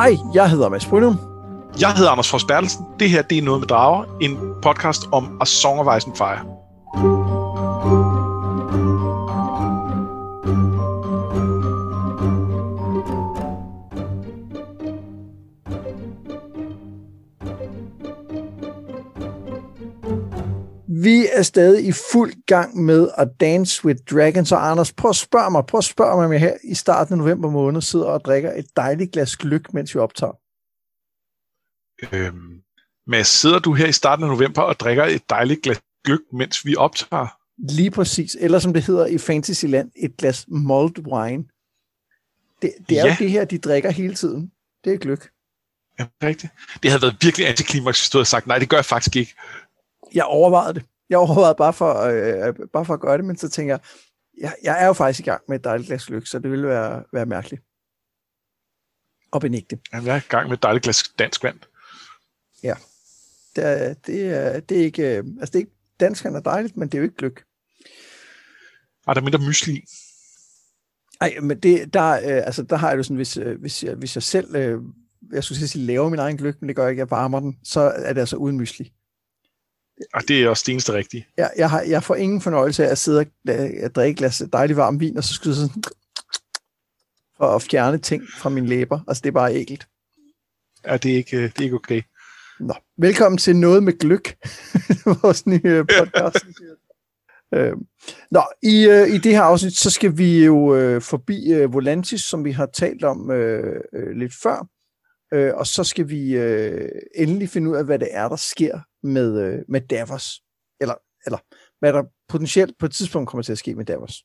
[0.00, 1.18] Hej, jeg hedder Mads Brynum.
[1.80, 2.84] Jeg hedder Anders Fros Bertelsen.
[3.00, 6.16] Det her det er Noget med Drager, en podcast om A Song of Ice and
[6.16, 7.19] Fire.
[21.10, 25.16] Vi er stadig i fuld gang med at Dance with Dragons, og Anders, prøv at
[25.16, 28.06] spørge mig, prøv at spørge mig, om jeg her i starten af november måned sidder
[28.06, 30.32] og drikker et dejligt glas gløk, mens vi optager.
[32.12, 32.62] Øhm,
[33.06, 36.66] men sidder du her i starten af november og drikker et dejligt glas gløk, mens
[36.66, 37.26] vi optager?
[37.58, 41.44] Lige præcis, eller som det hedder i Fantasyland, et glas mulled wine.
[42.62, 43.10] Det, det er ja.
[43.10, 44.52] jo det her, de drikker hele tiden.
[44.84, 45.30] Det er gløk.
[45.98, 46.52] Ja, rigtigt.
[46.82, 49.34] Det havde været virkelig antiklimaks, hvis du havde sagt, nej, det gør jeg faktisk ikke.
[50.14, 50.84] Jeg overvejede det.
[51.10, 53.80] Jeg overvejede bare for, øh, bare for at gøre det, men så tænker jeg,
[54.40, 56.68] jeg, jeg er jo faktisk i gang med et dejligt glas gløk, så det ville
[56.68, 57.62] være, være mærkeligt
[59.30, 59.78] og benægte.
[59.92, 61.58] Jeg er i gang med et dejligt glas dansk vand.
[62.62, 62.74] Ja,
[63.56, 66.76] det er, det er, det er ikke, øh, altså det er ikke, dansk er dejligt,
[66.76, 67.44] men det er jo ikke gløk.
[69.06, 69.84] Ej, der er mindre mysli.
[71.20, 73.94] Nej, men det, der, øh, altså, der har jeg jo sådan, hvis, øh, hvis, jeg,
[73.94, 74.82] hvis jeg selv, øh,
[75.32, 77.58] jeg skulle sige, laver min egen gløk, men det gør jeg ikke, jeg varmer den,
[77.64, 78.92] så er det altså uden mysli.
[80.14, 81.26] Og det er også det eneste rigtige.
[81.36, 83.26] Jeg, jeg, har, jeg får ingen fornøjelse af at sidde
[83.82, 85.82] og drikke et glas dejlig varm vin, og så skyde sådan,
[87.36, 89.00] for at fjerne ting fra mine læber.
[89.08, 89.88] Altså, det er bare ægelt.
[90.86, 92.02] Ja, det er ikke, øh, det er ikke okay.
[92.60, 94.36] Nå, velkommen til Noget med Gløk,
[95.22, 96.46] vores nye podcast.
[97.54, 97.72] øh,
[98.30, 102.20] nå, i, øh, i det her afsnit, så skal vi jo øh, forbi øh, Volantis,
[102.20, 104.66] som vi har talt om øh, øh, lidt før.
[105.32, 108.80] Øh, og så skal vi øh, endelig finde ud af, hvad det er, der sker
[109.02, 110.42] med, øh, med Davos.
[110.80, 110.94] Eller,
[111.26, 111.38] eller
[111.78, 114.24] hvad der potentielt på et tidspunkt kommer til at ske med Davos.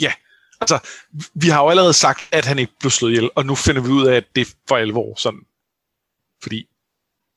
[0.00, 0.12] Ja,
[0.60, 0.78] altså,
[1.34, 3.88] vi har jo allerede sagt, at han ikke blev slået ihjel, og nu finder vi
[3.88, 5.40] ud af, at det er for alvor sådan.
[6.42, 6.68] Fordi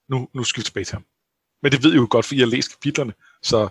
[0.09, 1.05] nu, nu skal vi tilbage til ham.
[1.61, 3.69] Men det ved jeg jo godt, fordi jeg har læst kapitlerne, så...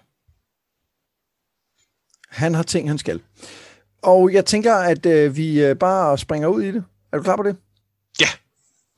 [2.28, 3.22] Han har ting, han skal.
[4.02, 6.84] Og jeg tænker, at øh, vi øh, bare springer ud i det.
[7.12, 7.56] Er du klar på det?
[8.20, 8.28] Ja.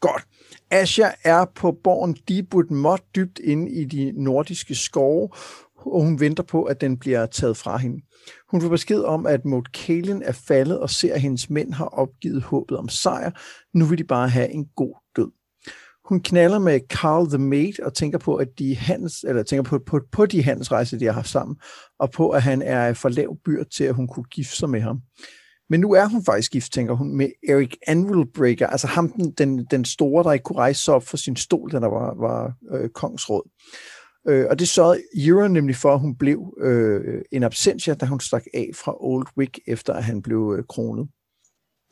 [0.00, 0.26] Godt.
[0.70, 5.28] Asha er på borgen Dibut Mott dybt inde i de nordiske skove,
[5.76, 8.02] og hun venter på, at den bliver taget fra hende.
[8.50, 11.84] Hun får besked om, at Maud Kalen er faldet og ser, at hendes mænd har
[11.84, 13.30] opgivet håbet om sejr.
[13.74, 15.30] Nu vil de bare have en god død.
[16.08, 19.78] Hun knaller med Carl the Maid og tænker på, at de handels, eller tænker på,
[19.78, 21.56] på, på de handelsrejser, de har haft sammen,
[21.98, 24.80] og på, at han er for lav byr til, at hun kunne gifte sig med
[24.80, 25.00] ham.
[25.70, 29.66] Men nu er hun faktisk gift, tænker hun, med Eric Anvilbreaker, altså ham, den, den,
[29.70, 32.52] den store, der ikke kunne rejse sig op for sin stol, da der var, var
[32.72, 33.50] øh, kongsråd.
[34.28, 38.20] Øh, og det sørgede Euron nemlig for, at hun blev øh, en absentia, da hun
[38.20, 41.08] stak af fra Old Wick, efter at han blev øh, kronet.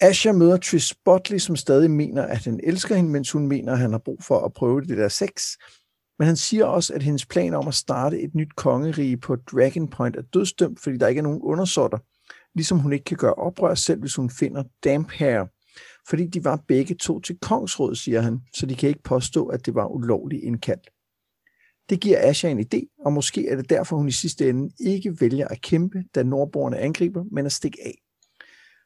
[0.00, 3.78] Asha møder Tris Botley, som stadig mener, at han elsker hende, mens hun mener, at
[3.78, 5.30] han har brug for at prøve det der sex.
[6.18, 9.88] Men han siger også, at hendes plan om at starte et nyt kongerige på Dragon
[9.88, 11.98] Point er dødsdømt, fordi der ikke er nogen undersåtter,
[12.56, 15.44] ligesom hun ikke kan gøre oprør selv, hvis hun finder Damphair,
[16.08, 19.66] fordi de var begge to til kongsråd, siger han, så de kan ikke påstå, at
[19.66, 20.90] det var ulovligt indkaldt.
[21.90, 25.20] Det giver Asha en idé, og måske er det derfor, hun i sidste ende ikke
[25.20, 28.02] vælger at kæmpe, da nordborgerne angriber, men at stikke af.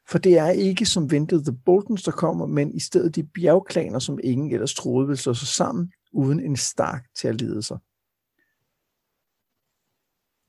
[0.09, 3.99] For det er ikke som ventet The Boltons, der kommer, men i stedet de bjergklaner,
[3.99, 7.77] som ingen ellers troede ville slå sig sammen, uden en stark til at lede sig.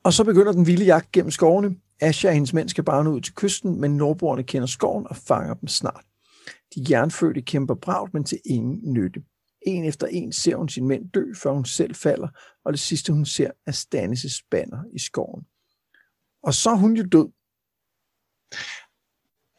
[0.04, 1.76] Og så begynder den vilde jagt gennem skovene.
[2.02, 5.16] Asha og hendes mænd skal bare nå ud til kysten, men nordboerne kender skoven og
[5.16, 6.04] fanger dem snart.
[6.74, 9.22] De jernfødte kæmper bragt, men til ingen nytte.
[9.66, 12.28] En efter en ser hun sin mænd dø, før hun selv falder,
[12.64, 15.44] og det sidste hun ser er Stannis' banner i skoven.
[16.42, 17.28] Og så er hun jo død.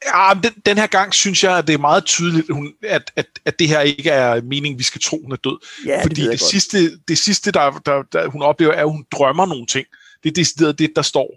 [0.05, 2.49] Ja, den, den her gang synes jeg, at det er meget tydeligt,
[2.83, 5.57] at, at, at det her ikke er meningen, vi skal tro, hun er død.
[5.85, 9.05] Ja, Fordi det, det, sidste, det sidste der, der, der, hun oplever, er, at hun
[9.11, 9.87] drømmer nogle ting.
[10.23, 11.29] Det er det, det der står.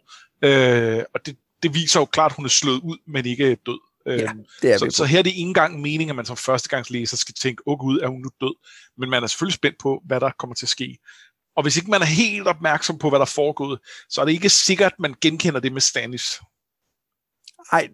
[0.47, 3.79] Øh, og det, det viser jo klart, at hun er slået ud, men ikke død.
[4.07, 4.33] Ja,
[4.63, 7.35] det er så, så her er det ikke engang meningen, at man som førstegangslæser skal
[7.35, 8.55] tænke, åh gud, er hun nu død?
[8.99, 10.99] Men man er selvfølgelig spændt på, hvad der kommer til at ske.
[11.57, 13.79] Og hvis ikke man er helt opmærksom på, hvad der er foregået,
[14.09, 16.41] så er det ikke sikkert, at man genkender det med Stannis.
[17.73, 17.89] Ej,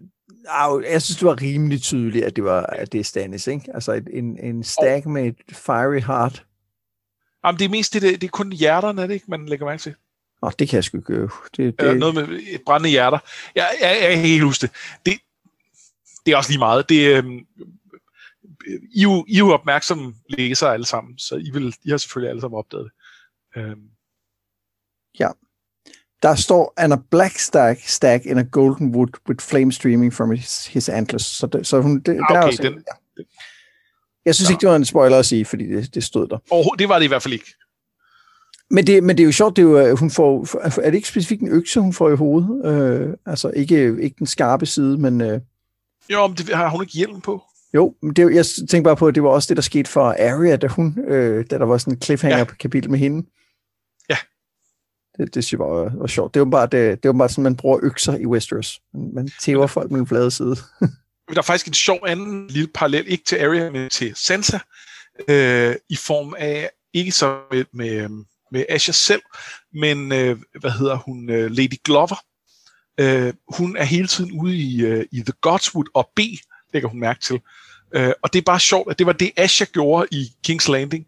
[0.91, 3.71] jeg synes, det var rimelig tydeligt, at det var at det er Stannis, ikke?
[3.75, 6.47] Altså en, en stag med et fiery heart.
[7.44, 9.82] Jamen, det er mest det, det er kun hjerterne, er det ikke, man lægger mærke
[9.82, 9.94] til?
[10.43, 11.29] Nå, det kan jeg sgu ikke.
[11.56, 11.99] Det, det...
[11.99, 13.19] noget med et brændende hjerter.
[13.55, 14.71] Jeg, jeg, jeg kan helt huske det.
[15.06, 15.19] det.
[16.27, 16.89] Det er også lige meget.
[16.89, 17.39] Det, øhm,
[18.94, 21.97] I, er jo, I er jo opmærksomme læsere alle sammen, så I, vil, I har
[21.97, 22.93] selvfølgelig alle sammen opdaget det.
[23.62, 23.81] Øhm.
[25.19, 25.29] Ja.
[26.23, 30.31] Der står, and a black stack, stack in a golden wood with flame streaming from
[30.31, 31.23] his, his antlers.
[31.23, 33.23] Så, det, så hun, det, okay, der er også, den, ja.
[34.25, 34.55] Jeg synes Ja.
[34.55, 36.39] ikke, det var en spoiler at sige, fordi det, det stod der.
[36.50, 37.55] Overhovedet, det var det i hvert fald ikke.
[38.73, 40.49] Men det, men det er jo sjovt, det er jo, øh, hun får,
[40.81, 42.67] er det ikke specifikt en økse, hun får i hovedet?
[42.67, 45.41] Øh, altså ikke, ikke den skarpe side, men øh,
[46.11, 47.43] Jo, men det har hun ikke hjelm på.
[47.75, 49.63] jo, men det, er jo- jeg tænker bare på, at det var også det, der
[49.63, 52.89] skete for Arya, da, hun, øh, da der var sådan en cliffhanger Ja.
[52.89, 53.27] med hende.
[54.09, 54.17] Ja.
[55.19, 56.35] Det, det synes jeg var, var sjovt.
[56.35, 58.81] Det var bare, det, det var bare sådan, man bruger økser i Westeros.
[59.15, 60.57] Man, tæver folk med en flade side.
[61.29, 64.59] Men der er faktisk en sjov anden lille parallel, ikke til Arya, men til Sansa,
[65.29, 68.09] øh, i form af, ikke så med, med,
[68.53, 69.23] med Asher selv,
[69.75, 72.25] men øh, hvad hedder hun, øh, Lady Glover.
[73.01, 76.21] Øh, hun er hele tiden ude i, øh, i The Godswood og B,
[76.73, 77.41] lægger hun mærke til.
[77.95, 81.07] Øh, og det er bare sjovt, at det var det, Asher gjorde i King's Landing.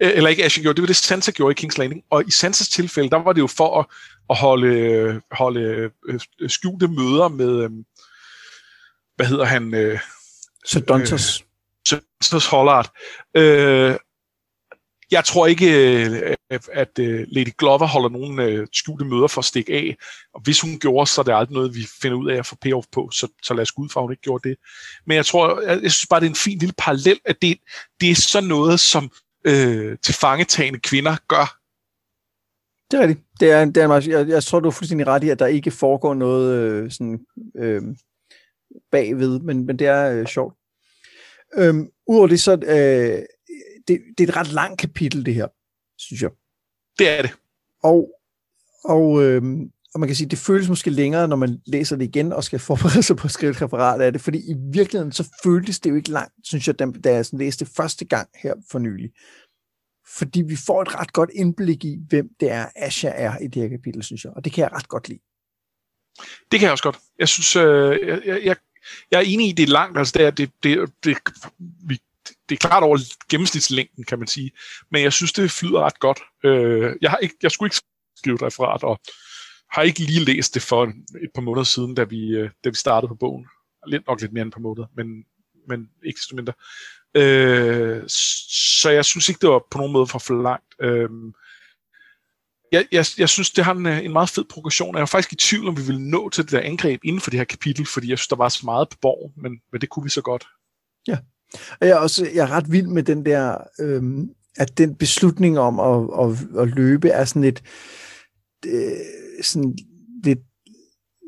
[0.00, 2.02] Øh, eller ikke Asher gjorde, det var det, Sansa gjorde i King's Landing.
[2.10, 3.86] Og i Sansas tilfælde, der var det jo for at,
[4.30, 7.70] at holde, holde øh, skjulte møder med, øh,
[9.16, 10.00] hvad hedder han, øh,
[10.64, 11.44] Så Dontos.
[11.88, 12.90] Sønsters Hollard.
[13.34, 13.96] Øh,
[15.14, 19.44] jeg tror ikke, øh, øh, at øh, Lady Glover holder nogen skjulte møder for at
[19.44, 19.96] stikke af.
[20.34, 22.56] Og hvis hun gjorde, så er det aldrig noget, vi finder ud af at få
[22.56, 23.10] payoff på.
[23.12, 24.56] Så, så lad os gå ud fra, at hun ikke gjorde det.
[25.06, 27.58] Men jeg tror, jeg, jeg synes bare, det er en fin lille parallel, at det,
[28.00, 29.10] det er sådan noget, som
[29.44, 31.58] øh, tilfangetagende kvinder gør.
[32.90, 33.26] Det er rigtigt.
[33.40, 35.46] Det er, det er meget, jeg, jeg tror, du er fuldstændig ret i, at der
[35.46, 37.20] ikke foregår noget øh, sådan,
[37.56, 37.82] øh,
[38.92, 40.54] bagved, men, men det er øh, sjovt.
[41.56, 43.22] Øhm, Udover det, så øh,
[43.88, 45.48] det, det er et ret langt kapitel, det her,
[45.98, 46.30] synes jeg.
[46.98, 47.30] Det er det.
[47.82, 48.10] Og,
[48.84, 49.42] og, øh,
[49.94, 52.58] og man kan sige, det føles måske længere, når man læser det igen og skal
[52.58, 55.90] forberede sig på at skrive et referat af det, fordi i virkeligheden så føltes det
[55.90, 59.10] jo ikke langt, synes jeg, da jeg sådan læste det første gang her for nylig.
[60.18, 63.62] Fordi vi får et ret godt indblik i, hvem det er, Asha er i det
[63.62, 64.32] her kapitel, synes jeg.
[64.36, 65.20] Og det kan jeg ret godt lide.
[66.50, 66.98] Det kan jeg også godt.
[67.18, 68.56] Jeg synes, øh, jeg, jeg, jeg,
[69.10, 69.98] jeg er enig i, det er langt.
[69.98, 71.16] Altså, det er, det, det, det,
[71.88, 71.98] vi,
[72.48, 72.98] det er klart over
[73.28, 74.50] gennemsnitslængden, kan man sige.
[74.90, 76.20] Men jeg synes, det flyder ret godt.
[76.44, 77.80] Øh, jeg, har ikke, jeg skulle ikke
[78.16, 79.00] skrive et referat, og
[79.70, 80.84] har ikke lige læst det for
[81.22, 83.46] et par måneder siden, da vi, øh, da vi startede på bogen.
[83.86, 85.24] Lidt nok lidt mere end et par måneder, men,
[85.68, 86.52] men ikke desto mindre.
[87.16, 88.02] Øh,
[88.80, 90.74] så jeg synes ikke, det var på nogen måde for for langt.
[90.80, 91.10] Øh,
[92.72, 94.94] jeg, jeg, jeg synes, det har en, øh, en meget fed progression.
[94.94, 97.30] Jeg var faktisk i tvivl, om vi ville nå til det der angreb inden for
[97.30, 99.88] det her kapitel, fordi jeg synes, der var så meget på borgen, men, men det
[99.88, 100.46] kunne vi så godt.
[101.08, 101.18] Ja.
[101.80, 105.58] Og jeg er også jeg er ret vild med den der, øhm, at den beslutning
[105.58, 107.62] om at, at, at løbe er sådan lidt,
[108.66, 108.90] øh,
[109.42, 109.74] sådan
[110.24, 110.38] lidt,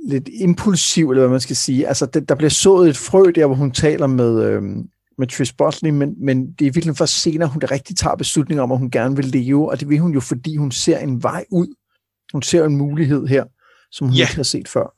[0.08, 1.88] lidt impulsiv, eller hvad man skal sige.
[1.88, 4.88] Altså, det, der bliver sået et frø der, hvor hun taler med, øhm,
[5.18, 8.72] med Tris Botley, men, men det er virkelig først senere, hun rigtig tager beslutningen om,
[8.72, 11.44] at hun gerne vil leve, og det vil hun jo, fordi hun ser en vej
[11.50, 11.66] ud.
[12.32, 13.44] Hun ser en mulighed her,
[13.90, 14.22] som hun Ja.
[14.22, 14.95] ikke har set før.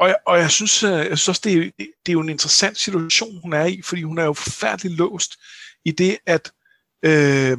[0.00, 2.28] Og jeg, og jeg synes, øh, jeg synes også, det er, det, er jo en
[2.28, 5.36] interessant situation, hun er i, fordi hun er jo forfærdeligt låst
[5.84, 6.52] i det, at
[7.04, 7.58] øh,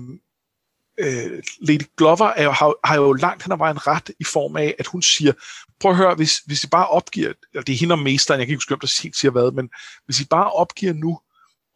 [0.99, 4.55] øh, Lady Glover er jo, har, har jo langt hen ad vejen ret i form
[4.55, 5.33] af, at hun siger,
[5.79, 8.47] prøv at høre, hvis, hvis I bare opgiver, eller det er hende og mesteren, jeg
[8.47, 9.69] kan ikke huske, om der helt siger hvad, men
[10.05, 11.19] hvis I bare opgiver nu,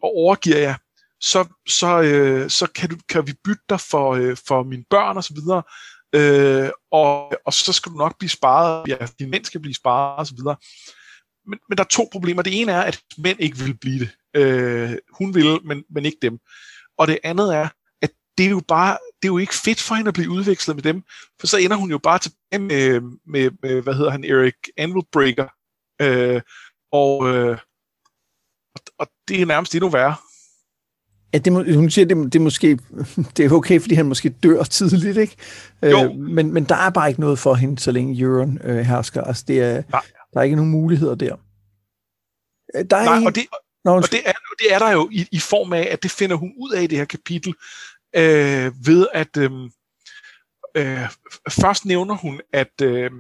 [0.03, 0.75] og overgiver jer,
[1.21, 5.17] så, så, øh, så kan, du, kan vi bytte dig for, øh, for mine børn
[5.17, 5.63] og så videre,
[6.13, 10.31] øh, og, og så skal du nok blive sparet, ja, din mænd skal blive sparet
[10.31, 10.55] og videre.
[11.47, 12.41] Men, men der er to problemer.
[12.41, 14.09] Det ene er, at mænd ikke vil blive det.
[14.35, 16.39] Øh, hun vil, men, men ikke dem.
[16.97, 17.67] Og det andet er,
[18.01, 20.75] at det er jo bare, det er jo ikke fedt for hende at blive udvekslet
[20.75, 21.03] med dem,
[21.39, 25.47] for så ender hun jo bare tilbage med, med, med hvad hedder han, Eric Anvilbreaker.
[26.01, 26.41] Øh,
[26.91, 27.57] og, øh,
[28.75, 30.15] og, og det er nærmest endnu værre.
[31.35, 32.79] Ja, det må, hun siger, det, det er måske
[33.37, 35.35] det er okay, fordi han måske dør tidligt, ikke?
[35.83, 36.03] Jo.
[36.03, 39.21] Øh, men, men der er bare ikke noget for hende, så længe Euron øh, hersker.
[39.21, 40.01] Altså, det er, Nej.
[40.33, 41.35] der er ikke nogen muligheder der.
[42.75, 43.45] Øh, Der er Nej, en, og det,
[43.85, 46.35] Nå, Og det er, det er der jo i, i form af, at det finder
[46.35, 47.53] hun ud af i det her kapitel,
[48.15, 49.51] øh, ved at øh,
[50.77, 51.09] øh,
[51.49, 53.11] først nævner hun, at, øh,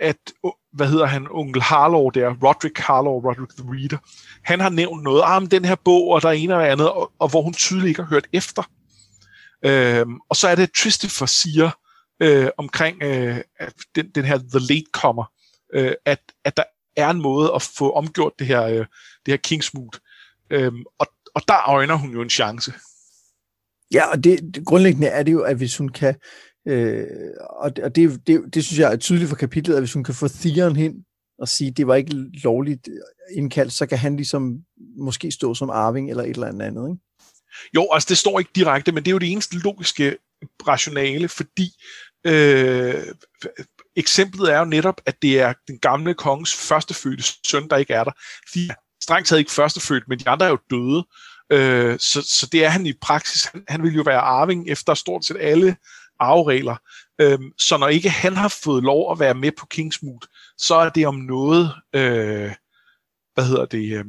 [0.00, 3.98] at øh, hvad hedder han, onkel Harlow der, Roderick Harlow, Roderick the Reader,
[4.42, 6.90] han har nævnt noget ah, om den her bog, og der er en eller andet,
[6.90, 8.62] og, og hvor hun tydeligt ikke har hørt efter.
[9.64, 11.70] Øhm, og så er det, at Christopher siger
[12.20, 15.24] øh, omkring øh, at den, den her The Late Comer,
[15.74, 16.64] øh, at, at der
[16.96, 18.86] er en måde at få omgjort det her, øh,
[19.26, 19.98] det her Kingsmood.
[20.50, 22.72] Øhm, og, og der øjner hun jo en chance.
[23.92, 26.14] Ja, og det, det, grundlæggende er det jo, at hvis hun kan,
[26.66, 27.06] øh,
[27.50, 30.04] og, det, og det, det, det synes jeg er tydeligt for kapitlet, at hvis hun
[30.04, 30.94] kan få Theon hen
[31.38, 32.88] og sige, det var ikke lovligt
[33.36, 34.58] indkaldt, så kan han ligesom
[34.98, 37.00] måske stå som arving eller et eller andet andet, ikke?
[37.74, 40.16] Jo, altså det står ikke direkte, men det er jo det eneste logiske
[40.68, 41.70] rationale, fordi
[42.26, 43.04] øh,
[43.96, 48.04] eksemplet er jo netop, at det er den gamle kongens førstefødte søn, der ikke er
[48.04, 48.12] der.
[48.54, 51.06] De er strengt taget ikke førstefødt, men de andre er jo døde.
[51.52, 53.44] Øh, så, så det er han i praksis.
[53.44, 55.76] Han, han vil jo være arving efter stort set alle
[56.20, 56.76] arveregler.
[57.18, 60.26] Øh, så når ikke han har fået lov at være med på Kingsmoot,
[60.58, 62.52] så er det om noget, øh,
[63.34, 64.04] hvad hedder det, øh,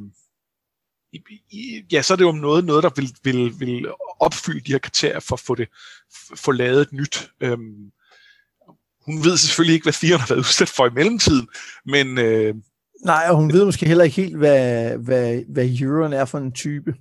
[1.92, 3.86] ja, så er det jo om noget, noget der vil, vil, vil
[4.20, 5.68] opfylde de her kriterier for at få, det,
[6.34, 7.30] få lavet et nyt.
[7.40, 7.92] Øhm,
[9.06, 11.48] hun ved selvfølgelig ikke, hvad Theon har været udsat for i mellemtiden,
[11.84, 12.18] men...
[12.18, 12.54] Øh,
[13.04, 16.52] Nej, og hun ved måske heller ikke helt, hvad, hvad, hvad Euron er for en
[16.52, 16.94] type.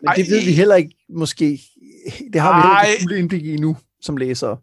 [0.00, 1.60] Men det ved vi heller ikke, måske.
[2.32, 4.58] Det har vi ikke fulde indblik i nu, som læsere.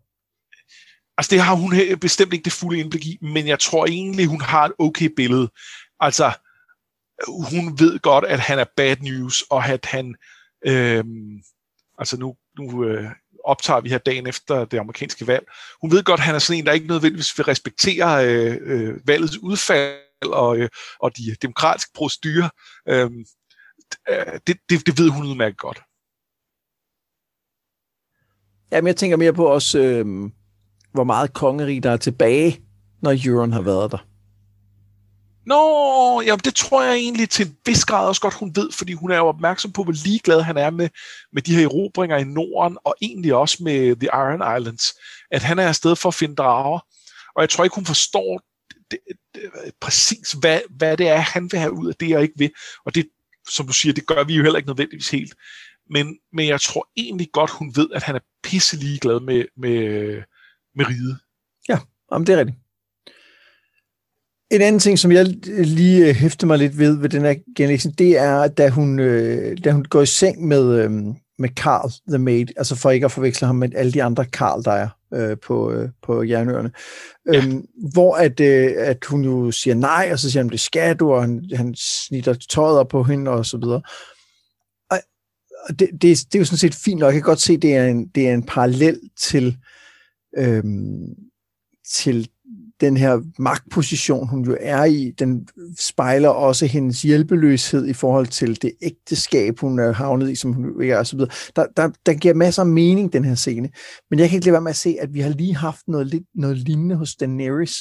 [1.17, 4.41] Altså, det har hun bestemt ikke det fulde indblik i, men jeg tror egentlig, hun
[4.41, 5.49] har et okay billede.
[5.99, 6.31] Altså,
[7.27, 10.15] hun ved godt, at han er bad news, og at han,
[10.65, 11.03] øh,
[11.97, 13.11] altså nu, nu øh,
[13.45, 15.45] optager vi her dagen efter det amerikanske valg.
[15.81, 19.07] Hun ved godt, at han er sådan en, der ikke nødvendigvis vil respektere øh, øh,
[19.07, 20.69] valgets udfald og, øh,
[20.99, 22.49] og de demokratiske procedurer.
[22.87, 23.11] Øh,
[24.47, 25.81] det, det, det ved hun udmærket godt.
[28.71, 30.05] Jamen, jeg tænker mere på også, øh,
[30.93, 32.59] hvor meget kongerig der er tilbage,
[33.01, 34.05] når Euron har været der.
[35.45, 38.93] Nå, jamen det tror jeg egentlig til en vis grad også godt, hun ved, fordi
[38.93, 40.89] hun er jo opmærksom på, hvor ligeglad han er med,
[41.33, 44.83] med de her erobringer i Norden, og egentlig også med The Iron Islands,
[45.31, 46.79] at han er afsted for at finde drager.
[47.35, 48.41] Og jeg tror ikke, hun forstår
[48.91, 48.99] det,
[49.35, 49.41] det,
[49.81, 52.51] præcis, hvad, hvad det er, han vil have ud af det, og ikke vil.
[52.85, 53.09] Og det,
[53.49, 55.33] som du siger, det gør vi jo heller ikke nødvendigvis helt.
[55.89, 59.79] Men, men jeg tror egentlig godt, hun ved, at han er pisse ligeglad med, med,
[60.75, 61.17] med ride.
[61.69, 61.79] Ja,
[62.11, 62.57] om det er rigtigt.
[64.51, 65.25] En anden ting, som jeg
[65.65, 69.57] lige øh, hæfter mig lidt ved ved den her genlæsning, det er, da hun, øh,
[69.63, 70.91] da hun går i seng med, øh,
[71.39, 74.63] med Carl, The Maid, altså for ikke at forveksle ham med alle de andre Carl,
[74.63, 76.71] der er øh, på, øh, på Jernøerne.
[77.33, 77.37] Ja.
[77.37, 80.95] Øhm, hvor at, øh, at hun jo siger nej, og så siger han, det skal
[80.95, 83.81] du, og han, han snitter tøjet op på hende, og så videre
[85.69, 87.07] det, det, det er jo sådan set fint, nok.
[87.07, 89.57] jeg kan godt se, det er en, det er en parallel til,
[90.37, 91.15] øhm,
[91.93, 92.29] til
[92.81, 95.47] den her magtposition, hun jo er i, den
[95.79, 100.83] spejler også hendes hjælpeløshed i forhold til det ægteskab, hun er havnet i, som hun
[100.83, 101.31] er, og så videre.
[101.55, 103.69] Der, der, der giver masser af mening, den her scene.
[104.09, 106.07] Men jeg kan ikke lade være med at se, at vi har lige haft noget,
[106.07, 107.75] lidt, noget lignende hos Daenerys,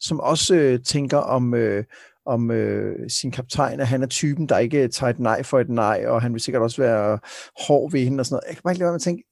[0.00, 1.84] som også øh, tænker om, øh,
[2.26, 5.68] om øh, sin kaptajn, at han er typen, der ikke tager et nej for et
[5.68, 7.18] nej, og han vil sikkert også være
[7.66, 8.44] hård ved hende og sådan noget.
[8.48, 9.22] Jeg kan bare ikke lade være med at tænke,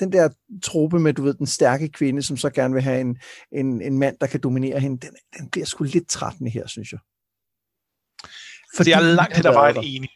[0.00, 0.28] den der
[0.62, 3.18] trope med, du ved, den stærke kvinde, som så gerne vil have en,
[3.52, 6.92] en, en mand, der kan dominere hende, den, den bliver sgu lidt trættende her, synes
[6.92, 7.00] jeg.
[8.76, 10.10] Fordi jeg er langt hen ad vejen enig.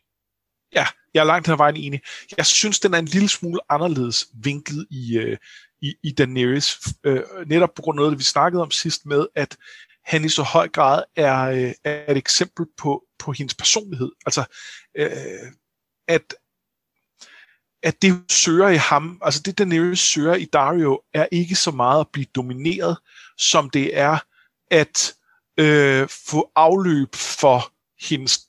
[0.74, 2.00] Ja, jeg er langt hen ad vejen enig.
[2.36, 5.36] Jeg synes, den er en lille smule anderledes vinklet i, øh,
[5.82, 6.78] i, i Daenerys.
[7.04, 9.56] Øh, netop på grund af noget, vi snakkede om sidst med, at
[10.04, 14.12] han i så høj grad er, øh, er et eksempel på, på hendes personlighed.
[14.26, 14.44] Altså,
[14.94, 15.52] øh,
[16.08, 16.34] at,
[17.82, 22.00] at det søger i ham, altså det Daenerys søger i Dario, er ikke så meget
[22.00, 22.98] at blive domineret,
[23.38, 24.18] som det er
[24.70, 25.14] at
[25.58, 27.72] øh, få afløb for
[28.08, 28.40] hendes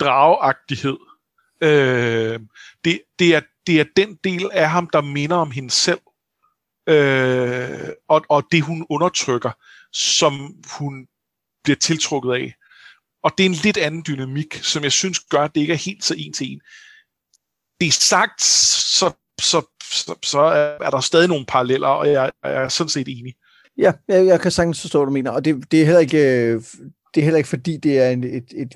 [0.00, 0.96] dragagtighed.
[1.60, 2.40] Øh,
[2.84, 6.00] det, det, er, det er den del af ham, der minder om hende selv,
[6.86, 9.50] øh, og, og det hun undertrykker,
[9.92, 11.06] som hun
[11.64, 12.54] bliver tiltrukket af.
[13.22, 15.76] Og det er en lidt anden dynamik, som jeg synes gør, at det ikke er
[15.76, 16.60] helt så en til en
[17.82, 19.62] det er sagt, så, så,
[19.92, 20.40] så, så
[20.80, 23.34] er der stadig nogle paralleller, og jeg, jeg er sådan set enig.
[23.78, 26.60] Ja, jeg, jeg kan sagtens forstå, hvad du mener, og det, det er heller ikke...
[27.14, 28.74] Det er heller ikke fordi, det er en, et, et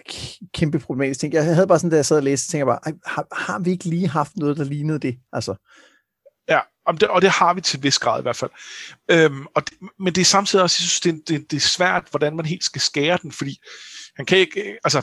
[0.54, 1.32] kæmpe problematisk ting.
[1.32, 3.70] Jeg havde bare sådan, da jeg sad og læste, tænkte jeg bare, har, har vi
[3.70, 5.18] ikke lige haft noget, der lignede det?
[5.32, 5.54] Altså.
[6.86, 8.50] Og det, og det har vi til vis grad i hvert fald.
[9.10, 12.06] Øhm, og det, men det er samtidig også, jeg synes, det, det, det er svært,
[12.10, 13.60] hvordan man helt skal skære den, fordi
[14.16, 15.02] han kan ikke, øh, altså,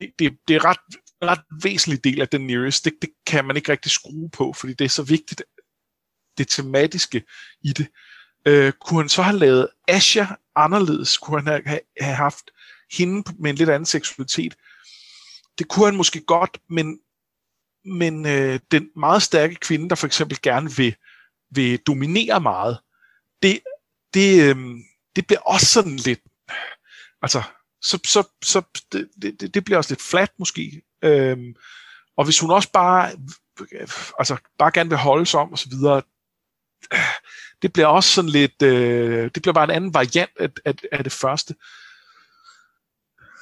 [0.00, 0.78] det, det, det er ret
[1.22, 2.84] ret væsentlig del af den nearest.
[2.84, 5.42] Det, det kan man ikke rigtig skrue på, fordi det er så vigtigt,
[6.38, 7.22] det tematiske
[7.62, 7.86] i det.
[8.46, 10.24] Øh, kunne han så have lavet Asha
[10.56, 11.18] anderledes?
[11.18, 12.50] Kunne han have, have haft
[12.92, 14.54] hende med en lidt anden seksualitet?
[15.58, 16.98] Det kunne han måske godt, men,
[17.84, 20.96] men øh, den meget stærke kvinde, der for eksempel gerne vil,
[21.54, 22.78] vil dominere meget,
[23.42, 23.60] det,
[24.14, 24.56] det, øh,
[25.16, 26.20] det bliver også sådan lidt,
[27.22, 27.42] altså,
[27.82, 30.82] så, så, så det, det, det bliver også lidt flat måske.
[31.02, 31.54] Øhm,
[32.16, 33.10] og hvis hun også bare,
[34.18, 36.02] altså bare gerne vil holde sig om og så videre,
[37.62, 41.04] det bliver også sådan lidt, øh, det bliver bare en anden variant af, af, af
[41.04, 41.54] det første.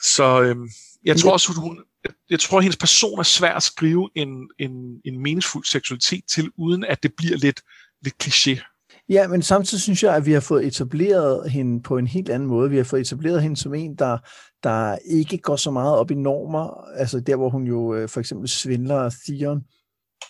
[0.02, 0.68] Så øhm,
[1.04, 1.84] jeg tror også, hun,
[2.30, 6.50] jeg tror, at hendes person er svær at skrive en, en, en meningsfuld seksualitet til,
[6.56, 7.62] uden at det bliver lidt,
[8.02, 8.60] lidt kliché.
[9.08, 12.48] Ja, men samtidig synes jeg, at vi har fået etableret hende på en helt anden
[12.48, 12.70] måde.
[12.70, 14.18] Vi har fået etableret hende som en, der,
[14.62, 18.20] der ikke går så meget op i normer, altså der, hvor hun jo øh, for
[18.20, 19.64] eksempel svindler Theon,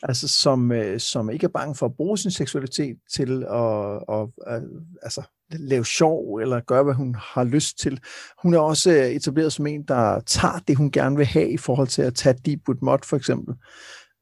[0.02, 4.28] altså som, øh, som ikke er bange for at bruge sin seksualitet til at, at,
[4.46, 4.62] at
[5.02, 8.00] altså, lave sjov eller gøre, hvad hun har lyst til.
[8.42, 11.56] Hun er også øh, etableret som en, der tager det, hun gerne vil have i
[11.56, 13.54] forhold til at tage Deepwood Mod for eksempel,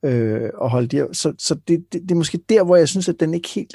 [0.04, 1.16] øh, og holde det.
[1.16, 3.74] Så, så det, det, det er måske der, hvor jeg synes, at den ikke helt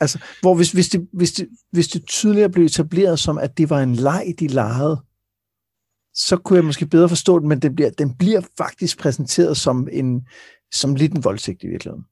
[0.00, 3.70] Altså, hvor hvis, hvis, det, hvis, det, hvis det tydeligere blev etableret som, at det
[3.70, 5.00] var en leg, de legede,
[6.14, 9.88] så kunne jeg måske bedre forstå det, men det bliver, den bliver faktisk præsenteret som,
[9.92, 10.28] en,
[10.72, 12.04] som lidt en voldtægt i virkeligheden.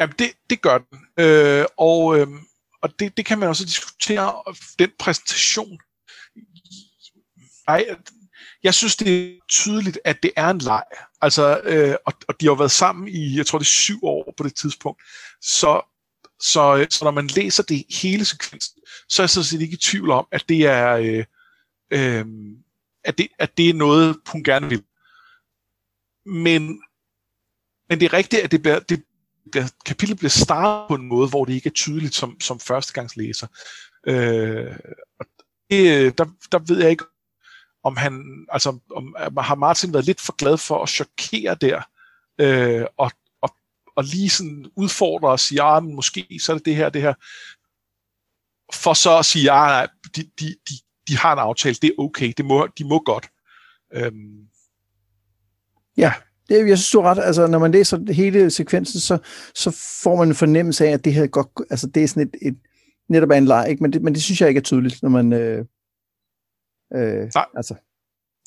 [0.00, 0.98] Jamen, det, det gør den.
[1.18, 2.26] Øh, og øh,
[2.82, 4.42] og det, det kan man også diskutere,
[4.78, 5.78] den præsentation.
[7.68, 7.86] Ej,
[8.62, 10.82] jeg synes, det er tydeligt, at det er en leg.
[11.20, 14.34] Altså, øh, og, og de har været sammen i, jeg tror det er syv år
[14.36, 15.02] på det tidspunkt.
[15.40, 15.82] Så,
[16.40, 19.90] så, så når man læser det hele sekvensen, så er jeg sådan set ikke i
[19.90, 21.24] tvivl om, at det er, øh,
[21.90, 22.26] øh,
[23.04, 24.82] at det, at det er noget, hun gerne vil.
[26.26, 26.82] Men,
[27.88, 29.02] men det er rigtigt, at det, bliver, det,
[29.52, 33.46] bliver, kapitlet bliver startet på en måde, hvor det ikke er tydeligt som, som førstegangslæser.
[34.06, 34.76] Øh,
[35.20, 35.26] og
[35.70, 37.04] det, øh, der, der ved jeg ikke,
[37.84, 41.82] om han, altså, om, har Martin været lidt for glad for at chokere der,
[42.38, 43.10] øh, og,
[43.40, 43.50] og,
[43.96, 46.88] og lige sådan udfordre og sige, ja, ah, men måske så er det det her,
[46.88, 47.14] det her,
[48.74, 50.74] for så at sige, ja, nej, de, de, de,
[51.08, 53.30] de har en aftale, det er okay, det må, de må godt.
[53.94, 54.46] Øhm.
[55.96, 56.12] Ja,
[56.48, 57.18] det, jeg synes, du er ret.
[57.24, 59.18] Altså, når man læser hele sekvensen, så,
[59.54, 59.70] så
[60.02, 62.58] får man en fornemmelse af, at det her godt, altså, det er sådan et, et
[63.08, 63.82] netop er en leg, ikke?
[63.82, 65.32] Men, det, men det synes jeg ikke er tydeligt, når man...
[65.32, 65.64] Øh,
[66.94, 67.46] øh, Nej.
[67.56, 67.74] Altså.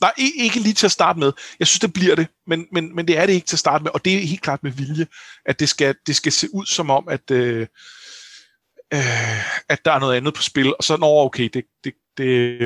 [0.02, 1.32] Nej, ikke lige til at starte med.
[1.60, 3.84] Jeg synes, det bliver det, men, men, men det er det ikke til at starte
[3.84, 5.08] med, og det er helt klart med vilje,
[5.46, 7.68] at det skal, det skal se ud som om, at, øh,
[8.94, 12.60] øh, at der er noget andet på spil, og så, når okay, det, det, det,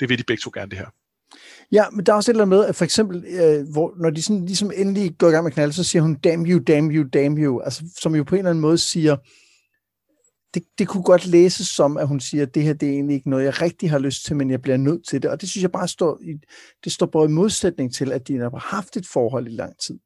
[0.00, 0.86] det vil de begge to gerne det her.
[1.72, 4.10] Ja, men der er også et eller andet med, at for eksempel, øh, hvor, når
[4.10, 6.90] de sådan, ligesom endelig går i gang med knalde, så siger hun, damn you, damn
[6.90, 9.16] you, damn you, altså, som jo på en eller anden måde siger,
[10.56, 13.14] det, det kunne godt læses som, at hun siger, at det her det er egentlig
[13.14, 15.30] ikke noget, jeg rigtig har lyst til, men jeg bliver nødt til det.
[15.30, 16.34] Og det synes jeg bare står i,
[16.84, 19.98] det står bare i modsætning til, at de har haft et forhold i lang tid.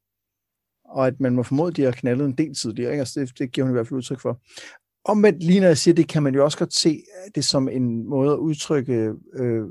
[0.85, 2.91] Og at man må formode, at de har knaldet en del tidligere.
[2.91, 2.99] Ikke?
[2.99, 4.41] Altså det, det giver hun i hvert fald udtryk for.
[5.05, 7.03] Omvendt, lige når jeg siger det, kan man jo også godt se
[7.35, 9.63] det som en måde at udtrykke øh,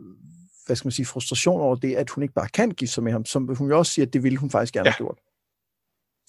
[0.67, 3.13] hvad skal man sige, frustration over det, at hun ikke bare kan give sig med
[3.13, 4.91] ham, som hun jo også siger, at det ville hun faktisk gerne ja.
[4.91, 5.19] have gjort.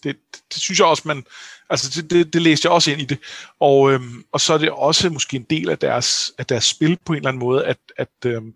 [0.03, 0.17] Det,
[0.53, 1.25] det synes jeg også, man,
[1.69, 3.19] altså det, det, det læste jeg også ind i det,
[3.59, 6.99] og, øhm, og så er det også måske en del af deres, af deres spil
[7.05, 8.55] på en eller anden måde, at, at øhm,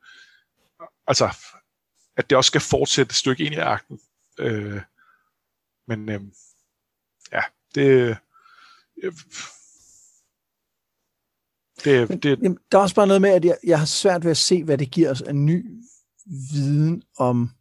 [1.07, 1.29] altså,
[2.17, 3.99] at det også skal fortsætte et stykke ind i akten.
[4.39, 4.81] Øh,
[5.87, 6.33] men øhm,
[7.31, 7.41] ja,
[7.75, 8.17] det,
[9.03, 9.13] øh,
[11.83, 12.39] det, Men, det...
[12.43, 14.63] Jamen, der er også bare noget med, at jeg, jeg har svært ved at se,
[14.63, 15.81] hvad det giver os af ny
[16.25, 17.54] viden om,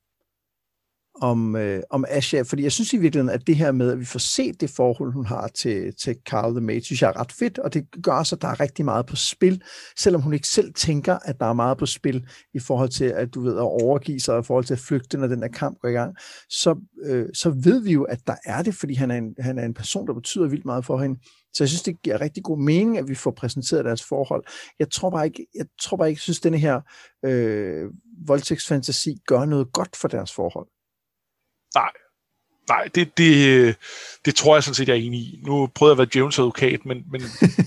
[1.23, 4.05] om, øh, om Asha, fordi jeg synes i virkeligheden, at det her med, at vi
[4.05, 7.33] får set det forhold, hun har til, til Carl the Maid, synes jeg er ret
[7.33, 9.63] fedt, og det gør også, at der er rigtig meget på spil,
[9.99, 13.35] selvom hun ikke selv tænker, at der er meget på spil i forhold til, at
[13.35, 15.89] du ved, at overgive sig, i forhold til at flygte, når den her kamp går
[15.89, 16.17] i gang,
[16.51, 19.59] så, øh, så ved vi jo, at der er det, fordi han er, en, han
[19.59, 21.21] er en person, der betyder vildt meget for hende.
[21.55, 24.45] Så jeg synes, det giver rigtig god mening, at vi får præsenteret deres forhold.
[24.79, 26.81] Jeg tror bare ikke, jeg tror bare ikke, jeg synes, at denne her
[27.25, 27.91] øh,
[28.27, 30.67] voldtægtsfantasi gør noget godt for deres forhold.
[31.75, 31.91] Nej,
[32.69, 33.77] Nej, det, det,
[34.25, 35.41] det tror jeg sådan set, jeg er enig i.
[35.47, 37.05] Nu prøvede jeg at være Jones advokat, men...
[37.13, 37.21] men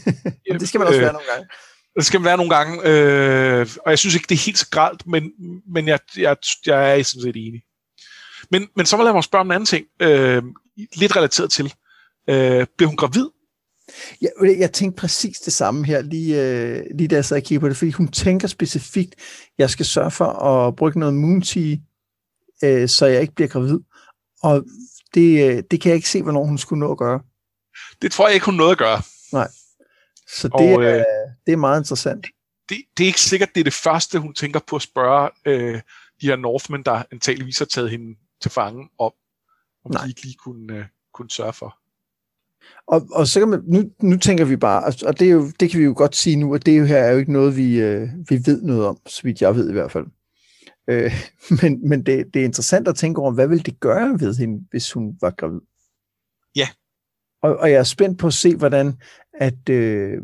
[0.60, 1.48] det skal man også øh, være nogle gange.
[1.96, 4.70] Det skal man være nogle gange, øh, og jeg synes ikke, det er helt så
[4.70, 5.32] gralt, men,
[5.74, 7.62] men jeg, jeg, jeg er sådan set enig.
[8.52, 10.44] Men, men så vil jeg mig spørge om en anden ting, øh,
[10.96, 11.74] lidt relateret til.
[12.30, 13.30] Øh, bliver hun gravid?
[14.22, 17.60] Jeg, jeg tænkte præcis det samme her, lige, øh, lige da jeg sad og kiggede
[17.60, 19.16] på det, fordi hun tænker specifikt,
[19.58, 21.76] jeg skal sørge for at bruge noget moon tea,
[22.64, 23.80] øh, så jeg ikke bliver gravid.
[24.44, 24.66] Og
[25.14, 27.20] det, øh, det kan jeg ikke se, hvornår hun skulle nå at gøre.
[28.02, 29.02] Det tror jeg ikke, hun nåede at gøre.
[29.32, 29.48] Nej.
[30.28, 31.04] Så det, og, øh,
[31.46, 32.28] det er meget interessant.
[32.70, 35.82] Det, det er ikke sikkert, det er det første, hun tænker på at spørge øh,
[36.22, 39.12] de her Northmen, der antageligvis har taget hende til fange, om,
[39.86, 40.04] om Nej.
[40.04, 41.78] de ikke lige kunne, øh, kunne sørge for.
[42.88, 45.72] Og, og så kan man, nu, nu tænker vi bare, og det, er jo, det
[45.72, 48.10] kan vi jo godt sige nu, at det her er jo ikke noget, vi, øh,
[48.30, 50.06] vi ved noget om, så vidt jeg ved i hvert fald.
[50.88, 51.12] Øh,
[51.62, 54.66] men men det, det er interessant at tænke over, hvad vil det gøre ved hende,
[54.72, 55.62] hvis hun var gravid?
[56.56, 56.68] Ja.
[57.42, 58.94] Og, og jeg er spændt på at se, hvordan
[59.34, 60.22] at, øh,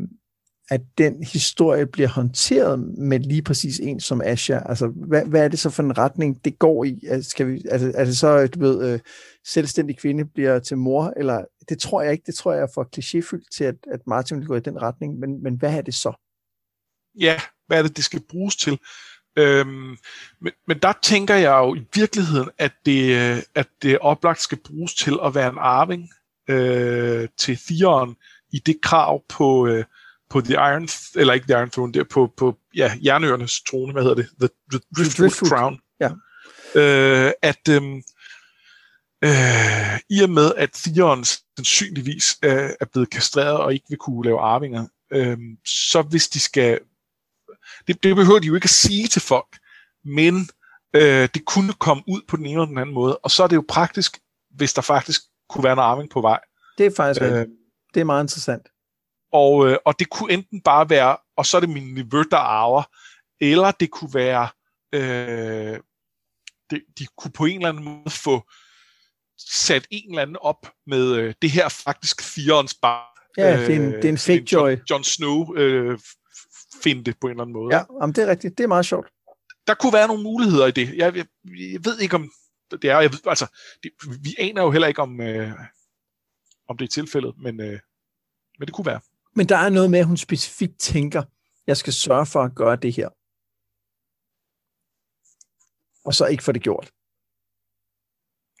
[0.70, 4.58] at den historie bliver håndteret med lige præcis en som Asha?
[4.68, 7.04] Altså, hvad, hvad er det så for en retning, det går i?
[7.08, 9.00] Altså, skal vi, altså, er det så, du ved, øh,
[9.46, 12.88] selvstændig kvinde bliver til mor, eller det tror jeg ikke, det tror jeg er for
[12.96, 15.94] klichéfyldt til, at, at Martin vil gå i den retning, men, men hvad er det
[15.94, 16.12] så?
[17.20, 18.78] Ja, hvad er det, det skal bruges til?
[19.36, 19.96] Øhm,
[20.40, 23.14] men, men der tænker jeg jo i virkeligheden, at det,
[23.54, 26.10] at det oplagt skal bruges til at være en arving
[26.48, 28.16] øh, til Theon
[28.52, 29.84] i det krav på, øh,
[30.30, 34.02] på The Iron, eller ikke The Iron Throne, der på, på ja, Jernøernes trone, hvad
[34.02, 34.28] hedder det?
[34.40, 35.80] The, the Driftwood, Driftwood Crown.
[36.00, 36.10] Ja.
[36.80, 37.82] Øh, at øh,
[39.24, 44.24] øh, i og med, at Theon sandsynligvis øh, er blevet kastreret og ikke vil kunne
[44.24, 46.80] lave arvinger, øh, så hvis de skal...
[47.86, 49.58] Det, det behøver de jo ikke at sige til folk,
[50.04, 50.48] men
[50.94, 53.46] øh, det kunne komme ud på den ene eller den anden måde, og så er
[53.46, 54.18] det jo praktisk,
[54.50, 56.40] hvis der faktisk kunne være en arving på vej.
[56.78, 57.46] Det er faktisk øh,
[57.94, 58.68] Det er meget interessant.
[59.32, 62.36] Og, øh, og det kunne enten bare være, og så er det min nevø, der
[62.36, 62.82] arver,
[63.40, 64.48] eller det kunne være,
[64.92, 65.78] øh,
[66.70, 68.42] det, de kunne på en eller anden måde få
[69.38, 73.14] sat en eller anden op med øh, det her faktisk firens barn.
[73.36, 74.70] Ja, det er en, det er en fake joy.
[74.70, 75.98] John, John Snow øh,
[76.82, 77.76] finde på en eller anden måde.
[77.76, 78.58] Ja, jamen, det er rigtigt.
[78.58, 79.08] Det er meget sjovt.
[79.66, 80.96] Der kunne være nogle muligheder i det.
[80.96, 82.30] Jeg, jeg, jeg ved ikke, om
[82.70, 83.00] det er.
[83.00, 83.46] Jeg ved, altså,
[83.82, 83.90] det,
[84.22, 85.52] vi aner jo heller ikke, om, øh,
[86.68, 87.80] om det er tilfældet, men, øh,
[88.58, 89.00] men det kunne være.
[89.34, 91.22] Men der er noget med, at hun specifikt tænker,
[91.66, 93.08] jeg skal sørge for at gøre det her.
[96.04, 96.92] Og så ikke få det gjort.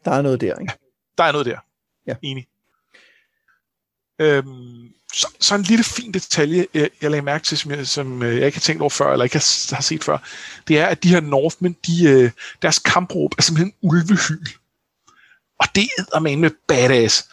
[0.04, 0.72] Der er noget der, ikke?
[0.72, 0.86] Ja,
[1.18, 1.58] der er noget der.
[2.06, 2.16] Ja.
[2.22, 2.46] Enig.
[4.18, 8.22] Øhm, så, så en lille fin detalje, jeg, jeg lagde mærke til, som jeg, som
[8.22, 10.18] øh, jeg ikke har tænkt over før, eller ikke har, har set før,
[10.68, 12.30] det er, at de her Northmen, de, øh,
[12.62, 14.46] deres kampråb er simpelthen ulvehyl.
[15.60, 17.28] Og det er man med badass.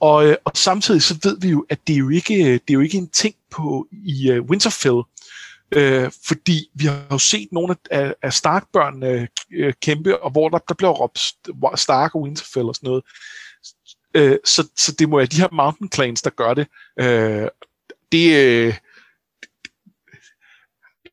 [0.00, 2.74] Og, øh, og samtidig så ved vi jo, at det er jo ikke, det er
[2.74, 5.02] jo ikke en ting på i uh, Winterfell,
[5.72, 10.58] øh, fordi vi har jo set nogle af, af Stark-børnene øh, kæmpe, og hvor der,
[10.58, 11.20] der bliver råbt
[11.80, 13.04] Stark og Winterfell og sådan noget.
[14.14, 16.66] Øh, så, så det må være de her Mountain Clans, der gør det.
[17.00, 17.48] Øh,
[18.12, 18.74] det øh,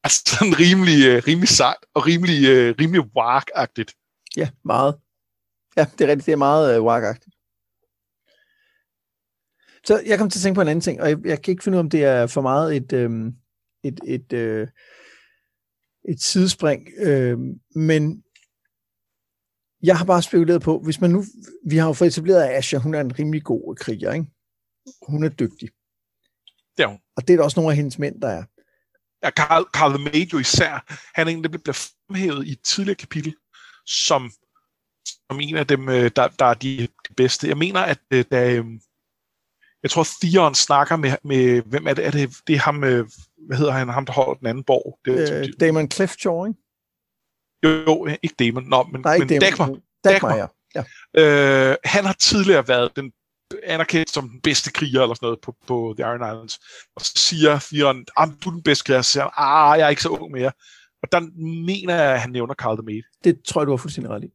[0.03, 3.93] er sådan rimelig, øh, rimelig sejt og rimelig, øh, rimelig wark-agtigt.
[4.37, 4.95] Ja, meget.
[5.77, 6.25] Ja, det er rigtigt.
[6.25, 7.35] Det er meget øh, wark-agtigt.
[9.83, 11.63] Så jeg kom til at tænke på en anden ting, og jeg, jeg kan ikke
[11.63, 13.09] finde ud af, om det er for meget et, øh,
[13.83, 14.67] et, et, øh,
[16.09, 17.37] et sidespring, øh,
[17.75, 18.23] men
[19.83, 21.23] jeg har bare spekuleret på, hvis man nu,
[21.65, 24.25] vi har jo fået etableret, at Asha, hun er en rimelig god kriger, ikke?
[25.07, 25.69] Hun er dygtig.
[26.77, 26.99] Det er hun.
[27.15, 28.43] Og det er der også nogle af hendes mænd, der er.
[29.23, 33.35] Ja, Carl, Carl jo især, han er en, der bliver fremhævet i et tidligere kapitel,
[33.85, 34.31] som,
[35.05, 37.47] som en af dem, øh, der, der er de, de bedste.
[37.47, 38.65] Jeg mener, at øh, da, øh,
[39.83, 42.05] jeg tror, Theon snakker med, med, hvem er det?
[42.05, 42.79] Er det, det er ham,
[43.47, 44.99] hvad hedder han, ham der holder den anden borg?
[45.05, 46.59] Det, øh, Damon Cliffjaw, ikke?
[47.63, 49.75] Jo, ikke Damon, Nå, men, Nej, men Dagmar.
[50.03, 50.47] Dagmar, ja.
[50.75, 51.71] ja.
[51.71, 53.11] Øh, han har tidligere været den
[53.63, 56.59] anerkendt som den bedste kriger eller sådan noget på, på The Iron Islands.
[56.95, 59.01] Og så siger Theon, ah, du er den bedste kriger.
[59.01, 60.51] Så siger han, ah, jeg er ikke så ung mere.
[61.03, 61.19] Og der
[61.65, 63.03] mener jeg, at han nævner Carl the Maid.
[63.23, 64.27] Det tror jeg, du har fuldstændig ret i.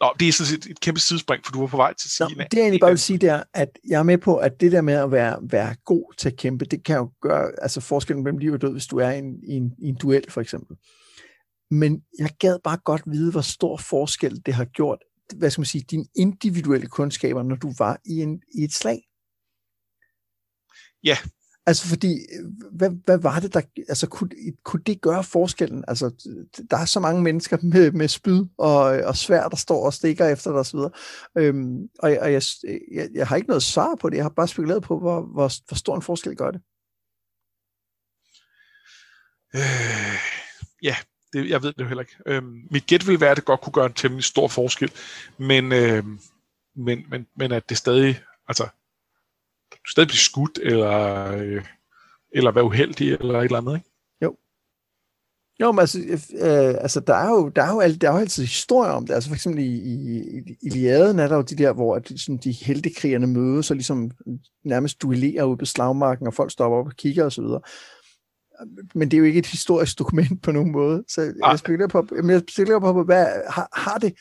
[0.00, 2.10] Nå, det er sådan set et kæmpe sidespring, for du var på vej til at
[2.10, 2.36] sige...
[2.38, 4.60] Nå, det jeg egentlig bare vil sige, det er, at jeg er med på, at
[4.60, 7.80] det der med at være, være god til at kæmpe, det kan jo gøre altså
[7.80, 10.24] forskellen mellem liv og død, hvis du er i en, i en, i en duel,
[10.30, 10.76] for eksempel.
[11.70, 14.98] Men jeg gad bare godt vide, hvor stor forskel det har gjort,
[15.36, 19.02] hvad skal man sige, dine individuelle kundskaber, når du var i, en, i et slag.
[21.04, 21.16] Ja.
[21.66, 22.18] Altså fordi,
[22.72, 24.30] hvad, hvad var det, der, altså kunne,
[24.64, 25.84] kunne det gøre forskellen?
[25.88, 26.10] Altså,
[26.70, 30.28] der er så mange mennesker med, med spyd og, og svær, der står og stikker
[30.28, 30.78] efter dig osv.
[31.38, 32.42] Øhm, og og jeg,
[32.92, 35.52] jeg, jeg har ikke noget svar på det, jeg har bare spekuleret på, hvor, hvor,
[35.66, 36.60] hvor stor en forskel gør det.
[39.54, 40.18] Øh,
[40.82, 40.96] ja,
[41.34, 42.16] det, jeg ved det jo heller ikke.
[42.26, 44.92] Øhm, mit gæt vil være, at det godt kunne gøre en temmelig stor forskel,
[45.38, 46.20] men, øhm,
[46.76, 48.64] men, men, men at det stadig, altså,
[49.72, 51.64] du stadig bliver skudt, eller, øh,
[52.32, 53.90] eller være uheldig, eller et eller andet, ikke?
[54.22, 54.36] Jo.
[55.60, 55.98] Jo, men altså,
[56.40, 59.06] øh, altså der, er jo, der, er jo alt, der er jo altid historier om
[59.06, 59.14] det.
[59.14, 62.36] Altså for eksempel i, i, i Iliaden er der jo de der, hvor at, sådan,
[62.36, 64.10] de heltekrigerne mødes og ligesom
[64.64, 67.44] nærmest duellerer ude på slagmarken, og folk stopper op og kigger osv
[68.94, 71.04] men det er jo ikke et historisk dokument på nogen måde.
[71.08, 71.58] Så jeg ah.
[71.58, 74.14] spekulerer på, jeg spekulerer på, hvad, har, har, det,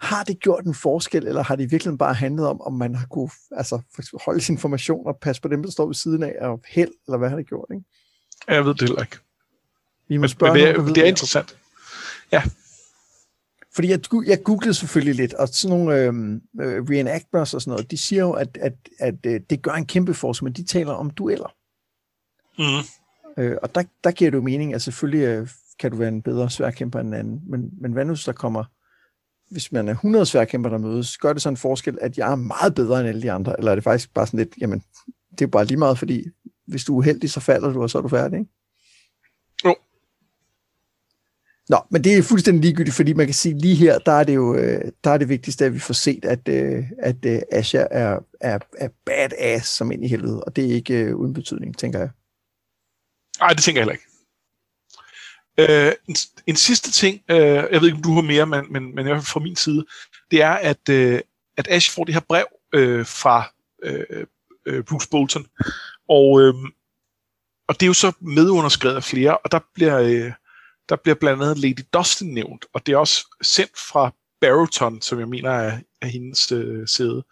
[0.00, 3.06] har det gjort en forskel, eller har det virkelig bare handlet om, om man har
[3.06, 3.80] kunne altså,
[4.24, 7.18] holde sin information og passe på dem, der står ved siden af, og held, eller
[7.18, 7.66] hvad har det gjort?
[7.74, 7.84] Ikke?
[8.48, 9.16] Jeg ved det heller ikke.
[10.08, 11.58] Vi må spørge men, men det, er, nogen, det er interessant.
[12.32, 12.42] Ja.
[13.74, 17.90] Fordi jeg, jeg googlede selvfølgelig lidt, og sådan nogle øhm, øh, reenactors og sådan noget,
[17.90, 20.64] de siger jo, at, at, at, at øh, det gør en kæmpe forskel, men de
[20.64, 21.54] taler om dueller.
[22.58, 22.84] Mm.
[23.38, 26.22] Øh, og der, der giver det jo mening, at selvfølgelig øh, kan du være en
[26.22, 28.64] bedre sværkæmper end en anden, men, men hvad nu, hvis der kommer,
[29.50, 32.36] hvis man er 100 sværkæmper, der mødes, gør det så en forskel, at jeg er
[32.36, 34.82] meget bedre end alle de andre, eller er det faktisk bare sådan lidt, jamen,
[35.38, 36.24] det er bare lige meget, fordi
[36.66, 38.50] hvis du er uheldig, så falder du, og så er du færdig, ikke?
[39.64, 39.74] Jo.
[41.68, 44.34] Nå, men det er fuldstændig ligegyldigt, fordi man kan sige, lige her, der er det
[44.34, 48.18] jo øh, der er det vigtigste, at vi får set, at, øh, at Asha er,
[48.40, 52.08] er, er badass som ind i helvede, og det er ikke uden betydning, tænker jeg.
[53.40, 54.04] Nej, det tænker jeg heller ikke.
[55.58, 56.16] Øh, en,
[56.46, 59.08] en sidste ting, øh, jeg ved ikke, om du har mere, men, men, men i
[59.08, 59.84] hvert fald fra min side,
[60.30, 61.20] det er, at, øh,
[61.56, 64.26] at Ash får det her brev øh, fra øh,
[64.66, 65.46] øh, Bruce Bolton,
[66.08, 66.54] og, øh,
[67.68, 70.32] og det er jo så medunderskrevet af flere, og der bliver, øh,
[70.88, 75.18] der bliver blandt andet Lady Dustin nævnt, og det er også sendt fra Barrington, som
[75.18, 77.24] jeg mener er, er hendes øh, sæde.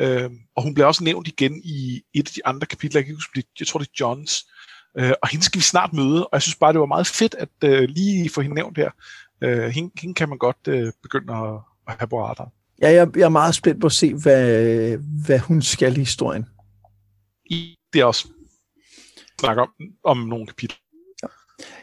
[0.00, 3.12] Øh, og hun bliver også nævnt igen i et af de andre kapitler, jeg kan
[3.12, 4.59] ikke huske, jeg tror det er Johns, Øh,
[4.94, 7.48] og hende skal vi snart møde, og jeg synes bare, det var meget fedt at
[7.64, 8.90] øh, lige få hende nævnt her.
[9.42, 12.48] Øh, hende, hende kan man godt øh, begynde at, at have på radar.
[12.82, 16.46] Ja, jeg, jeg er meget spændt på at se, hvad, hvad hun skal i historien.
[17.50, 18.28] I det er også
[19.40, 19.68] snakke om,
[20.04, 20.76] om nogle kapitler.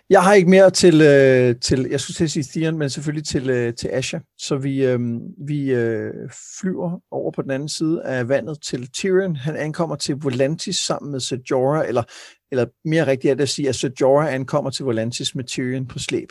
[0.09, 3.25] Jeg har ikke mere til, øh, til jeg skulle til at sige Stian, men selvfølgelig
[3.25, 4.19] til, øh, til Asha.
[4.37, 4.99] Så vi, øh,
[5.47, 6.13] vi øh,
[6.59, 9.35] flyver over på den anden side af vandet til Tyrion.
[9.35, 12.03] Han ankommer til Volantis sammen med Ser Jorah, eller,
[12.51, 15.87] eller mere rigtigt er det at sige, at Sir Jorah ankommer til Volantis med Tyrion
[15.87, 16.29] på slæb,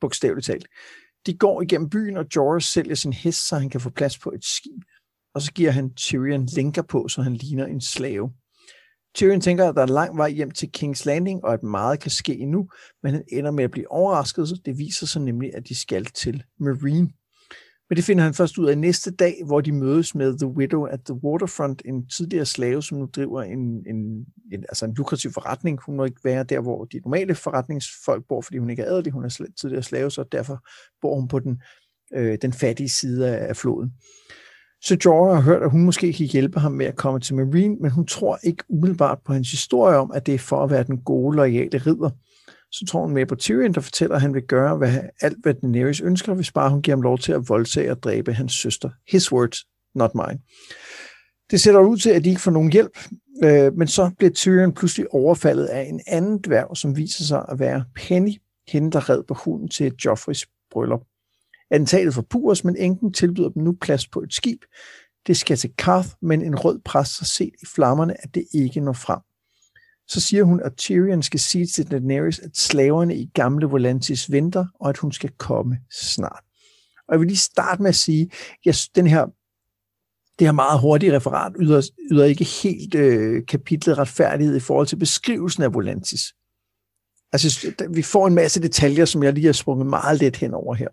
[0.00, 0.66] bogstaveligt talt.
[1.26, 4.30] De går igennem byen, og Jorah sælger sin hest, så han kan få plads på
[4.30, 4.82] et skib.
[5.34, 8.32] Og så giver han Tyrion linker på, så han ligner en slave.
[9.14, 12.10] Tyrion tænker, at der er lang vej hjem til King's Landing, og at meget kan
[12.10, 12.68] ske endnu,
[13.02, 16.04] men han ender med at blive overrasket, så det viser sig nemlig, at de skal
[16.04, 17.10] til Marine.
[17.88, 20.84] Men det finder han først ud af næste dag, hvor de mødes med The Widow
[20.84, 23.96] at the Waterfront, en tidligere slave, som nu driver en, en,
[24.52, 25.78] en, altså en lukrativ forretning.
[25.86, 29.12] Hun må ikke være der, hvor de normale forretningsfolk bor, fordi hun ikke er adelig.
[29.12, 30.66] Hun er tidligere slave, så derfor
[31.00, 31.62] bor hun på den,
[32.14, 33.92] øh, den fattige side af, af floden.
[34.82, 37.76] Så Jorah har hørt, at hun måske kan hjælpe ham med at komme til Marine,
[37.80, 40.82] men hun tror ikke umiddelbart på hans historie om, at det er for at være
[40.82, 42.10] den gode, loyale ridder.
[42.72, 45.54] Så tror hun med på Tyrion, der fortæller, at han vil gøre hvad, alt, hvad
[45.54, 48.90] Daenerys ønsker, hvis bare hun giver ham lov til at voldtage og dræbe hans søster.
[49.08, 49.58] His words,
[49.94, 50.40] not mine.
[51.50, 52.98] Det sætter ud til, at de ikke får nogen hjælp,
[53.44, 57.58] øh, men så bliver Tyrion pludselig overfaldet af en anden dværg, som viser sig at
[57.58, 58.32] være Penny,
[58.68, 61.00] hende der red på hunden til Joffreys bryllup.
[61.70, 64.62] for forpures, men enken tilbyder dem nu plads på et skib.
[65.26, 68.80] Det skal til Karth, men en rød præst har set i flammerne, at det ikke
[68.80, 69.20] når frem.
[70.08, 74.66] Så siger hun, at Tyrion skal sige til Daenerys, at slaverne i gamle Volantis venter,
[74.80, 76.44] og at hun skal komme snart.
[77.08, 78.30] Og jeg vil lige starte med at sige,
[78.66, 79.26] at den her,
[80.38, 84.96] det her meget hurtige referat yder, yder ikke helt øh, kapitlet retfærdighed i forhold til
[84.96, 86.34] beskrivelsen af Volantis.
[87.32, 90.74] Altså, vi får en masse detaljer, som jeg lige har sprunget meget let hen over
[90.74, 90.88] her.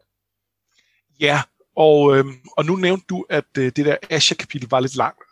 [1.19, 1.41] Ja,
[1.75, 2.25] og, øh,
[2.57, 5.23] og nu nævnte du, at øh, det der Asher-kapitel var lidt langt.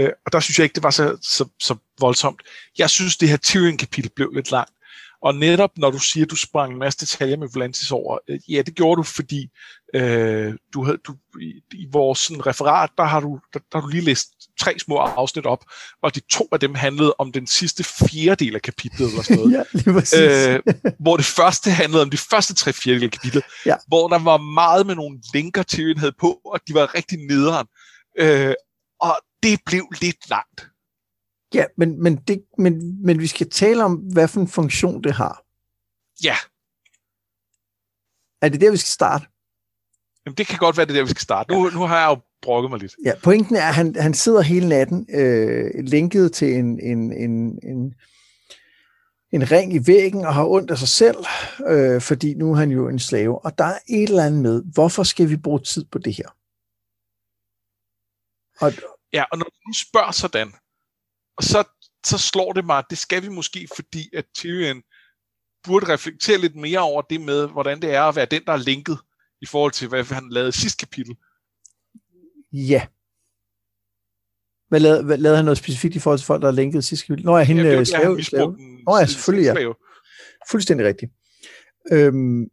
[0.00, 2.42] Øh, og der synes jeg ikke, det var så, så, så voldsomt.
[2.78, 4.72] Jeg synes, det her Tyrion-kapitel blev lidt langt.
[5.22, 8.38] Og netop når du siger, at du sprang en masse detaljer med Volantis over, øh,
[8.48, 9.50] ja, det gjorde du, fordi
[9.94, 13.80] øh, du havde, du, i, i vores sådan, referat, der har, du, der, der har
[13.80, 14.28] du lige læst
[14.60, 15.64] tre små afsnit op,
[16.02, 19.52] og de to af dem handlede om den sidste fjerdedel af kapitlet, eller sådan noget.
[19.58, 20.18] ja, lige præcis.
[20.18, 20.60] øh,
[20.98, 23.76] hvor det første handlede om de første tre fjerdedel af kapitlet, ja.
[23.88, 27.66] hvor der var meget med nogle linker, Tyrion havde på, og de var rigtig nederen.
[28.18, 28.54] Øh,
[29.42, 30.70] det blev lidt langt.
[31.54, 35.12] Ja, men, men, det, men, men vi skal tale om, hvad for en funktion det
[35.12, 35.44] har.
[36.24, 36.36] Ja.
[38.42, 39.26] Er det der, vi skal starte?
[40.26, 41.52] Jamen, det kan godt være, det der, vi skal starte.
[41.54, 41.74] Nu, ja.
[41.74, 42.96] nu har jeg jo brokket mig lidt.
[43.04, 47.58] Ja, pointen er, at han, han sidder hele natten øh, linket til en, en, en,
[47.62, 47.94] en,
[49.32, 51.16] en ring i væggen og har ondt af sig selv,
[51.68, 53.44] øh, fordi nu er han jo en slave.
[53.44, 56.28] Og der er et eller andet med, hvorfor skal vi bruge tid på det her?
[58.60, 58.72] Og,
[59.12, 60.52] ja, og når du spørger sådan,
[61.36, 61.64] og så,
[62.06, 64.82] så slår det mig, at det skal vi måske, fordi at Tyrion
[65.62, 68.56] burde reflektere lidt mere over det med, hvordan det er at være den, der er
[68.56, 68.98] linket
[69.40, 71.16] i forhold til, hvad han lavede sidste kapitel.
[72.52, 72.86] Ja.
[74.68, 77.06] Hvad lavede, hvad, lavede han noget specifikt i forhold til folk, der er linket sidste
[77.06, 77.26] kapitel?
[77.26, 78.22] Nå, er hende ja, slave?
[78.22, 78.58] slave.
[78.86, 79.72] Nå ja, selvfølgelig ja.
[80.50, 81.12] Fuldstændig rigtigt.
[81.92, 82.50] Øhm,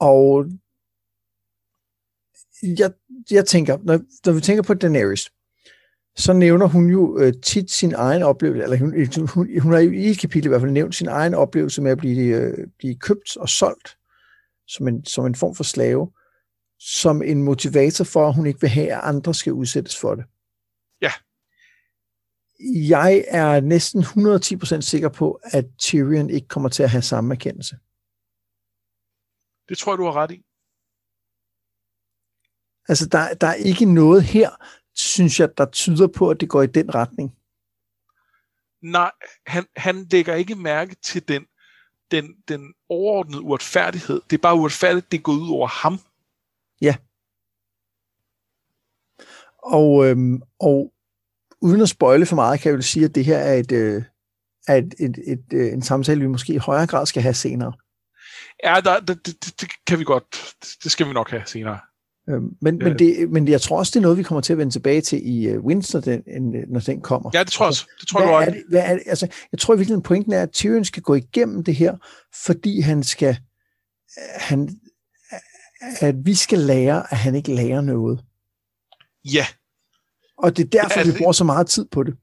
[0.00, 0.46] og
[2.62, 2.92] jeg,
[3.30, 5.32] jeg tænker, når, når vi tænker på Daenerys,
[6.16, 10.10] så nævner hun jo øh, tit sin egen oplevelse, eller hun, hun, hun har i
[10.10, 13.36] et kapitel i hvert fald nævnt sin egen oplevelse med at blive, øh, blive købt
[13.36, 13.96] og solgt
[14.66, 16.12] som en, som en form for slave,
[16.78, 20.24] som en motivator for, at hun ikke vil have, at andre skal udsættes for det.
[21.00, 21.12] Ja.
[22.88, 27.76] Jeg er næsten 110% sikker på, at Tyrion ikke kommer til at have samme erkendelse.
[29.68, 30.45] Det tror jeg, du har ret i.
[32.88, 34.50] Altså, der, der er ikke noget her,
[34.94, 37.36] synes jeg, der tyder på, at det går i den retning.
[38.82, 39.10] Nej,
[39.46, 41.46] han, han lægger ikke mærke til den,
[42.10, 44.20] den, den overordnede uretfærdighed.
[44.30, 45.98] Det er bare uretfærdigt, det går ud over ham.
[46.80, 46.96] Ja.
[49.58, 50.92] Og, øhm, og
[51.60, 54.02] uden at spøjle for meget, kan jeg jo sige, at det her er, et, øh,
[54.68, 57.34] er et, et, et, et, øh, en samtale, vi måske i højere grad skal have
[57.34, 57.72] senere.
[58.64, 60.54] Ja, der, det, det, det kan vi godt.
[60.84, 61.78] Det skal vi nok have senere.
[62.28, 64.58] Øhm, men, men, det, men jeg tror også, det er noget, vi kommer til at
[64.58, 66.22] vende tilbage til i uh, Windsor, den,
[66.68, 67.30] når den kommer.
[67.34, 67.86] Ja, det tror jeg også.
[68.00, 70.42] Det tror hvad jeg, er det, hvad er det, altså, jeg tror virkelig, pointen er,
[70.42, 71.96] at Tyrion skal gå igennem det her,
[72.44, 73.38] fordi han skal,
[74.34, 74.80] han,
[76.00, 78.24] at vi skal lære, at han ikke lærer noget.
[79.24, 79.46] Ja.
[80.38, 82.16] Og det er derfor, altså, vi bruger så meget tid på det.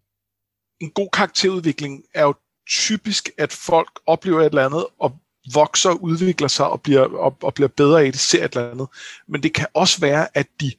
[0.79, 2.33] En god karakterudvikling er jo
[2.69, 5.11] typisk, at folk oplever et eller andet, og
[5.53, 8.88] vokser, udvikler sig og bliver, og, og bliver bedre af det, ser et eller andet.
[9.27, 10.71] Men det kan også være, at de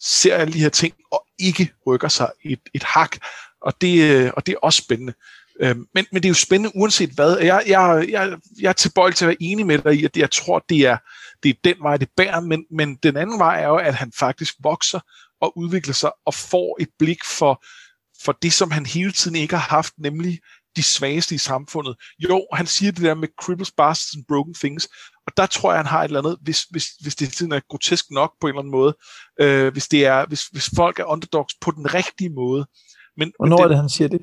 [0.00, 3.16] ser alle de her ting og ikke rykker sig et, et hak,
[3.62, 5.12] og det, øh, og det er også spændende.
[5.60, 7.38] Øh, men, men det er jo spændende uanset hvad.
[7.38, 10.30] Jeg, jeg, jeg, jeg er tilbøjelig til at være enig med dig i, at jeg
[10.30, 10.96] tror, det er,
[11.42, 14.12] det er den vej, det bærer, men, men den anden vej er jo, at han
[14.18, 15.00] faktisk vokser
[15.40, 17.64] og udvikler sig og får et blik for,
[18.24, 20.40] for det, som han hele tiden ikke har haft, nemlig
[20.76, 21.96] de svageste i samfundet.
[22.18, 24.88] Jo, han siger det der med cripples, bastards and broken things,
[25.26, 27.60] og der tror jeg, han har et eller andet, hvis, hvis, hvis det sådan er
[27.68, 28.96] grotesk nok på en eller anden måde,
[29.40, 32.66] øh, hvis, det er, hvis, hvis folk er underdogs på den rigtige måde.
[33.16, 34.20] Men, Hvornår men det, er det, han siger det?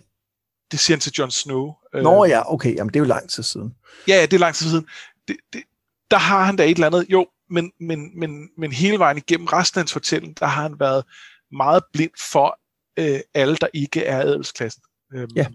[0.71, 1.73] Det siger han til Jon Snow.
[1.95, 2.03] Øh.
[2.03, 3.75] Nå ja, okay, jamen det er jo lang tid siden.
[4.07, 4.87] Ja, ja det er lang tid siden.
[5.27, 5.63] Det, det,
[6.11, 9.47] der har han da et eller andet, jo, men, men, men, men hele vejen igennem
[9.47, 11.03] resten af hans fortælling, der har han været
[11.51, 12.59] meget blind for
[12.99, 14.81] øh, alle, der ikke er adelsklassen.
[15.13, 15.47] Øh, ja.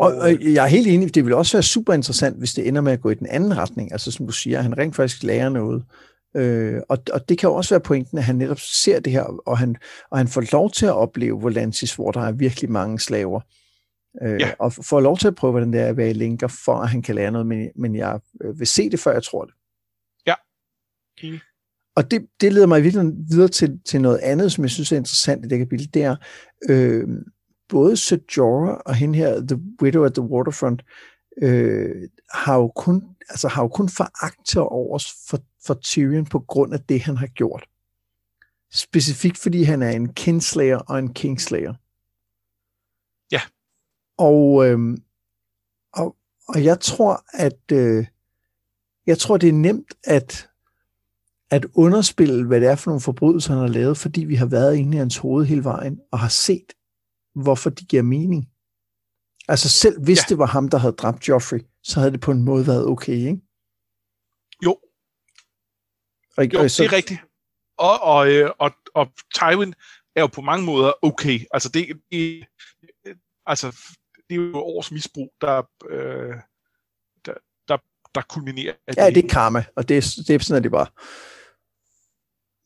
[0.00, 2.80] Og, og jeg er helt enig, det vil også være super interessant, hvis det ender
[2.80, 3.92] med at gå i den anden retning.
[3.92, 5.84] Altså som du siger, at han rent faktisk lærer noget.
[6.36, 9.22] Øh, og, og det kan jo også være pointen, at han netop ser det her,
[9.22, 9.76] og han,
[10.10, 13.40] og han får lov til at opleve Volantis, hvor der er virkelig mange slaver.
[14.22, 14.52] Øh, ja.
[14.58, 16.88] Og får lov til at prøve, hvordan det er at være i linker, for at
[16.88, 19.54] han kan lære noget, men, men jeg øh, vil se det, før jeg tror det.
[20.26, 20.34] Ja.
[21.18, 21.38] Okay.
[21.96, 24.96] Og det, det leder mig virkelig videre til, til noget andet, som jeg synes er
[24.96, 26.16] interessant i det kapitel, det er,
[26.68, 27.08] øh,
[27.70, 30.82] både Sir Jorah og hende her, The Widow at the Waterfront,
[31.42, 36.38] øh, har, jo kun, altså, har jo kun foragt til overs for, for Tyrion på
[36.38, 37.68] grund af det, han har gjort.
[38.72, 41.74] Specifikt fordi han er en kinslayer og en kingslayer.
[43.32, 43.40] Ja.
[44.18, 44.98] Og, øh,
[45.92, 46.16] og,
[46.48, 48.06] og jeg tror, at øh,
[49.06, 50.48] jeg tror, det er nemt at,
[51.50, 54.76] at underspille, hvad det er for nogle forbrydelser, han har lavet, fordi vi har været
[54.76, 56.72] inde i hans hoved hele vejen og har set,
[57.34, 58.48] hvorfor de giver mening.
[59.48, 60.24] Altså selv hvis ja.
[60.28, 63.12] det var ham, der havde dræbt Joffrey, så havde det på en måde været okay,
[63.12, 63.40] ikke?
[64.64, 64.78] Jo.
[66.36, 66.82] Og, jo, og så...
[66.82, 67.20] det er rigtigt.
[67.78, 69.74] Og, og, øh, og, og Tywin
[70.16, 71.40] er jo på mange måder okay.
[71.50, 72.46] Altså det, det,
[73.46, 73.76] altså,
[74.28, 76.34] det er jo års misbrug, der, øh,
[77.24, 77.34] der,
[77.68, 77.78] der,
[78.14, 78.74] der kulminerer.
[78.96, 80.86] Ja, det, det er karma, og det, det er sådan, at det bare.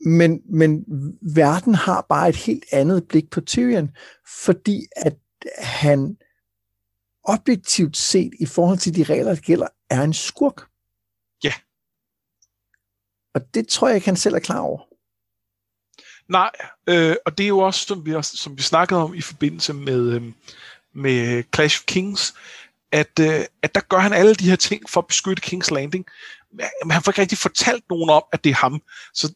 [0.04, 0.84] Men, men
[1.22, 3.90] verden har bare et helt andet blik på Tyrion,
[4.44, 5.16] fordi at
[5.58, 6.16] han
[7.24, 10.68] objektivt set i forhold til de regler, der gælder, er en skurk.
[11.44, 11.52] Ja.
[13.34, 14.80] Og det tror jeg ikke, han selv er klar over.
[16.28, 16.50] Nej,
[16.86, 19.72] øh, og det er jo også, som vi, også, som vi snakkede om i forbindelse
[19.72, 20.22] med, øh,
[20.92, 22.34] med Clash of Kings,
[22.92, 26.06] at, øh, at der gør han alle de her ting for at beskytte Kings Landing
[26.90, 28.80] han får ikke rigtig fortalt nogen om, at det er ham.
[29.14, 29.34] Så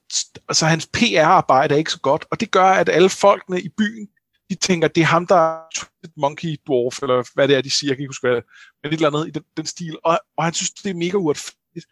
[0.52, 4.08] så hans PR-arbejde er ikke så godt, og det gør, at alle folkene i byen,
[4.50, 7.70] de tænker, at det er ham, der er monkey dwarf, eller hvad det er, de
[7.70, 8.42] siger, jeg kan ikke huske, hvad
[8.82, 11.16] men et eller andet i den, den stil, og, og han synes, det er mega
[11.16, 11.86] uretfærdigt.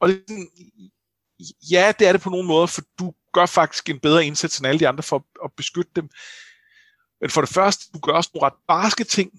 [0.00, 0.22] Og det,
[1.70, 4.66] ja, det er det på nogle måder, for du gør faktisk en bedre indsats end
[4.66, 6.08] alle de andre for at, at beskytte dem.
[7.20, 9.30] Men for det første, du gør også nogle ret barske ting,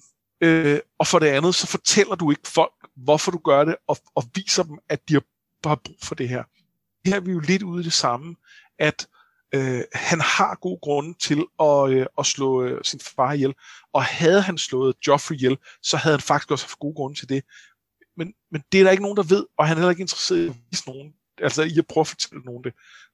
[0.42, 3.98] øh, og for det andet, så fortæller du ikke folk, hvorfor du gør det, og,
[4.16, 5.24] og viser dem, at de har,
[5.66, 6.44] har brug for det her.
[7.06, 8.36] Her er vi jo lidt ude i det samme,
[8.80, 9.08] at
[9.56, 13.54] øh, han har god grund til at, øh, at slå øh, sin far ihjel,
[13.94, 17.30] og havde han slået Joffrey ihjel, så havde han faktisk også haft god grund til
[17.30, 17.44] det.
[18.18, 20.46] Men, men det er der ikke nogen, der ved, og han er heller ikke interesseret
[20.46, 22.74] i at vise nogen, altså i at prøve at fortælle nogen det.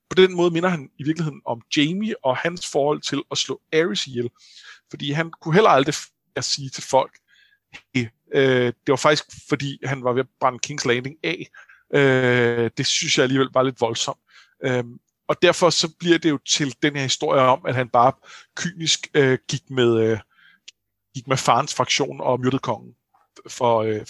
[0.09, 3.61] På den måde minder han i virkeligheden om Jamie og hans forhold til at slå
[3.73, 4.29] Ares ihjel.
[4.89, 5.95] Fordi han kunne heller aldrig
[6.35, 7.17] at sige til folk,
[7.95, 11.47] hey, Øh, det var faktisk, fordi han var ved at brænde Kings Landing af.
[11.93, 14.19] Øh, det synes jeg alligevel var lidt voldsomt.
[14.63, 14.83] Øh,
[15.27, 18.11] og derfor så bliver det jo til den her historie om, at han bare
[18.55, 20.19] kynisk øh, gik med, øh,
[21.15, 22.93] gik med farens fraktion og myrdede kongen
[23.47, 24.05] for øh, et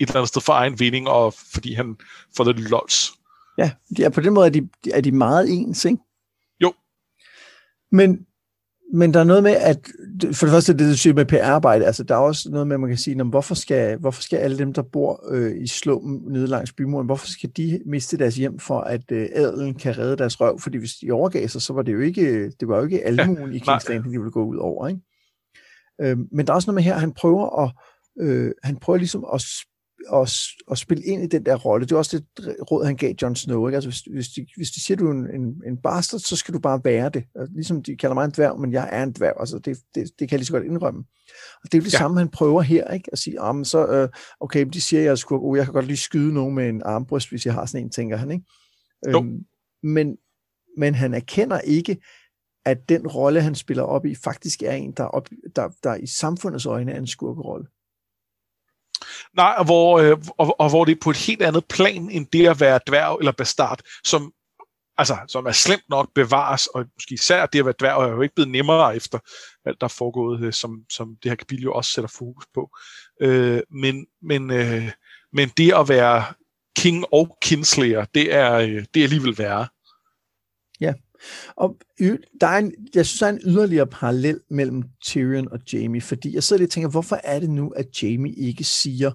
[0.00, 1.96] eller andet sted for egen vinding, og fordi han
[2.36, 3.12] får det lols.
[3.58, 5.98] Ja, ja, på den måde er de, er de meget ens, ikke?
[6.60, 6.74] Jo.
[7.92, 8.26] Men
[8.92, 9.88] men der er noget med, at
[10.32, 12.80] for det første det, du siger med PR-arbejde, altså der er også noget med, at
[12.80, 16.46] man kan sige, hvorfor skal, hvorfor skal alle dem, der bor øh, i slummen nede
[16.46, 20.40] langs bymuren, hvorfor skal de miste deres hjem for, at øh, adelen kan redde deres
[20.40, 20.60] røv?
[20.60, 23.52] Fordi hvis de overgav sig, så var det jo ikke, det var jo ikke almuen
[23.52, 24.88] ja, i King's Landing, de ville gå ud over.
[24.88, 25.00] Ikke?
[26.00, 27.72] Øh, men der er også noget med her, han prøver at,
[28.20, 29.44] øh, han prøver ligesom at
[30.12, 30.38] at,
[30.70, 31.86] at spille ind i den der rolle.
[31.86, 33.68] Det er også det råd, han gav Jon Snow.
[33.68, 33.76] Ikke?
[33.76, 36.54] Altså, hvis, hvis, de, hvis de siger, du er en, en, en bastard, så skal
[36.54, 37.24] du bare være det.
[37.34, 39.34] Altså, ligesom de kalder mig en dværg, men jeg er en dværg.
[39.40, 41.04] Altså, det, det, det kan jeg lige så godt indrømme.
[41.62, 41.98] Og det er jo det ja.
[41.98, 42.90] samme, han prøver her.
[42.90, 43.08] Ikke?
[43.12, 44.08] At sige, ah, så, øh,
[44.40, 47.30] okay, de siger, jeg, skulle, oh, jeg kan godt lige skyde nogen med en armbryst,
[47.30, 48.30] hvis jeg har sådan en, tænker han.
[48.30, 48.44] Ikke?
[49.06, 49.44] Øhm,
[49.82, 50.16] men,
[50.78, 51.96] men han erkender ikke,
[52.64, 56.06] at den rolle, han spiller op i, faktisk er en, der, op, der, der i
[56.06, 57.66] samfundets øjne er en skurkerolle.
[59.36, 62.26] Nej, og hvor, øh, og, og hvor det er på et helt andet plan, end
[62.32, 64.32] det at være dværg eller bastard, som,
[64.98, 68.22] altså, som er slemt nok bevares, og måske især det at være dværg er jo
[68.22, 69.18] ikke blevet nemmere efter
[69.66, 72.70] alt, der er foregået, øh, som, som det her kapitel jo også sætter fokus på.
[73.20, 74.90] Øh, men, men, øh,
[75.32, 76.24] men det at være
[76.76, 79.66] king og kinslayer, det er, øh, det er alligevel værre.
[81.56, 81.76] Og
[82.40, 86.34] der er en, jeg synes, der er en yderligere parallel mellem Tyrion og Jamie, fordi
[86.34, 89.12] jeg sidder lidt og tænker, hvorfor er det nu, at Jamie ikke siger,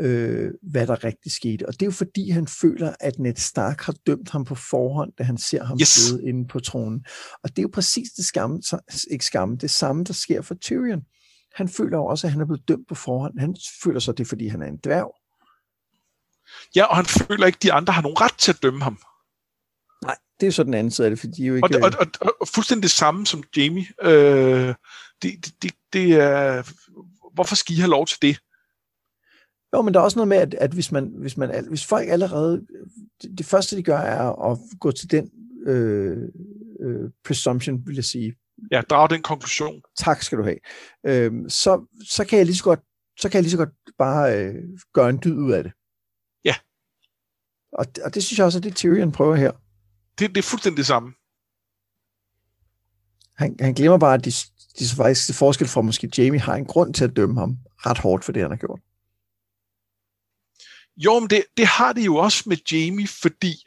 [0.00, 1.66] øh, hvad der rigtig skete?
[1.66, 5.12] Og det er jo fordi, han føler, at Ned Stark har dømt ham på forhånd,
[5.18, 5.88] da han ser ham yes.
[5.88, 7.04] sidde inde på tronen.
[7.42, 8.62] Og det er jo præcis det skam,
[9.10, 11.02] ikke skam, det samme, der sker for Tyrion.
[11.54, 13.38] Han føler jo også, at han er blevet dømt på forhånd.
[13.38, 15.14] Han føler så, det er, fordi han er en dværg.
[16.76, 18.98] Ja, og han føler ikke, at de andre har nogen ret til at dømme ham.
[20.40, 21.66] Det er så den anden side af det, fordi de jo ikke...
[21.84, 23.86] Og, og, og, og fuldstændig det samme som Jamie.
[24.02, 24.74] Øh,
[25.22, 26.62] det, det, det er...
[27.34, 28.38] Hvorfor skal I have lov til det?
[29.74, 32.08] Jo, men der er også noget med, at, at hvis, man, hvis, man, hvis folk
[32.08, 32.66] allerede...
[33.22, 35.30] Det, det første, de gør, er at gå til den
[35.66, 36.28] øh,
[36.80, 38.34] øh, presumption, vil jeg sige.
[38.70, 39.82] Ja, drage den konklusion.
[39.98, 40.58] Tak skal du have.
[41.06, 42.80] Øh, så, så kan jeg lige så godt
[43.20, 44.54] så kan jeg lige så godt bare øh,
[44.92, 45.72] gøre en dyd ud af det.
[46.44, 46.54] Ja.
[47.72, 49.52] Og, og det synes jeg også, at det Tyrion prøver her
[50.18, 51.12] det, det er fuldstændig det samme.
[53.36, 54.30] Han, han glemmer bare, at de,
[54.78, 57.58] de så faktisk til forskel fra måske Jamie har en grund til at dømme ham
[57.86, 58.80] ret hårdt for det, han har gjort.
[60.96, 63.64] Jo, men det, det har det jo også med Jamie, fordi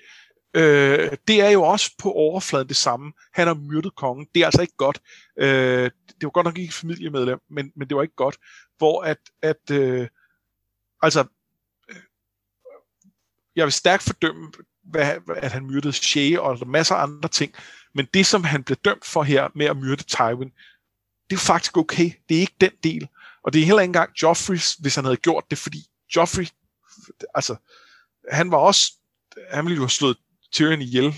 [0.54, 3.14] øh, det er jo også på overfladen det samme.
[3.34, 4.28] Han har myrdet kongen.
[4.36, 5.02] Det er altså ikke godt.
[5.38, 8.38] Øh, det var godt nok ikke familiemedlem, men, men det var ikke godt.
[8.78, 10.08] Hvor at, at øh,
[11.02, 11.26] altså,
[11.90, 12.02] øh,
[13.56, 14.52] jeg vil stærkt fordømme
[14.84, 17.54] hvad, at han myrdede Shea og masser af andre ting.
[17.96, 20.52] Men det, som han blev dømt for her med at myrde Tywin,
[21.30, 22.12] det er faktisk okay.
[22.30, 23.08] Det er ikke den del.
[23.44, 26.46] Og det er heller ikke engang Joffrey, hvis han havde gjort det, fordi Joffrey,
[27.36, 27.56] altså,
[28.32, 28.94] han var også,
[29.52, 30.18] han ville jo have slået
[30.52, 31.16] Tyrion ihjel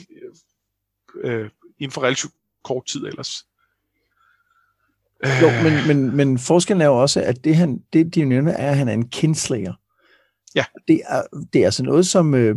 [1.23, 1.49] øh,
[1.79, 3.45] inden for relativt kort tid ellers.
[5.41, 8.71] Jo, men, men, men forskellen er jo også, at det, han, det de nævner, er,
[8.71, 9.73] at han er en kinslayer.
[10.55, 10.65] Ja.
[10.87, 12.55] Det er, det er altså noget, som, øh,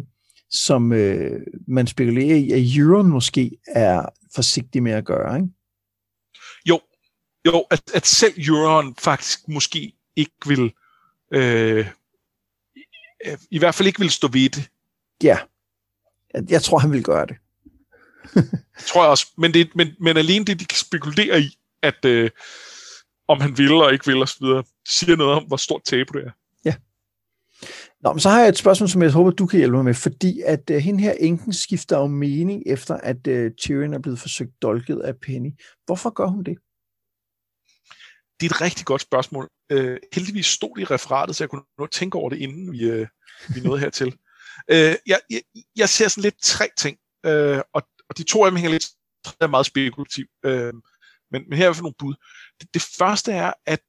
[0.50, 5.48] som øh, man spekulerer i, at Euron måske er forsigtig med at gøre, ikke?
[6.68, 6.80] Jo,
[7.46, 10.72] jo at, at selv Euron faktisk måske ikke vil,
[11.32, 11.86] øh,
[13.50, 14.70] i hvert fald ikke vil stå ved det.
[15.22, 15.38] Ja,
[16.48, 17.36] jeg tror, han vil gøre det.
[18.88, 22.30] tror jeg også, men, det, men, men alene det, de kan spekulere i, at øh,
[23.28, 24.46] om han vil og ikke vil osv.,
[24.88, 26.30] siger noget om, hvor stort tabu det er.
[28.00, 29.94] Nå, men så har jeg et spørgsmål, som jeg håber, du kan hjælpe mig med,
[29.94, 34.18] fordi at uh, hende her enken skifter jo mening efter, at uh, Tyrion er blevet
[34.18, 35.50] forsøgt dolket af Penny.
[35.86, 36.58] Hvorfor gør hun det?
[38.40, 39.48] Det er et rigtig godt spørgsmål.
[39.72, 43.00] Uh, heldigvis stod det i referatet, så jeg kunne nå tænke over det, inden vi,
[43.00, 43.06] uh,
[43.54, 44.16] vi nåede hertil.
[44.72, 45.42] Uh, jeg, jeg,
[45.76, 48.86] jeg ser sådan lidt tre ting, uh, og, og de to af dem hænger lidt
[49.40, 50.30] er meget spekulativt.
[50.46, 50.74] Uh,
[51.32, 52.14] men, men her er i hvert fald nogle bud.
[52.60, 53.80] Det, det første er, at,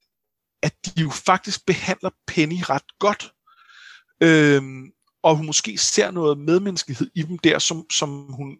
[0.64, 3.34] at de jo faktisk behandler Penny ret godt
[4.22, 4.61] Øh,
[5.24, 8.57] og hun måske ser noget medmenneskelighed i dem der, som, som, hun,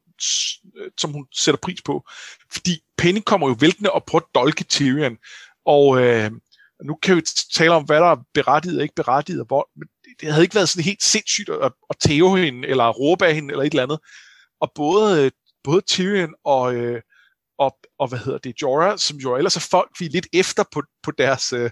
[0.78, 2.08] øh, som hun sætter pris på.
[2.52, 5.18] Fordi Penny kommer jo væltende op på dolke Tyrion,
[5.66, 6.32] og øh,
[6.84, 7.22] nu kan vi
[7.54, 9.88] tale om, hvad der er berettiget og ikke berettiget, og hvor, men
[10.20, 13.52] det havde ikke været sådan helt sindssygt at, at tæve hende, eller råbe af hende,
[13.52, 14.00] eller et eller andet.
[14.62, 15.32] Og både,
[15.64, 17.02] både Tyrion og, øh,
[17.60, 20.64] og, og hvad hedder det, Jorah, som jo ellers er folk, vi er lidt efter
[20.72, 21.72] på, på deres, øh,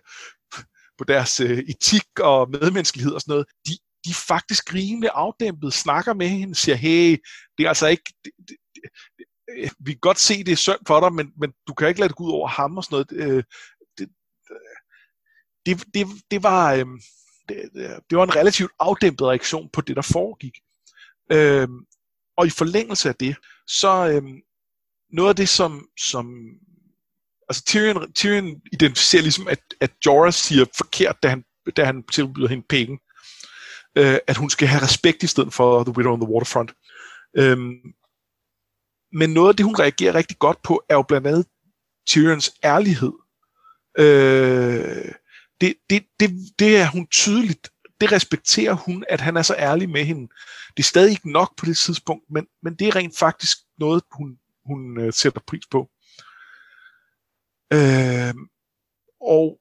[0.98, 3.72] på deres øh, etik og medmenneskelighed og sådan noget, de,
[4.06, 7.18] de er faktisk rimelig afdæmpet, snakker med hende, siger, hey,
[7.58, 8.56] det er altså ikke, det, det,
[9.18, 9.26] det,
[9.58, 12.00] øh, vi kan godt se, det er synd for dig, men, men du kan ikke
[12.00, 13.10] lade det gå ud over ham og sådan noget.
[13.10, 13.46] Det,
[13.98, 14.10] det,
[15.66, 16.74] det, det, det var...
[16.74, 16.86] Øh,
[17.50, 17.70] det,
[18.10, 20.58] det var en relativt afdæmpet reaktion på det, der foregik.
[21.32, 21.68] Øh,
[22.38, 23.36] og i forlængelse af det,
[23.68, 24.24] så øh,
[25.10, 26.26] noget af det, som, som
[27.50, 31.44] altså Tyrion, Tyrion identificerer ligesom, at, at Jorah siger forkert, da han,
[31.78, 33.00] da han tilbyder hende penge.
[33.98, 36.74] Øh, at hun skal have respekt i stedet for The Widow on the Waterfront.
[37.38, 37.76] Øhm,
[39.14, 41.46] men noget af det, hun reagerer rigtig godt på, er jo blandt andet
[42.08, 43.14] Tyrions ærlighed.
[44.00, 45.12] Øh,
[45.62, 47.70] det, det, det, det er hun tydeligt,
[48.02, 50.28] det respekterer hun, at han er så ærlig med hende.
[50.78, 54.04] Det er stadig ikke nok på det tidspunkt, men, men det er rent faktisk noget,
[54.12, 55.90] hun, hun øh, sætter pris på.
[57.74, 58.34] Øh,
[59.22, 59.60] og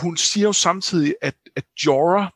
[0.00, 2.30] hun siger jo samtidig, at, at Jorah,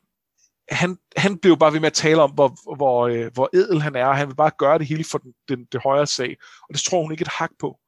[0.71, 3.97] han, han blev bare ved med at tale om, hvor, hvor, øh, hvor edel han
[3.97, 6.37] er, og han vil bare gøre det hele for den, den, det højere sag.
[6.69, 7.79] Og det tror hun ikke et hak på.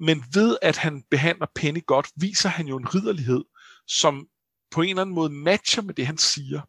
[0.00, 3.44] Men ved at han behandler Penny godt, viser han jo en ridderlighed,
[3.86, 4.26] som
[4.70, 6.60] på en eller anden måde matcher med det, han siger.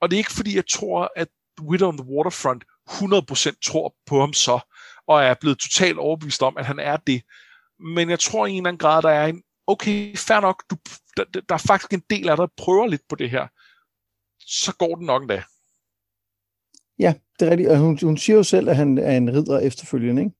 [0.00, 1.28] Og det er ikke fordi, jeg tror, at
[1.60, 4.60] Widow on the Waterfront 100% tror på ham så,
[5.06, 7.22] og er blevet totalt overbevist om, at han er det.
[7.78, 10.76] Men jeg tror i en eller anden grad, der er en, okay, fair nok, du,
[11.16, 13.46] der, der er faktisk en del af dig, der prøver lidt på det her.
[14.38, 15.42] Så går det nok endda.
[16.98, 17.70] Ja, det er rigtigt.
[17.70, 20.34] Og hun, hun siger jo selv, at han er en ridder efterfølgende, ikke?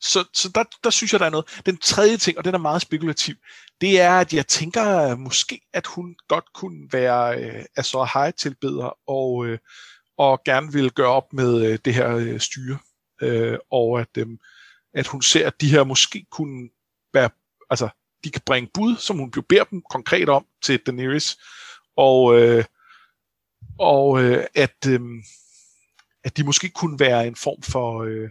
[0.00, 1.60] Så, så der, der synes jeg, der er noget.
[1.66, 3.34] Den tredje ting, og den er meget spekulativ,
[3.80, 9.46] det er, at jeg tænker måske, at hun godt kunne være øh, Azor High-tilbeder og,
[9.46, 9.58] øh,
[10.18, 12.78] og gerne vil gøre op med øh, det her øh, styre.
[13.22, 14.26] Øh, og at, øh,
[14.94, 16.68] at hun ser, at de her måske kunne
[17.12, 17.30] være,
[17.70, 17.88] altså,
[18.24, 21.38] de kan bringe bud, som hun beder dem konkret om til Daenerys,
[21.96, 22.64] og, øh,
[23.78, 25.00] og øh, at, øh,
[26.24, 28.30] at de måske kunne være en form for, øh,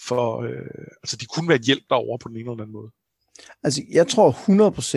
[0.00, 2.90] for øh, altså de kunne være et hjælp derovre på den ene eller anden måde.
[3.62, 4.30] Altså, jeg tror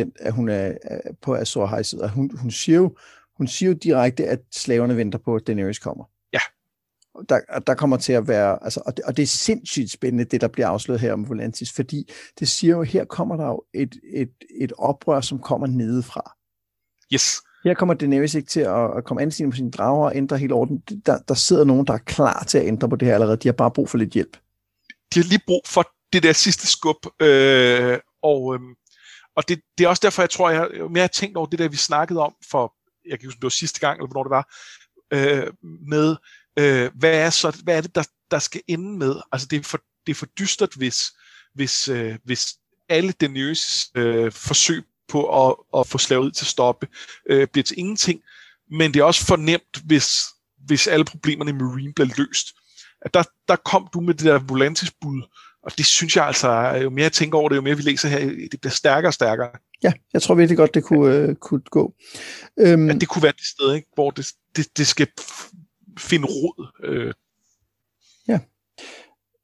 [0.06, 0.78] 100% at hun er,
[1.22, 2.98] på Azor High side, hun, hun, siger jo,
[3.38, 6.06] hun siger jo direkte, at slaverne venter på, at Daenerys kommer.
[7.30, 10.42] Der, der kommer til at være, altså, og, det, og det er sindssygt spændende, det
[10.42, 13.96] der bliver afsløret her om Volantis, fordi det siger jo, her kommer der jo et,
[14.14, 14.32] et,
[14.62, 16.36] et oprør, som kommer nedefra.
[17.14, 17.42] Yes.
[17.64, 20.54] Her kommer Daenerys ikke til at, at komme ansigt på sine drager og ændre hele
[20.54, 20.78] orden.
[21.06, 23.38] Der, der sidder nogen, der er klar til at ændre på det her allerede.
[23.38, 24.38] De har bare brug for lidt hjælp
[25.14, 27.06] de har lige brug for det der sidste skub.
[27.22, 28.60] Øh, og øh,
[29.36, 31.70] og det, det er også derfor, jeg tror, jeg, jeg har tænkt over det der,
[31.70, 32.74] vi snakkede om for,
[33.10, 34.46] jeg kan huske, det var sidste gang, eller hvornår det var,
[35.14, 35.54] øh,
[35.88, 36.16] med,
[36.60, 39.16] øh, hvad, er så, hvad er det, der, der skal ende med?
[39.32, 41.04] Altså, det er for, det er for dystert, hvis,
[41.56, 42.48] hvis, øh, hvis
[42.90, 46.88] alle Daenerys øh, forsøg på at, at få slavet til at stoppe
[47.30, 48.22] øh, bliver til ingenting,
[48.72, 50.12] men det er også for nemt, hvis,
[50.66, 52.48] hvis alle problemerne i Marine bliver løst
[53.02, 55.22] at der, der kom du med det der Volantis-bud,
[55.64, 56.50] og det synes jeg altså,
[56.84, 58.20] jo mere jeg tænker over det, jo mere vi læser her,
[58.52, 59.50] det bliver stærkere og stærkere.
[59.84, 61.94] Ja, jeg tror virkelig godt, det kunne, øh, kunne gå.
[62.60, 65.08] Øhm, at det kunne være det sted, ikke, hvor det, det, det skal
[66.00, 66.68] finde rod.
[66.84, 67.14] Øh.
[68.28, 68.40] Ja.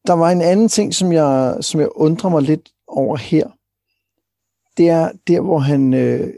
[0.08, 3.48] Der var en anden ting, som jeg, som jeg undrer mig lidt over her.
[4.78, 6.34] Det er der, hvor han, øh,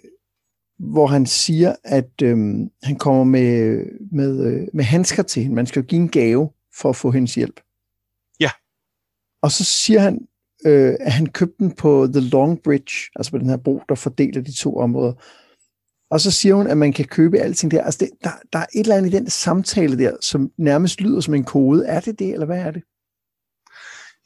[0.79, 2.37] hvor han siger, at øh,
[2.83, 5.55] han kommer med, med, øh, med handsker til hende.
[5.55, 7.59] Man skal jo give en gave for at få hendes hjælp.
[8.39, 8.51] Ja.
[9.41, 10.27] Og så siger han,
[10.65, 13.95] øh, at han købte den på The Long Bridge, altså på den her bro, der
[13.95, 15.13] fordeler de to områder.
[16.11, 17.83] Og så siger hun, at man kan købe alting der.
[17.83, 21.21] Altså det, der, der er et eller andet i den samtale der, som nærmest lyder
[21.21, 21.85] som en kode.
[21.85, 22.83] Er det det, eller hvad er det?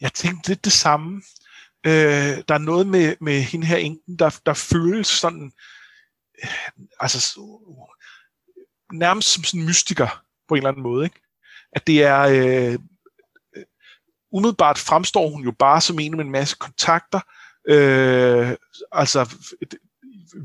[0.02, 1.22] Jeg tænkte lidt det samme.
[1.86, 5.52] Øh, der er noget med, med hende her enken, der, der føles sådan,
[6.44, 6.50] øh,
[7.00, 7.42] altså
[8.94, 11.06] nærmest som sådan en mystiker på en eller anden måde.
[11.06, 11.24] Ikke?
[11.76, 12.20] at det er...
[12.20, 12.80] Øh,
[14.32, 17.20] umiddelbart fremstår hun jo bare som en med en masse kontakter.
[17.68, 18.56] Øh,
[18.92, 19.36] altså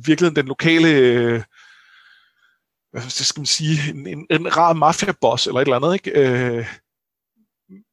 [0.04, 0.88] virkelig den lokale...
[0.88, 1.42] Øh,
[2.90, 6.10] hvad skal man sige, en, en, en rar mafiaboss eller et eller andet, ikke?
[6.10, 6.66] Øh,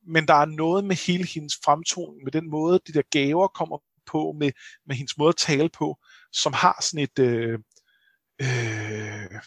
[0.08, 3.78] men der er noget med hele hendes fremtoning, med den måde, de der gaver kommer
[4.06, 4.52] på, med,
[4.88, 5.98] med hendes måde at tale på,
[6.32, 7.60] som har sådan et, øh,
[8.42, 9.40] øh,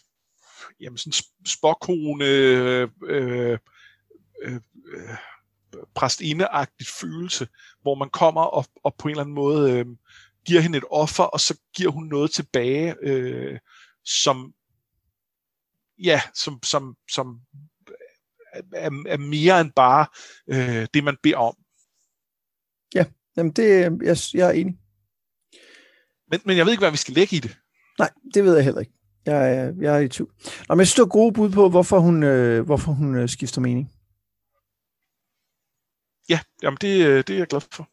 [0.81, 1.13] jamen sådan
[1.47, 3.59] spokkone, øh, øh,
[4.43, 4.61] øh,
[4.95, 5.17] øh,
[5.95, 7.49] præstindeagtig følelse,
[7.83, 9.87] hvor man kommer og, og på en eller anden måde øh,
[10.49, 13.59] giver hende et offer, og så giver hun noget tilbage, øh,
[14.05, 14.55] som
[15.99, 17.41] ja, som, som, som
[18.73, 20.07] er, er mere end bare
[20.49, 21.57] øh, det, man beder om.
[22.95, 23.05] Ja,
[23.37, 24.79] jamen det, jeg, jeg er enig.
[26.31, 27.59] Men, men jeg ved ikke, hvad vi skal lægge i det.
[27.99, 28.93] Nej, det ved jeg heller ikke.
[29.27, 30.33] Jeg, er, jeg er i tvivl.
[30.69, 33.93] Nå, men jeg synes, gode bud på, hvorfor hun, øh, hvorfor hun øh, skifter mening.
[36.29, 37.89] Ja, jamen det, øh, det er jeg glad for.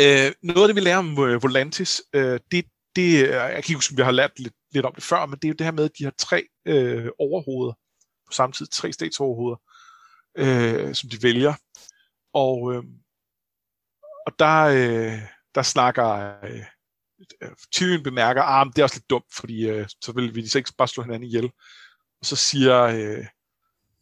[0.00, 2.64] Øh, noget af det, vi lærer om øh, Volantis, øh, det,
[2.96, 5.44] det, jeg kan ikke huske, vi har lært lidt, lidt om det før, men det
[5.44, 7.72] er jo det her med, at de har tre øh, overhoveder
[8.26, 9.56] på samme tid, tre statsoverhoveder,
[10.38, 11.54] øh, som de vælger.
[12.34, 12.82] Og, øh,
[14.26, 15.20] og der, øh,
[15.54, 16.64] der snakker øh,
[17.42, 20.40] øh Tyrion bemærker, at ah, det er også lidt dumt, fordi øh, så vil vi
[20.56, 21.50] ikke bare slå hinanden ihjel.
[22.20, 23.26] Og så siger, øh,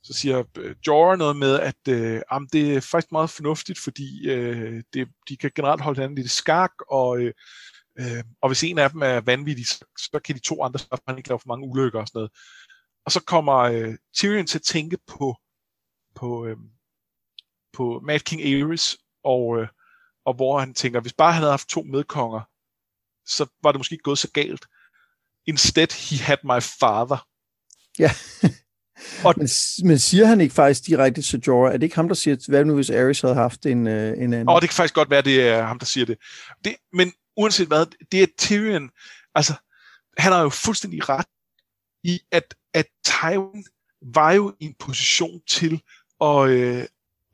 [0.02, 4.28] så siger øh, Jorah noget med, at øh, jamen, det er faktisk meget fornuftigt, fordi
[4.28, 7.32] øh, det, de kan generelt holde hinanden lidt skak, og, øh,
[8.00, 11.00] øh, og hvis en af dem er vanvittig, så, så kan de to andre så
[11.06, 12.30] han ikke lave for mange ulykker og sådan noget.
[13.06, 15.36] Og så kommer øh, Tyrion til at tænke på,
[16.14, 16.56] på, øh,
[17.72, 19.68] på Mad King Aerys, og, øh,
[20.24, 22.40] og hvor han tænker, hvis bare han havde haft to medkonger,
[23.26, 24.66] så var det måske ikke gået så galt.
[25.46, 27.26] Instead, he had my father.
[27.98, 28.10] Ja
[29.24, 29.48] og, men,
[29.84, 31.72] men siger han ikke faktisk direkte til Jorah?
[31.72, 34.32] Er det ikke ham, der siger, hvad nu hvis Aerys havde haft en, uh, en
[34.32, 34.48] anden?
[34.48, 36.18] Åh, det kan faktisk godt være, det er ham, der siger det.
[36.64, 38.90] det men uanset hvad, det er Tyrion.
[39.34, 39.54] Altså,
[40.18, 41.26] han har jo fuldstændig ret
[42.04, 43.64] i, at, at Tywin
[44.02, 45.82] var jo i en position til
[46.20, 46.84] at, øh,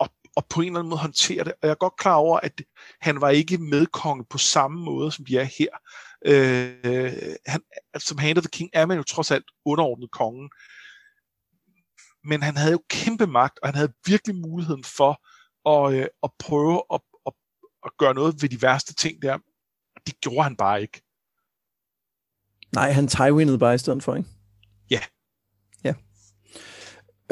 [0.01, 1.53] at, at på en eller anden måde håndtere det.
[1.53, 2.63] Og jeg er godt klar over, at
[3.01, 5.69] han var ikke medkonge på samme måde, som de er her.
[6.27, 7.61] Øh, han,
[7.99, 10.51] som Hand of the King er man jo trods alt underordnet kongen.
[12.25, 15.13] Men han havde jo kæmpe magt, og han havde virkelig muligheden for
[15.71, 17.33] at, øh, at prøve at, at,
[17.85, 19.39] at gøre noget ved de værste ting der.
[20.07, 21.03] Det gjorde han bare ikke.
[22.75, 24.29] Nej, han Tywinede bare i stedet for, ikke?
[24.91, 25.01] Ja.
[25.85, 25.95] Ja.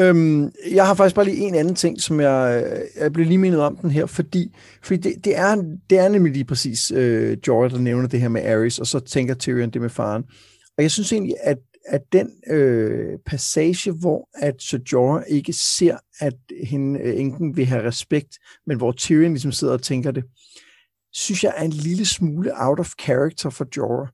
[0.01, 3.61] Øhm, jeg har faktisk bare lige en anden ting, som jeg, jeg blev lige mindet
[3.61, 7.71] om den her, fordi, fordi det, det, er, det er nemlig lige præcis øh, Jorah,
[7.71, 10.25] der nævner det her med Ares, og så tænker Tyrion det med faren.
[10.77, 15.99] Og jeg synes egentlig, at, at den øh, passage, hvor at Sir Jorah ikke ser,
[16.19, 20.25] at hende, øh, enken vil have respekt, men hvor Tyrion ligesom sidder og tænker det,
[21.13, 24.09] synes jeg er en lille smule out of character for Jorah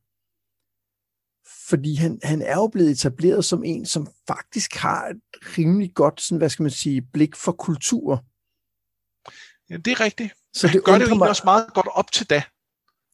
[1.68, 5.20] fordi han, han er jo blevet etableret som en, som faktisk har et
[5.58, 8.24] rimelig godt, sådan, hvad skal man sige, blik for kultur.
[9.70, 10.34] Ja, det er rigtigt.
[10.52, 11.28] Så det han gør det mig...
[11.28, 12.42] også meget godt op til da.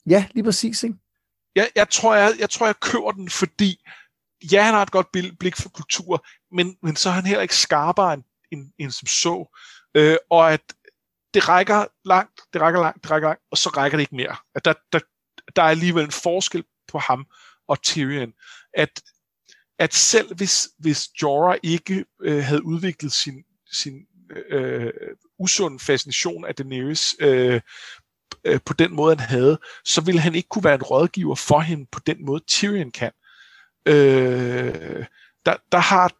[0.06, 0.82] Ja, lige præcis.
[0.82, 0.96] Ikke?
[1.54, 3.80] Jeg, jeg, tror, jeg, jeg tror, jeg kører den, fordi
[4.52, 5.06] ja, han har et godt
[5.38, 8.22] blik for kultur, men, men så er han heller ikke skarpere end,
[8.52, 9.56] end, end som så.
[9.94, 10.60] Øh, og at
[11.34, 14.36] det rækker langt, det rækker langt, det rækker langt, og så rækker det ikke mere.
[14.54, 15.00] At der, der,
[15.56, 17.26] der er alligevel en forskel på ham
[17.68, 18.32] og Tyrion,
[18.74, 19.02] at,
[19.78, 24.06] at selv hvis, hvis Jorah ikke øh, havde udviklet sin, sin
[24.50, 24.92] øh,
[25.38, 27.60] usund fascination af Daenerys øh,
[28.44, 31.60] øh, på den måde, han havde, så ville han ikke kunne være en rådgiver for
[31.60, 33.12] hende på den måde, Tyrion kan.
[33.86, 35.06] Øh,
[35.46, 36.16] der, der har,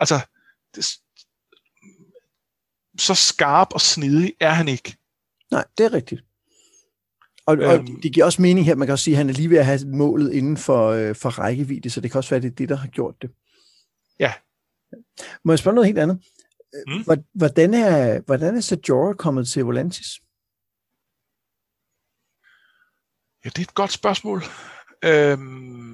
[0.00, 0.20] altså,
[0.74, 0.86] det,
[2.98, 4.96] så skarp og snedig er han ikke.
[5.50, 6.22] Nej, det er rigtigt.
[7.46, 9.34] Og, øhm, og det giver også mening her, man kan også sige, at han er
[9.34, 12.36] lige ved at have målet inden for, øh, for rækkevidde, så det kan også være,
[12.36, 13.30] at det er det, der har gjort det.
[14.18, 14.32] Ja.
[15.44, 16.22] Må jeg spørge noget helt andet?
[16.86, 17.04] Mm.
[17.34, 20.20] Hvordan er, hvordan er Jorah kommet til Volantis?
[23.44, 24.42] Ja, det er et godt spørgsmål.
[25.04, 25.87] Øhm,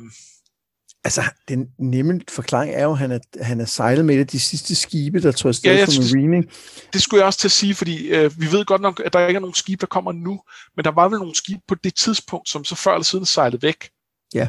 [1.05, 4.41] Altså, den nemme forklaring er jo, at han er, han er sejlet med det de
[4.41, 6.45] sidste skibe, der tror jeg ja, for Marine.
[6.93, 9.27] Det skulle jeg også til at sige, fordi øh, vi ved godt nok, at der
[9.27, 10.41] ikke er nogen skibe, der kommer nu,
[10.77, 13.63] men der var vel nogle skibe på det tidspunkt, som så før eller siden sejlede
[13.63, 13.91] væk.
[14.35, 14.49] Ja.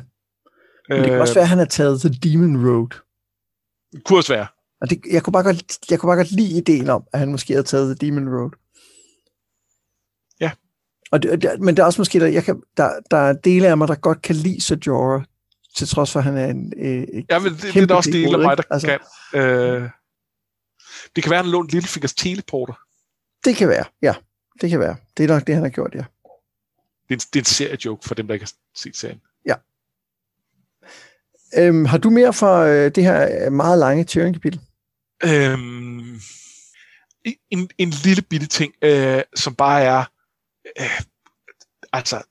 [0.89, 2.89] Men det kan også være, at han har taget The Demon Road.
[3.91, 4.47] Det kunne også være.
[4.81, 7.31] Og det, jeg, kunne bare godt, jeg kunne bare godt lide ideen om, at han
[7.31, 8.51] måske havde taget The Demon Road.
[10.39, 10.51] Ja.
[11.11, 13.77] Og det, men der er også måske, der, jeg kan, der, der er dele af
[13.77, 15.23] mig, der godt kan lide Sir Jorah,
[15.75, 18.33] til trods for, at han er en øh, Ja, men det, det er også del
[18.33, 19.41] af mig, der altså, kan.
[19.41, 19.89] Øh,
[21.15, 22.73] det kan være, at han lånt Littlefingers teleporter.
[23.45, 24.15] Det kan være, ja.
[24.61, 24.95] Det kan være.
[25.17, 26.05] Det er nok det, han har gjort, ja.
[27.09, 29.21] Det er en, det er en seriejoke for dem, der ikke har set serien.
[29.45, 29.55] Ja.
[31.57, 34.61] Øhm, har du mere for øh, det her meget lange Tyrion-kapitel?
[35.23, 36.19] Øhm,
[37.51, 40.03] en, en lille bitte ting, øh, som bare er...
[40.79, 41.01] Øh,
[41.93, 42.21] altså,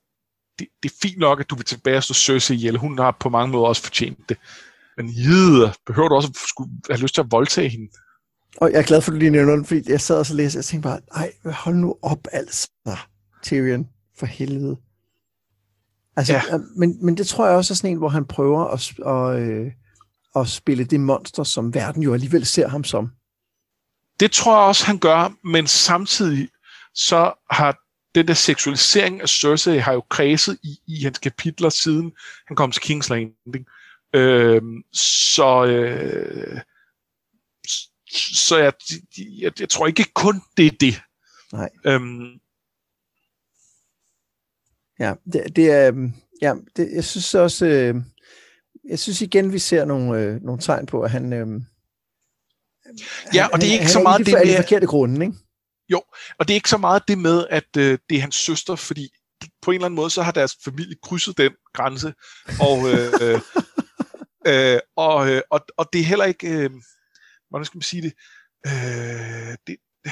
[0.59, 2.77] det, det er fint nok, at du vil tilbage og stå Cersei ihjel.
[2.77, 4.37] Hun har på mange måder også fortjent det.
[4.97, 7.91] Men jeder, behøver du også at skulle have lyst til at voldtage hende?
[8.57, 10.33] Og jeg er glad for, at du lige nævner den, fordi jeg sad og så
[10.33, 12.69] læste, og jeg tænkte bare, nej, hold nu op altså,
[13.43, 13.87] Tyrion,
[14.19, 14.77] for helvede.
[16.15, 16.41] Altså, ja.
[16.75, 19.71] men, men det tror jeg også er sådan en, hvor han prøver at, at, øh,
[20.35, 23.11] at spille det monster, som verden jo alligevel ser ham som.
[24.19, 26.49] Det tror jeg også, han gør, men samtidig
[26.93, 27.84] så har
[28.15, 32.11] den der seksualisering af Cersei har jo kredset i, i hans kapitler, siden
[32.47, 33.65] han kom til King's Landing.
[34.13, 34.61] Øh,
[34.93, 36.61] så øh,
[38.35, 38.73] så jeg,
[39.39, 41.01] jeg, jeg tror ikke kun det er det.
[41.53, 41.69] Nej.
[41.85, 42.39] Øhm,
[44.99, 47.95] Ja, det, det er, øhm, ja, det, jeg synes også, øh,
[48.89, 51.47] jeg synes igen, vi ser nogle, øh, nogle tegn på, at han, øh,
[53.33, 54.45] Ja, han, og det er ikke han, så han meget er det det med...
[54.45, 55.37] med, de forkerte grunde, ikke?
[55.89, 56.03] Jo,
[56.39, 59.09] og det er ikke så meget det med, at øh, det er hans søster, fordi
[59.61, 62.13] på en eller anden måde, så har deres familie krydset den grænse,
[62.61, 63.41] og, øh, øh,
[64.73, 66.69] øh, og, øh, og, og det er heller ikke, øh,
[67.49, 68.13] hvordan skal man sige det,
[68.67, 70.11] øh, det øh,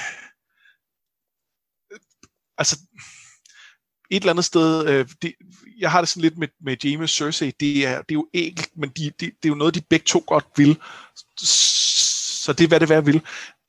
[2.57, 2.80] altså,
[4.11, 5.34] et eller andet sted, øh, det,
[5.80, 8.30] jeg har det sådan lidt med, med Jaime og Cersei, det er, det er jo
[8.34, 10.82] enkelt, men de, de, det er jo noget, de begge to godt vil,
[11.38, 13.21] så det er, hvad det være vil.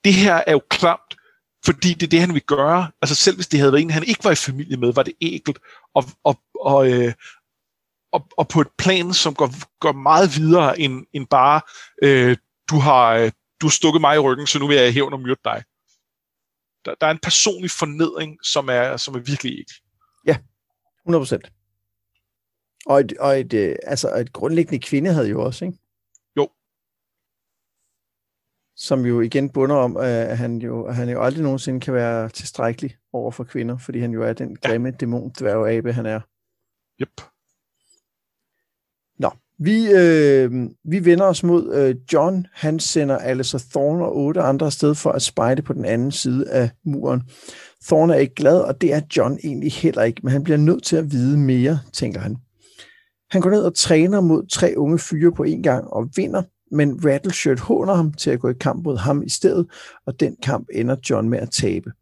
[0.05, 1.04] Det her er jo klamt,
[1.65, 2.91] fordi det er det, han vil gøre.
[3.03, 5.15] Altså selv hvis det havde været en, han ikke var i familie med, var det
[5.21, 5.59] ægelt.
[5.95, 7.13] Og, og, og, øh,
[8.13, 9.51] og, og på et plan, som går,
[9.81, 11.61] går meget videre end, end bare,
[12.03, 12.37] øh,
[12.71, 15.21] du har øh, du har stukket mig i ryggen, så nu vil jeg hævn og
[15.21, 15.65] myrde dig.
[16.85, 19.73] Der, der er en personlig fornedring, som er, som er virkelig ikke.
[21.05, 21.53] 100 procent.
[22.87, 25.79] Og et, og et, øh, altså et grundlæggende kvinde havde jo også, ikke?
[28.77, 32.29] Som jo igen bunder om, at han jo, at han jo aldrig nogensinde kan være
[32.29, 34.95] tilstrækkelig over for kvinder, fordi han jo er den grimme ja.
[35.01, 36.21] dæmon dværgabe, han er.
[37.01, 37.21] Yep.
[39.19, 42.47] Nå, vi, øh, vi vender os mod øh, John.
[42.53, 46.51] Han sender Alistair Thorne og otte andre afsted for at spejde på den anden side
[46.51, 47.23] af muren.
[47.87, 50.85] Thorne er ikke glad, og det er John egentlig heller ikke, men han bliver nødt
[50.85, 52.37] til at vide mere, tænker han.
[53.31, 56.43] Han går ned og træner mod tre unge fyre på en gang og vinder,
[56.75, 59.67] men Rattleshirt håner ham til at gå i kamp mod ham i stedet,
[60.07, 61.93] og den kamp ender John med at tabe.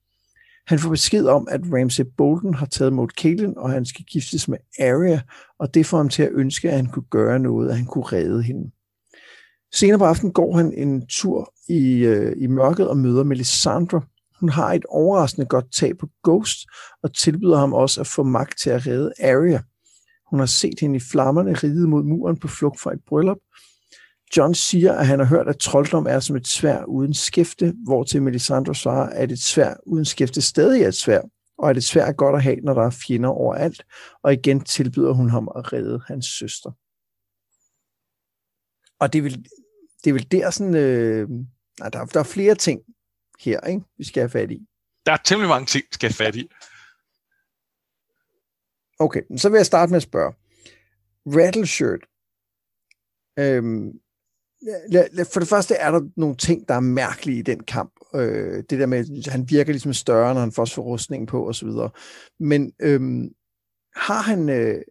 [0.66, 4.48] Han får besked om, at Ramsey Bolton har taget mod Caitlin, og han skal giftes
[4.48, 5.20] med Arya,
[5.58, 8.04] og det får ham til at ønske, at han kunne gøre noget, at han kunne
[8.04, 8.70] redde hende.
[9.74, 14.02] Senere på aftenen går han en tur i, øh, i mørket og møder Melisandre.
[14.40, 16.58] Hun har et overraskende godt tag på Ghost,
[17.02, 19.60] og tilbyder ham også at få magt til at redde Arya.
[20.30, 23.38] Hun har set hende i flammerne ride mod muren på flugt fra et bryllup.
[24.37, 28.05] John siger, at han har hørt, at trolddom er som et svær uden skæfte, hvor
[28.05, 31.20] til Melisandre svarer, at et svær uden skæfte stadig er et svær,
[31.59, 33.85] og at et svær er godt at have, når der er fjender overalt,
[34.22, 36.70] og igen tilbyder hun ham at redde hans søster.
[39.01, 39.47] Og det er vel,
[40.05, 41.28] det er vel der sådan, øh,
[41.78, 42.80] nej, der, der er flere ting
[43.41, 44.66] her, ikke, vi skal have fat i.
[45.07, 46.49] Der er temmelig mange ting, skal have fat i.
[48.99, 50.35] Okay, så vil jeg starte med at spørge.
[51.26, 52.01] Rattleshirt.
[53.39, 54.01] Øhm,
[55.32, 57.92] for det første er der nogle ting, der er mærkelige i den kamp.
[58.14, 61.68] Øh, det der med, at han virker ligesom større, når han får rustningen på osv.
[62.40, 63.28] Men øhm,
[63.96, 64.82] har han, øh,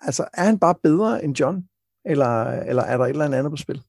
[0.00, 1.68] altså er han bare bedre end John?
[2.04, 3.82] Eller, eller er der et eller andet på spil?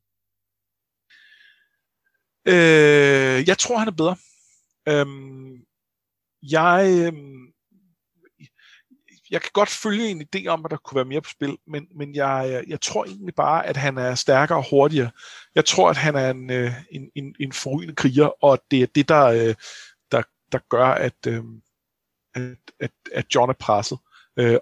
[2.47, 4.15] Øh, jeg tror, han er bedre.
[4.87, 5.65] Øhm,
[6.51, 7.53] jeg, øhm,
[9.31, 11.87] jeg kan godt følge en idé om, at der kunne være mere på spil, men,
[11.95, 15.11] men jeg, øh, jeg tror egentlig bare, at han er stærkere og hurtigere.
[15.55, 18.87] Jeg tror, at han er en, øh, en, en, en forrygende kriger, og det er
[18.95, 19.55] det, der, øh,
[20.11, 21.27] der, der gør, at,
[22.35, 23.97] at, at, at John er presset.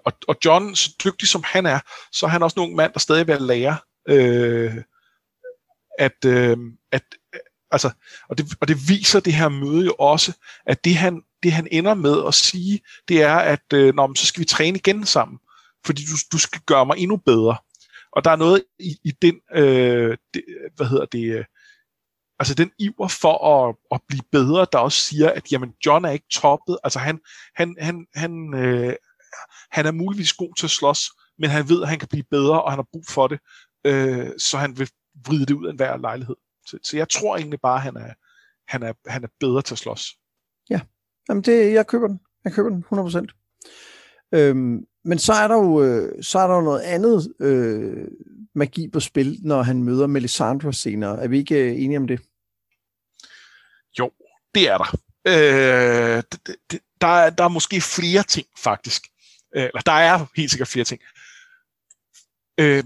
[0.04, 1.80] Og, og John, så dygtig som han er,
[2.12, 3.76] så er han også en ung mand, der stadig vil lære,
[4.08, 4.82] øh,
[5.98, 6.56] at, øh,
[6.92, 7.02] at,
[7.70, 7.90] altså,
[8.28, 10.32] og, det, og det viser det her møde jo også,
[10.66, 14.26] at det han, det han ender med at sige, det er, at øh, Nå, så
[14.26, 15.38] skal vi træne igen sammen,
[15.86, 17.56] fordi du, du skal gøre mig endnu bedre.
[18.12, 20.44] Og der er noget i, i den, øh, det,
[20.76, 21.44] hvad hedder det, øh,
[22.38, 26.10] altså den iver for at, at blive bedre, der også siger, at jamen, John er
[26.10, 27.20] ikke toppet, altså han,
[27.54, 28.94] han, han, han, øh,
[29.70, 32.62] han er muligvis god til at slås, men han ved, at han kan blive bedre,
[32.62, 33.40] og han har brug for det,
[33.84, 34.90] øh, så han vil
[35.26, 36.36] vride det ud af enhver lejlighed.
[36.66, 38.14] Så, så jeg tror egentlig bare, at han er,
[38.68, 40.16] han er, han er bedre til at slås.
[40.70, 40.80] Ja,
[41.28, 42.20] Jamen det, jeg køber den.
[42.44, 43.26] Jeg køber den 100%.
[44.34, 48.08] Øhm, men så er der jo, øh, så er der jo noget andet øh,
[48.54, 51.22] magi på spil, når han møder Melisandre senere.
[51.22, 52.20] Er vi ikke øh, enige om det?
[53.98, 54.10] Jo,
[54.54, 54.98] det er der.
[55.26, 59.06] Øh, det, det, der, er, der er måske flere ting, faktisk.
[59.56, 61.00] Øh, eller der er helt sikkert flere ting.
[62.60, 62.84] Øh,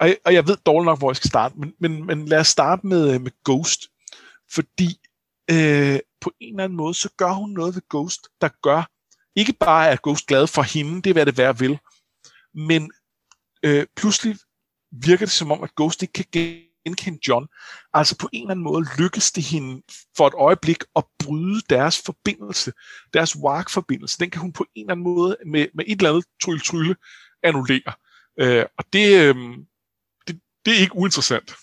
[0.00, 2.48] og, og jeg ved dårligt nok, hvor jeg skal starte, men, men, men lad os
[2.48, 3.80] starte med, øh, med Ghost.
[4.50, 5.00] Fordi
[5.50, 8.82] øh, på en eller anden måde, så gør hun noget ved Ghost, der gør,
[9.36, 11.78] ikke bare er Ghost glad for hende, det er hvad det være vil,
[12.54, 12.90] men
[13.62, 14.36] øh, pludselig
[14.92, 17.46] virker det som om, at Ghost ikke kan genkende John.
[17.92, 19.82] Altså på en eller anden måde lykkes det hende
[20.16, 22.72] for et øjeblik at bryde deres forbindelse,
[23.14, 24.18] deres wark-forbindelse.
[24.18, 26.96] Den kan hun på en eller anden måde med, med et eller andet trylle-trylle
[27.42, 27.92] annullere.
[28.40, 29.34] Øh, og det, øh,
[30.26, 31.54] det, det er ikke uinteressant.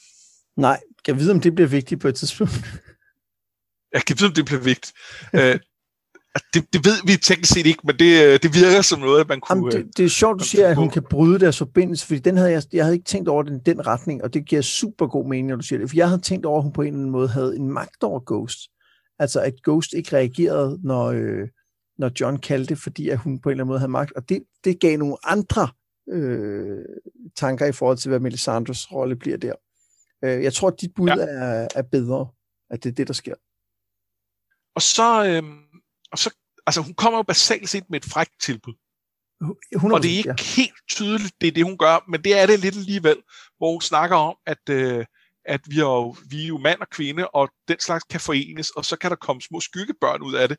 [0.58, 2.54] Nej, jeg ved, om det bliver vigtigt på et tidspunkt.
[3.96, 4.94] Jeg kan vide, om det bliver vigtigt.
[5.34, 5.60] øh,
[6.54, 9.40] det, det ved vi teknisk set ikke, men det, øh, det virker som noget, man
[9.40, 9.74] kunne...
[9.74, 12.38] Jamen, det, det er sjovt, du siger, at hun kan bryde deres forbindelse, fordi den
[12.38, 15.30] havde jeg, jeg havde ikke tænkt over den, den retning, og det giver super god
[15.30, 15.90] mening, når du siger det.
[15.90, 18.04] For jeg havde tænkt over, at hun på en eller anden måde havde en magt
[18.04, 18.60] over Ghost.
[19.20, 21.48] Altså, at Ghost ikke reagerede, når, øh,
[21.98, 24.14] når John kaldte, fordi at hun på en eller anden måde havde magt.
[24.16, 25.68] Og det, det gav nogle andre
[26.12, 26.86] øh,
[27.36, 29.54] tanker i forhold til, hvad Melisandres rolle bliver der.
[30.24, 31.16] Øh, jeg tror, at dit bud ja.
[31.20, 32.28] er, er bedre,
[32.70, 33.34] at det er det, der sker.
[34.76, 35.44] Og så, øh,
[36.12, 36.30] og så
[36.68, 38.74] altså hun kommer jo basalt set med et frækt tilbud.
[39.76, 40.44] 100%, og det er ikke ja.
[40.56, 43.18] helt tydeligt, det er det, hun gør, men det er det lidt alligevel,
[43.58, 45.06] hvor hun snakker om, at, øh,
[45.46, 48.70] at vi, er jo, vi er jo mand og kvinde, og den slags kan forenes,
[48.70, 50.58] og så kan der komme små skyggebørn ud af det.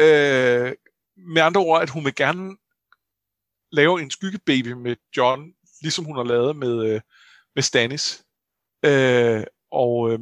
[0.00, 0.74] Øh,
[1.16, 2.56] med andre ord, at hun vil gerne
[3.72, 5.52] lave en skyggebaby med John,
[5.82, 7.00] ligesom hun har lavet med, øh,
[7.54, 8.24] med Stannis.
[8.84, 10.18] Øh, og, øh,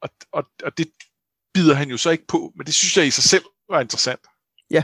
[0.00, 0.92] og, og, og det
[1.60, 4.20] bider han jo så ikke på, men det synes jeg i sig selv var interessant.
[4.70, 4.82] Ja,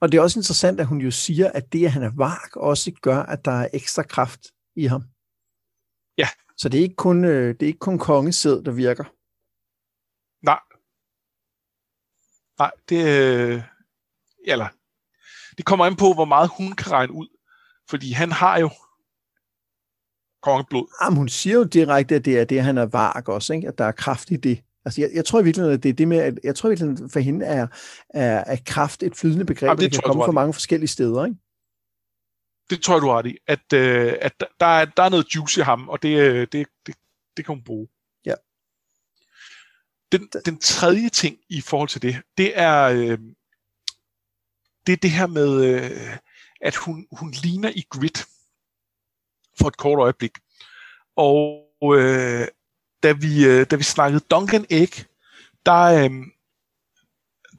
[0.00, 2.56] og det er også interessant, at hun jo siger, at det, at han er vark,
[2.56, 4.40] også gør, at der er ekstra kraft
[4.76, 5.02] i ham.
[6.18, 6.28] Ja.
[6.56, 9.04] Så det er ikke kun, øh, det er ikke kun kongesæd, der virker.
[10.50, 10.60] Nej.
[12.58, 13.62] Nej, det, øh,
[14.46, 14.68] eller,
[15.56, 17.28] det kommer an på, hvor meget hun kan regne ud.
[17.90, 18.70] Fordi han har jo
[20.42, 20.86] kongeblod.
[21.02, 23.68] Jamen, hun siger jo direkte, at det er det, han er vark også, ikke?
[23.68, 24.62] at der er kraft i det.
[24.86, 26.70] Altså, jeg, jeg tror i virkeligheden, at det er det med, at jeg tror i
[26.70, 27.66] virkeligheden, for hende er,
[28.10, 31.24] er, er kraft et flydende begreb, Jamen, det der kan komme fra mange forskellige steder,
[31.24, 31.36] ikke?
[32.70, 33.38] Det tror jeg, du har det i.
[33.46, 36.66] At, øh, at der, er, der er noget juice i ham, og det, øh, det,
[36.86, 36.94] det,
[37.36, 37.88] det kan hun bruge.
[38.24, 38.34] Ja.
[40.12, 43.18] Den, den tredje ting i forhold til det, det er, øh,
[44.86, 46.16] det, er det her med, øh,
[46.60, 48.26] at hun, hun ligner i grit
[49.58, 50.38] for et kort øjeblik.
[51.16, 52.48] Og øh,
[53.02, 54.90] da vi, øh, da vi snakkede Duncan Egg,
[55.66, 56.10] der, øh,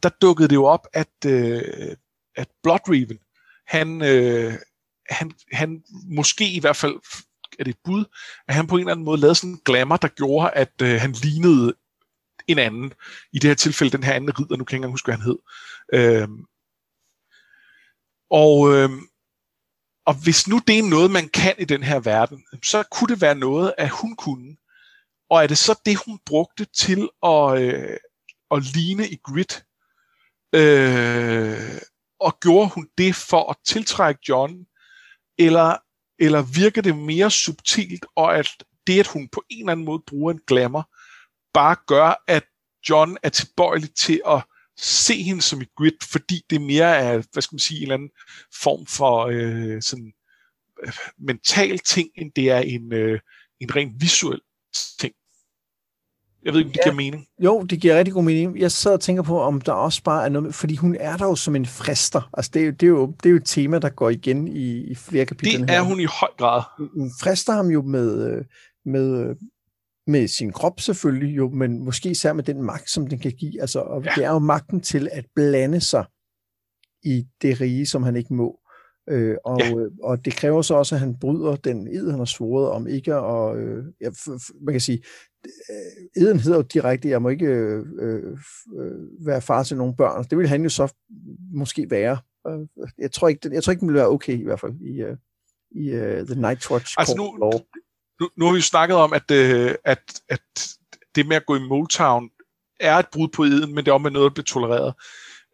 [0.03, 1.95] der dukkede det jo op, at, øh,
[2.35, 3.19] at Bloodraven,
[3.67, 4.53] han, øh,
[5.09, 6.95] han, han måske i hvert fald
[7.59, 8.05] er det et bud,
[8.47, 11.01] at han på en eller anden måde lavede sådan en glamour, der gjorde, at øh,
[11.01, 11.73] han lignede
[12.47, 12.93] en anden.
[13.33, 15.15] I det her tilfælde den her anden ridder, nu kan jeg ikke engang huske, hvad
[15.15, 15.37] han hed.
[15.93, 16.27] Øh,
[18.29, 18.89] og, øh,
[20.05, 23.21] og hvis nu det er noget, man kan i den her verden, så kunne det
[23.21, 24.57] være noget, at hun kunne.
[25.29, 27.97] Og er det så det, hun brugte til at, øh,
[28.51, 29.65] at ligne i grit?
[30.53, 31.81] Øh,
[32.19, 34.65] og gjorde hun det for at tiltrække John?
[35.37, 35.77] Eller,
[36.19, 38.47] eller virker det mere subtilt, og at
[38.87, 40.89] det, at hun på en eller anden måde bruger en glamour,
[41.53, 42.43] bare gør, at
[42.89, 44.43] John er tilbøjelig til at
[44.77, 47.95] se hende som et grit, fordi det mere er, hvad skal man sige, en eller
[47.95, 48.11] anden
[48.61, 50.13] form for øh, sådan
[50.83, 53.19] øh, mental ting, end det er en, øh,
[53.59, 54.41] en rent visuel
[54.99, 55.13] ting.
[56.47, 57.27] Jeg ved ikke, om det ja, giver mening.
[57.43, 58.59] Jo, det giver rigtig god mening.
[58.59, 61.25] Jeg sidder og tænker på, om der også bare er noget, fordi hun er der
[61.25, 62.29] jo som en frister.
[62.33, 64.47] Altså, det er jo, det er jo, det er jo et tema, der går igen
[64.47, 65.59] i, i flere kapitler.
[65.59, 65.81] Det er her.
[65.81, 66.61] hun i høj grad.
[66.77, 68.45] Hun frister ham jo med, øh,
[68.85, 69.35] med,
[70.07, 73.61] med sin krop selvfølgelig, jo, men måske især med den magt, som den kan give.
[73.61, 74.11] Altså, og ja.
[74.15, 76.05] det er jo magten til at blande sig
[77.03, 78.59] i det rige, som han ikke må.
[79.09, 79.75] Øh, og, ja.
[79.75, 82.87] Øh, og det kræver så også, at han bryder den ed, han har svoret om
[82.87, 84.09] ikke at, øh, ja,
[84.61, 85.03] man kan sige,
[85.45, 88.37] øh, eden hedder jo direkte, jeg må ikke øh, øh,
[89.25, 90.25] være far til nogle børn.
[90.29, 90.93] Det vil han jo så
[91.53, 92.17] måske være.
[92.97, 95.17] Jeg tror ikke, jeg tror ikke, det vil være okay i hvert fald i, uh,
[95.71, 97.51] i uh, The Night Watch altså nu,
[98.19, 100.41] Nu, nu har vi jo snakket om, at, uh, at, at
[101.15, 102.29] det med at gå i Motown
[102.79, 104.93] er et brud på eden, men det er også med noget, der bliver tolereret.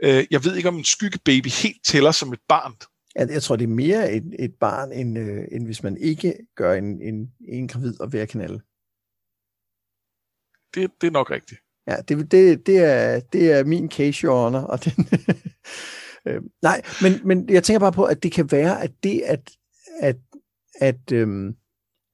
[0.06, 2.74] Uh, jeg ved ikke, om en skyggebaby helt tæller som et barn.
[3.16, 6.38] Jeg, jeg tror, det er mere et, et barn, end, øh, end hvis man ikke
[6.55, 8.61] gør en, en, en gravid og være kanal.
[10.76, 11.59] Det, det er nok rigtigt.
[11.88, 14.59] Ja, det, det, det, er, det er min case, your honor.
[14.59, 15.07] Og den,
[16.28, 19.51] øh, nej, men, men jeg tænker bare på, at det kan være, at det, at,
[19.99, 20.18] at,
[20.80, 21.55] at, øhm,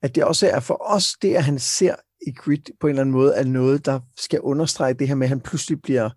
[0.01, 1.95] at det også er for os, det at han ser
[2.27, 5.25] i Grid på en eller anden måde, er noget, der skal understrege det her med,
[5.25, 6.09] at han pludselig bliver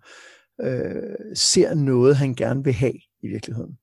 [0.61, 3.77] øh, ser noget, han gerne vil have i virkeligheden.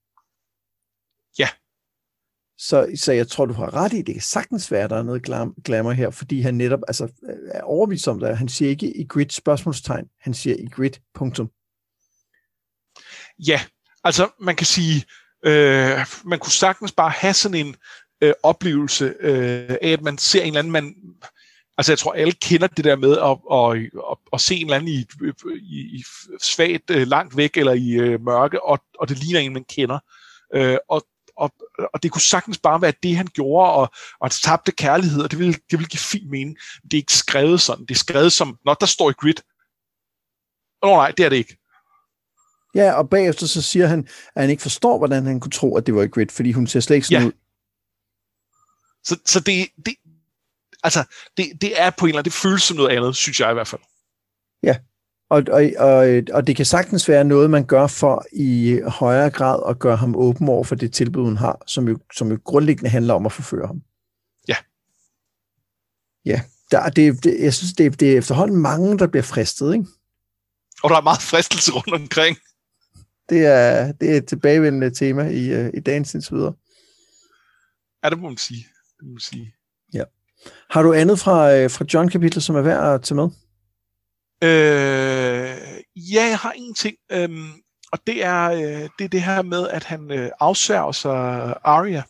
[2.62, 5.02] Så, så jeg tror, du har ret i, det kan sagtens være, at der er
[5.02, 8.38] noget glam, glamour her, fordi han netop altså, øh, er overbevist om det.
[8.38, 11.50] Han siger ikke i grid spørgsmålstegn, han siger i grid punktum.
[13.38, 13.60] Ja,
[14.04, 15.04] altså man kan sige,
[15.44, 17.76] øh, man kunne sagtens bare have sådan en
[18.20, 20.94] øh, oplevelse øh, af, at man ser en eller anden, man,
[21.78, 24.76] altså jeg tror alle kender det der med at, at, at, at se en eller
[24.76, 25.06] anden i,
[25.62, 26.04] i, i
[26.42, 29.98] svagt øh, langt væk eller i øh, mørke, og, og det ligner en, man kender.
[30.54, 31.06] Øh, og,
[31.36, 31.52] og,
[31.94, 35.38] og det kunne sagtens bare være det, han gjorde, og, og tabte kærlighed, og det
[35.38, 36.56] ville, det ville give fin mening.
[36.82, 37.84] Det er ikke skrevet sådan.
[37.84, 39.34] Det er skrevet som, når der står i grid.
[40.82, 41.56] Åh oh, nej, det er det ikke.
[42.74, 45.86] Ja, og bagefter så siger han, at han ikke forstår, hvordan han kunne tro, at
[45.86, 47.26] det var Ygritte, fordi hun ser slet ikke sådan Ja.
[47.28, 47.32] ud.
[49.04, 49.94] Så, så det, det,
[50.82, 51.04] altså,
[51.36, 53.54] det, det er på en eller anden, det føles som noget andet, synes jeg i
[53.54, 53.80] hvert fald.
[55.30, 59.62] Og, og, og, og det kan sagtens være noget, man gør for i højere grad
[59.68, 62.90] at gøre ham åben over for det tilbud, hun har, som jo, som jo grundlæggende
[62.90, 63.82] handler om at forføre ham.
[64.48, 64.56] Ja.
[66.24, 69.86] Ja, der, det, det, jeg synes, det, det er efterhånden mange, der bliver fristet, ikke?
[70.82, 72.36] Og der er meget fristelse rundt omkring.
[73.28, 76.54] Det er, det er et tilbagevendende tema i, øh, i dagens indtil videre.
[78.04, 78.66] Ja, det må man sige.
[78.98, 79.54] Det må man sige.
[80.70, 83.28] Har du andet fra, øh, fra John-kapitlet, som er værd at tage med?
[84.42, 84.48] Øh,
[85.96, 87.52] ja, jeg har en ting, øhm,
[87.92, 92.02] og det er, øh, det er det her med, at han øh, afsværger sig Arya.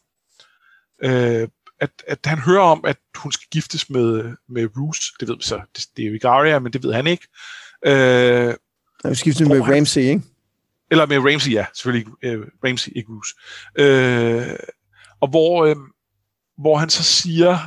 [1.02, 1.48] Øh,
[1.80, 5.02] at, at han hører om, at hun skal giftes med, med Roose.
[5.20, 5.60] Det ved vi så.
[5.76, 7.26] Det, det er jo ikke Arya, men det ved han ikke.
[7.86, 8.54] Øh,
[9.04, 10.22] Jeg skifter med han- Ramsey, ikke?
[10.90, 11.66] eller med Ramsey, ja.
[11.74, 13.34] Selvfølgelig øh, Ramsey, ikke Roose.
[13.78, 14.56] Øh,
[15.20, 15.76] og hvor, øh,
[16.58, 17.58] hvor han så siger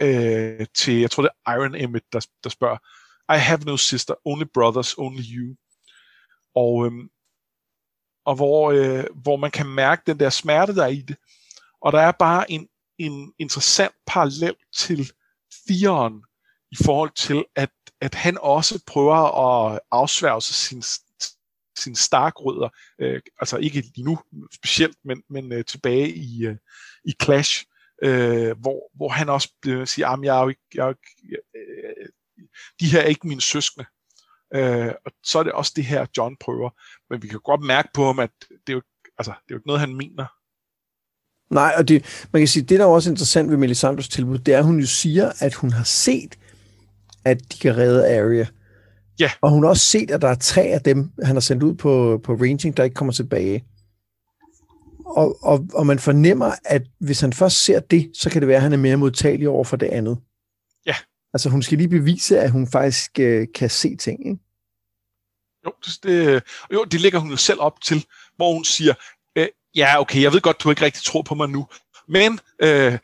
[0.00, 2.78] øh, til, jeg tror det er Iron Emmett, der, der spørger,
[3.28, 5.56] i have no sister, only brothers, only you.
[6.54, 7.08] Og, øhm,
[8.24, 11.16] og hvor, øh, hvor man kan mærke den der smerte, der er i det.
[11.80, 12.68] Og der er bare en,
[12.98, 15.12] en interessant parallel til
[15.68, 16.24] Theon
[16.70, 17.70] i forhold til, at,
[18.00, 20.82] at han også prøver at afsværge sig sin,
[21.78, 22.68] sin starkrødder.
[23.00, 24.18] Øh, altså ikke lige nu
[24.54, 26.56] specielt, men, men øh, tilbage i, øh,
[27.04, 27.64] i Clash,
[28.02, 30.90] øh, hvor, hvor han også øh, siger, at jeg er jo ikke, jeg er jo
[30.90, 32.08] ikke øh,
[32.80, 33.86] de her er ikke mine søskende.
[34.54, 36.70] Øh, og så er det også det her, John prøver.
[37.10, 38.82] Men vi kan godt mærke på ham, at det er jo,
[39.18, 40.26] altså, det er jo ikke noget, han mener.
[41.54, 44.54] Nej, og det, man kan sige, det der er også interessant ved Melisandres tilbud, det
[44.54, 46.38] er, at hun jo siger, at hun har set,
[47.24, 48.46] at de kan redde Arya.
[49.20, 49.30] Ja.
[49.40, 51.74] Og hun har også set, at der er tre af dem, han har sendt ud
[51.74, 53.64] på, på ranging, der ikke kommer tilbage.
[55.06, 58.56] Og, og, og man fornemmer, at hvis han først ser det, så kan det være,
[58.56, 60.18] at han er mere modtagelig over for det andet.
[60.86, 60.94] Ja.
[61.34, 64.26] Altså hun skal lige bevise, at hun faktisk øh, kan se ting.
[64.26, 64.40] Ikke?
[65.66, 65.72] Jo,
[66.02, 68.06] det, jo, det lægger hun jo selv op til,
[68.36, 68.94] hvor hun siger,
[69.36, 71.66] øh, ja, okay, jeg ved godt, du ikke rigtig tror på mig nu,
[72.08, 72.98] men øh,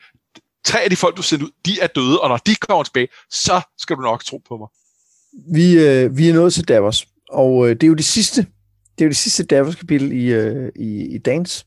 [0.65, 3.09] tre af de folk, du sendte ud, de er døde, og når de kommer tilbage,
[3.31, 4.69] så skal du nok tro på mig.
[5.55, 8.47] Vi, øh, vi er nået til Davos, og øh, det er jo det sidste,
[8.99, 11.67] det er jo det sidste Davos-kapitel i, øh, i, i Dans.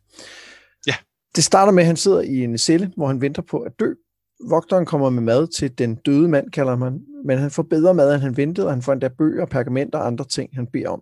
[0.87, 0.95] Ja.
[1.35, 3.93] Det starter med, at han sidder i en celle, hvor han venter på at dø.
[4.49, 8.13] Vogteren kommer med mad til den døde mand, kalder man, men han får bedre mad,
[8.13, 11.01] end han ventede, og han får endda bøger, pergamenter og andre ting, han beder om.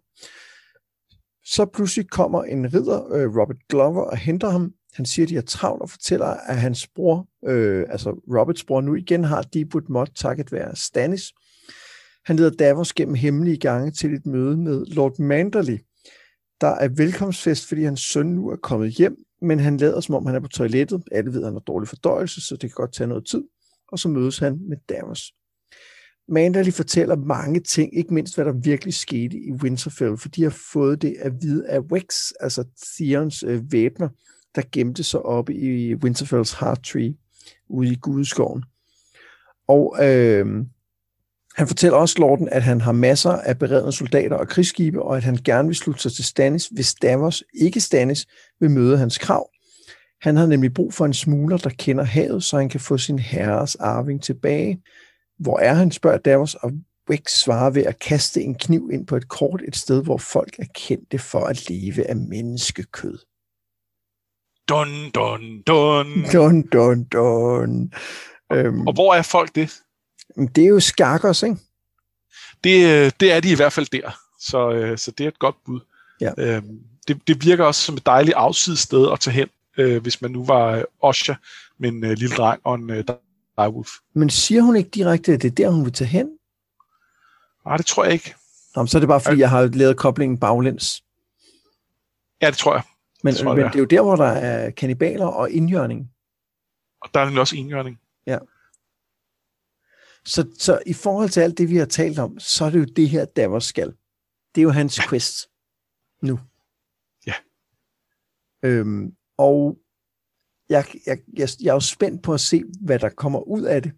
[1.45, 4.73] Så pludselig kommer en ridder, øh, Robert Glover, og henter ham.
[4.93, 8.81] Han siger, at de er travlt og fortæller, at hans bror, øh, altså Roberts bror,
[8.81, 11.33] nu igen har Deepwood Mod takket være Stannis.
[12.25, 15.77] Han leder Davos gennem hemmelige gange til et møde med Lord Manderly.
[16.61, 20.25] Der er velkomstfest, fordi hans søn nu er kommet hjem, men han lader som om,
[20.25, 21.03] han er på toilettet.
[21.11, 23.43] Alle ved, at han har dårlig fordøjelse, så det kan godt tage noget tid.
[23.91, 25.33] Og så mødes han med Davos.
[26.27, 30.57] Manderly fortæller mange ting, ikke mindst hvad der virkelig skete i Winterfell, for de har
[30.73, 32.63] fået det at vide af Wex, altså
[32.97, 34.09] Theons øh, væbner,
[34.55, 37.15] der gemte sig oppe i Winterfells Heart Tree
[37.69, 38.63] ude i Gudeskoven.
[39.67, 40.65] Og øh,
[41.55, 45.23] han fortæller også Lorden, at han har masser af beredne soldater og krigsskibe, og at
[45.23, 48.27] han gerne vil slutte sig til Stannis, hvis Davos, ikke Stannis,
[48.61, 49.49] vil møde hans krav.
[50.21, 53.19] Han har nemlig brug for en smugler, der kender havet, så han kan få sin
[53.19, 54.81] herres arving tilbage.
[55.39, 56.71] Hvor er han, spørger Davos, og
[57.09, 60.59] Wick svarer ved at kaste en kniv ind på et kort et sted, hvor folk
[60.59, 63.17] er kendte for at leve af menneskekød.
[64.69, 66.07] Dun, dun, dun.
[66.33, 67.93] Dun, dun, dun.
[68.53, 69.71] Øhm, Og hvor er folk det?
[70.55, 71.57] det er jo skakkers, ikke?
[72.63, 74.17] det, øh, det er de i hvert fald der.
[74.39, 75.79] Så, øh, så det er et godt bud.
[76.21, 76.31] Ja.
[76.37, 76.79] Øhm,
[77.13, 79.47] det, det virker også som et dejligt afsidested at tage hen,
[79.77, 81.33] øh, hvis man nu var øh, Osha
[81.77, 83.03] med en øh, lille dreng og en øh,
[83.57, 83.89] direwolf.
[84.13, 86.29] Men siger hun ikke direkte, at det er der, hun vil tage hen?
[87.65, 88.35] Nej, det tror jeg ikke.
[88.75, 91.03] Nå, men så er det bare, fordi jeg har lavet koblingen baglæns.
[92.41, 92.83] Ja, det tror jeg.
[93.23, 93.79] Men, Det tror jeg, men det er.
[93.79, 96.11] jo der, hvor der er kanibaler og indjørning.
[97.01, 97.99] Og der er nemlig også enhjørning.
[100.25, 102.85] Så, så i forhold til alt det, vi har talt om, så er det jo
[102.95, 103.93] det her, Davos skal.
[104.55, 105.09] Det er jo hans ja.
[105.09, 105.49] quest
[106.21, 106.39] nu.
[108.63, 109.77] Øhm, og
[110.69, 113.81] jeg, jeg, jeg, jeg er jo spændt på at se, hvad der kommer ud af
[113.81, 113.91] det.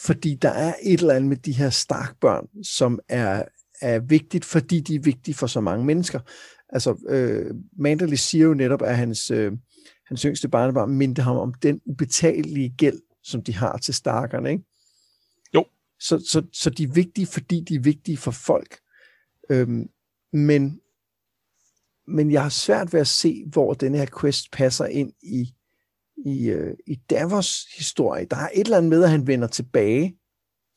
[0.00, 3.44] Fordi der er et eller andet med de her Stark-børn, som er,
[3.80, 6.20] er vigtigt, fordi de er vigtige for så mange mennesker.
[6.68, 9.52] Altså, øh, Manderly siger jo netop, at hans, øh,
[10.06, 14.64] hans yngste barnebarn mindte ham om den ubetalelige gæld, som de har til Starkerne, ikke?
[15.54, 15.64] Jo.
[16.00, 18.78] Så, så, så de er vigtige, fordi de er vigtige for folk.
[19.50, 19.88] Øhm,
[20.32, 20.80] men
[22.08, 25.54] men jeg har svært ved at se, hvor den her quest passer ind i,
[26.16, 28.24] i, øh, i Davos historie.
[28.24, 30.16] Der er et eller andet med, at han vender tilbage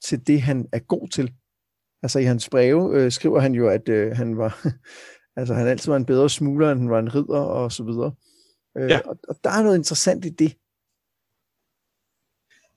[0.03, 1.33] til det, han er god til.
[2.03, 4.65] Altså i hans breve øh, skriver han jo, at øh, han var,
[5.37, 8.13] altså han altid var en bedre smugler, end han var en ridder og så videre.
[8.77, 8.99] Øh, ja.
[9.05, 10.55] og, og der er noget interessant i det.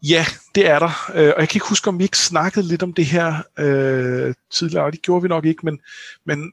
[0.02, 0.24] Ja,
[0.54, 1.10] det er der.
[1.14, 4.34] Øh, og jeg kan ikke huske, om vi ikke snakkede lidt om det her øh,
[4.50, 5.80] tidligere, det gjorde vi nok ikke, men,
[6.26, 6.52] men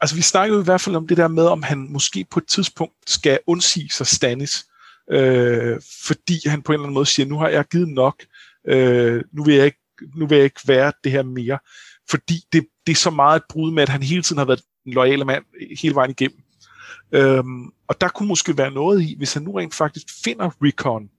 [0.00, 2.46] altså, vi snakkede i hvert fald om det der med, om han måske på et
[2.46, 4.66] tidspunkt skal undsige sig Stannis,
[5.10, 8.24] øh, fordi han på en eller anden måde siger, nu har jeg givet nok,
[8.68, 9.80] øh, nu, vil jeg ikke,
[10.14, 11.58] nu vil jeg ikke være det her mere,
[12.10, 14.62] fordi det, det er så meget et brud med, at han hele tiden har været
[14.86, 15.44] en lojal mand
[15.80, 16.38] hele vejen igennem.
[17.12, 21.10] Øhm, og der kunne måske være noget i, hvis han nu rent faktisk finder Recon,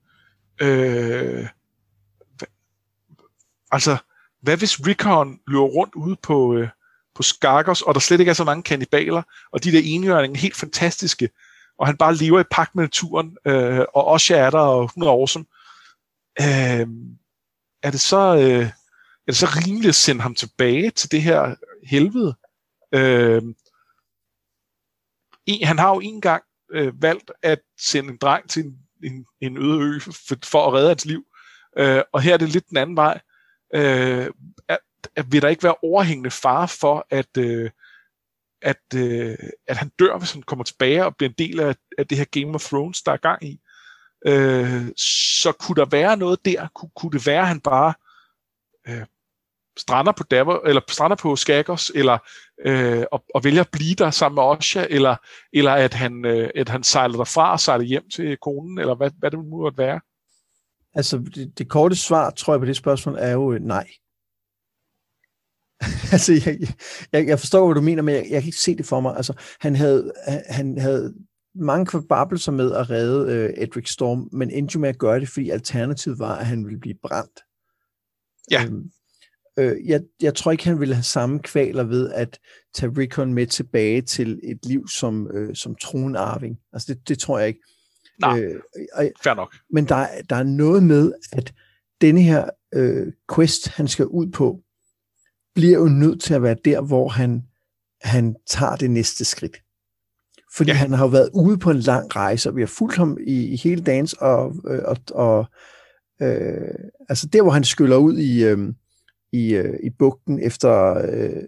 [0.60, 1.46] Øh,
[3.70, 3.96] altså,
[4.40, 6.68] hvad hvis Rickon løber rundt ude på, øh,
[7.16, 10.40] på Skargos, og der slet ikke er så mange kannibaler, og de der enhjørninger er
[10.40, 11.30] helt fantastiske,
[11.78, 15.02] og han bare lever i pagt med naturen, øh, og også er der, og hun
[15.02, 15.44] er awesome.
[16.40, 16.86] Øh,
[17.82, 18.36] er det så...
[18.36, 18.70] Øh,
[19.26, 21.54] er det så rimeligt at sende ham tilbage til det her
[21.86, 22.34] helvede?
[22.92, 23.42] Øh,
[25.46, 26.42] en, han har jo en gang
[26.72, 30.72] øh, valgt at sende en dreng til en en, en øde ø for, for at
[30.72, 31.24] redde hans liv.
[31.78, 33.20] Øh, og her er det lidt den anden vej.
[33.74, 34.30] Øh,
[35.30, 37.70] vil der ikke være overhængende fare for, at, øh,
[38.62, 39.36] at, øh,
[39.66, 42.24] at han dør, hvis han kommer tilbage og bliver en del af, af det her
[42.24, 43.60] Game of Thrones, der er gang i.
[44.26, 44.86] Øh,
[45.42, 46.68] så kunne der være noget der?
[46.74, 47.94] Kunne, kunne det være, at han bare
[48.88, 49.06] øh,
[49.78, 52.18] strander på Davos, eller strander på Skagos, eller
[52.66, 55.16] øh, og, og vælger at blive der sammen med Osha, eller,
[55.52, 59.10] eller at, han, øh, at han sejler derfra og sejler hjem til konen, eller hvad,
[59.18, 60.00] hvad det måtte være?
[60.94, 63.86] Altså, det, det korte svar, tror jeg på det spørgsmål, er jo øh, nej.
[66.12, 66.58] altså, jeg,
[67.12, 69.16] jeg, jeg forstår, hvad du mener, men jeg, jeg kan ikke se det for mig.
[69.16, 70.12] Altså, han havde,
[70.48, 71.14] han havde
[71.54, 75.28] mange kvababelser med at redde øh, Edric Storm, men endte jo med at gøre det,
[75.28, 77.40] fordi alternativet var, at han ville blive brændt.
[78.50, 78.64] Ja.
[78.64, 78.90] Øhm,
[79.58, 82.38] Øh, jeg, jeg tror ikke, han ville have samme kvaler ved at
[82.74, 86.58] tage Rickon med tilbage til et liv som, øh, som tronarving.
[86.72, 87.60] Altså det, det tror jeg ikke.
[88.20, 88.60] Nej, øh,
[88.92, 89.56] og, fair nok.
[89.70, 91.54] Men der, der er noget med, at
[92.00, 94.60] denne her øh, quest, han skal ud på,
[95.56, 97.42] bliver jo nødt til at være der, hvor han,
[98.02, 99.56] han tager det næste skridt.
[100.56, 100.76] Fordi ja.
[100.76, 103.44] han har jo været ude på en lang rejse, og vi har fulgt ham i,
[103.44, 105.46] i hele dagens, og, øh, og, og
[106.22, 106.74] øh,
[107.08, 108.58] altså der, hvor han skyller ud i, øh,
[109.32, 111.42] i, øh, i bugten efter øh,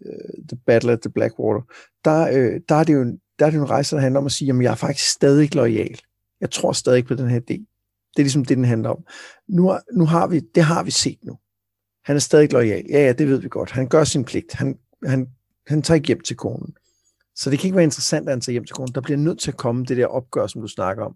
[0.48, 1.62] The Battle at the Blackwater,
[2.04, 4.20] der, øh, der, er det jo en, der er det jo en rejse, der handler
[4.20, 5.98] om at sige, at jeg er faktisk stadig lojal.
[6.40, 7.56] Jeg tror stadig på den her idé.
[8.16, 9.04] Det er ligesom det, den handler om.
[9.48, 11.38] Nu, nu har vi, det har vi set nu.
[12.08, 12.84] Han er stadig lojal.
[12.90, 13.70] Ja, ja, det ved vi godt.
[13.70, 14.52] Han gør sin pligt.
[14.52, 15.28] Han, han,
[15.66, 16.74] han tager ikke hjem til konen.
[17.36, 18.94] Så det kan ikke være interessant, at han tager hjem til konen.
[18.94, 21.14] Der bliver nødt til at komme det der opgør, som du snakker om.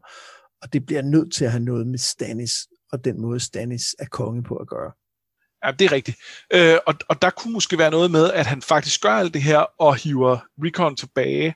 [0.62, 2.52] Og det bliver nødt til at have noget med Stannis,
[2.92, 4.92] og den måde Stannis er konge på at gøre.
[5.64, 6.16] Ja, det er rigtigt.
[6.54, 9.42] Øh, og, og der kunne måske være noget med, at han faktisk gør alt det
[9.42, 11.54] her og hiver Recon tilbage.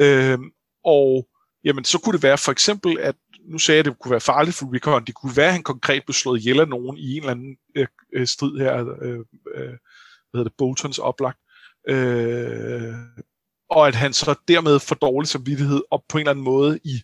[0.00, 0.38] Øh,
[0.84, 1.28] og
[1.64, 3.14] jamen, så kunne det være for eksempel, at
[3.44, 5.04] nu sagde jeg, at det kunne være farligt for Recon.
[5.04, 7.56] Det kunne være, at han konkret blev slået ihjel af nogen i en eller anden
[7.76, 8.74] øh, øh strid her.
[9.02, 9.18] Øh,
[9.54, 9.76] øh,
[10.30, 10.56] hvad hedder det?
[10.58, 11.38] Boltons oplagt.
[11.88, 12.94] Øh,
[13.70, 17.02] og at han så dermed får dårlig samvittighed op på en eller anden måde i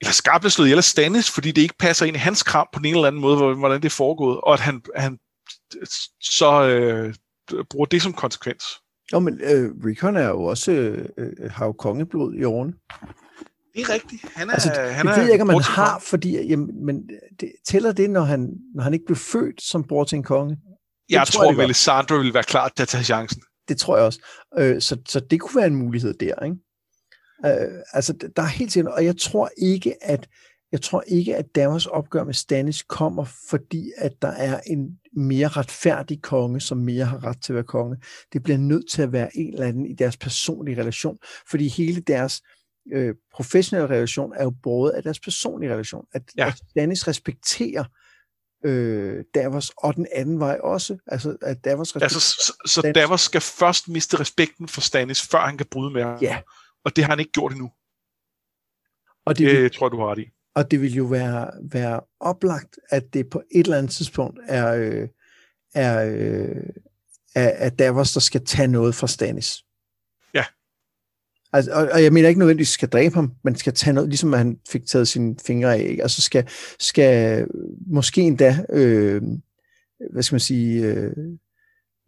[0.00, 2.94] eller skarpt slået eller Stannis, fordi det ikke passer ind i hans kram på en
[2.94, 5.18] eller anden måde, hvordan det er foregået, og at han, han
[6.20, 7.14] så øh,
[7.70, 8.64] bruger det som konsekvens.
[9.12, 12.72] Jo, men øh, Rickon er jo også, øh, øh har jo kongeblod i årene.
[13.78, 14.24] Det er rigtigt.
[14.34, 17.02] Han er, altså, han det ved jeg ikke, om man har, fordi, jamen, men
[17.40, 20.56] det, tæller det, når han, når han ikke blev født som bror til en konge?
[20.56, 23.42] Det jeg tror, tror Melisandre ville være klar til at tage chancen.
[23.68, 24.20] Det tror jeg også.
[24.58, 26.56] Øh, så, så det kunne være en mulighed der, ikke?
[27.46, 30.28] Øh, altså, der er helt sikkert, og jeg tror ikke, at
[30.72, 35.48] jeg tror ikke, at Davos opgør med Stannis kommer, fordi at der er en mere
[35.48, 37.96] retfærdig konge, som mere har ret til at være konge.
[38.32, 41.18] Det bliver nødt til at være en eller anden i deres personlige relation,
[41.50, 42.57] fordi hele deres øh,
[43.34, 46.04] professionelle relation er jo båret af deres personlige relation.
[46.12, 46.46] At, ja.
[46.46, 47.84] at Stannis respekterer
[48.64, 50.98] øh, Davos, og den anden vej også.
[51.06, 52.04] Altså, at Davos respekterer...
[52.04, 56.02] Altså, så, så Davos skal først miste respekten for Stannis, før han kan bryde med
[56.02, 56.18] ham?
[56.22, 56.40] Ja,
[56.84, 57.70] og det har han ikke gjort endnu.
[59.26, 60.26] Og det, vil, det tror jeg, du har ret i.
[60.54, 64.74] Og det vil jo være, være oplagt, at det på et eller andet tidspunkt er,
[64.74, 65.08] øh,
[65.74, 66.56] er, øh,
[67.34, 69.64] er, er Davos, der skal tage noget fra Stannis.
[71.52, 71.56] Ja.
[71.56, 74.34] Altså, og, og jeg mener ikke nødvendigvis, skal dræbe ham, men skal tage noget, ligesom
[74.34, 75.80] at han fik taget sine fingre af.
[75.80, 76.02] Ikke?
[76.02, 76.48] Altså skal,
[76.78, 77.46] skal
[77.86, 79.22] måske endda, øh,
[80.12, 81.12] hvad skal man sige, øh,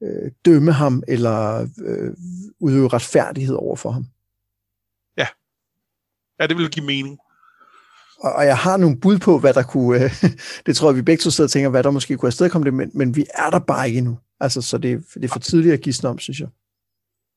[0.03, 2.13] øh, dømme ham, eller øh,
[2.61, 4.07] udøve retfærdighed over for ham.
[6.41, 7.19] Ja, det vil give mening.
[8.21, 10.05] Og, og jeg har nogle bud på, hvad der kunne...
[10.05, 10.25] Øh,
[10.67, 12.75] det tror jeg, vi begge to sidder og tænker, hvad der måske kunne afstedkomme det,
[12.75, 14.19] men, men vi er der bare ikke endnu.
[14.41, 16.49] Altså, så det, det er for tidligt at give om, synes jeg.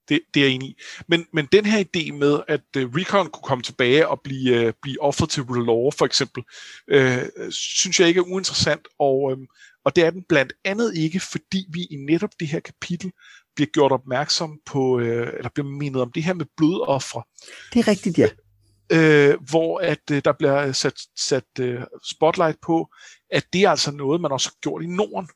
[0.09, 0.75] Det, det er jeg enig i.
[1.07, 4.73] Men, men den her idé med, at uh, Recon kunne komme tilbage og blive, uh,
[4.81, 6.43] blive offeret til Rulor, for eksempel,
[6.93, 9.47] uh, synes jeg ikke er uinteressant, og, um,
[9.85, 13.11] og det er den blandt andet ikke, fordi vi i netop det her kapitel
[13.55, 17.23] bliver gjort opmærksom på, uh, eller bliver mindet om det her med blodoffre.
[17.73, 18.29] Det er rigtigt, ja.
[18.93, 21.83] Uh, hvor at uh, der bliver sat, sat uh,
[22.15, 22.89] spotlight på,
[23.31, 25.29] at det er altså noget, man også har gjort i Norden.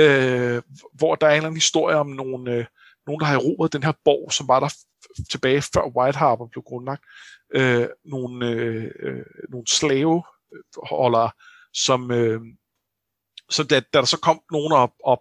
[0.00, 0.62] Uh,
[0.94, 2.64] hvor der er en eller anden historie om nogle, uh,
[3.06, 4.68] nogen, der har erobret den her borg, som var der
[5.30, 7.04] tilbage før White Harbor blev grundlagt.
[7.54, 11.30] Øh, nogle, øh, øh, nogle slaveholdere,
[11.72, 12.40] som, øh,
[13.50, 15.20] så da, da der så kom nogen op, op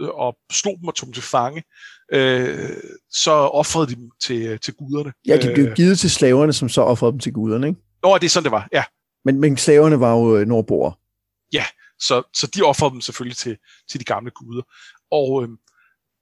[0.00, 1.62] og slog dem og tog dem til fange,
[2.12, 2.76] øh,
[3.10, 5.12] så offrede de dem til, til guderne.
[5.26, 5.74] Ja, de blev øh.
[5.74, 7.80] givet til slaverne, som så offrede dem til guderne, ikke?
[8.02, 8.84] Nå, det er sådan, det var, ja.
[9.24, 10.92] Men, men slaverne var jo øh, nordboere.
[11.52, 11.64] Ja,
[11.98, 13.56] så, så de offrede dem selvfølgelig til,
[13.90, 14.62] til de gamle guder.
[15.10, 15.48] Og, øh,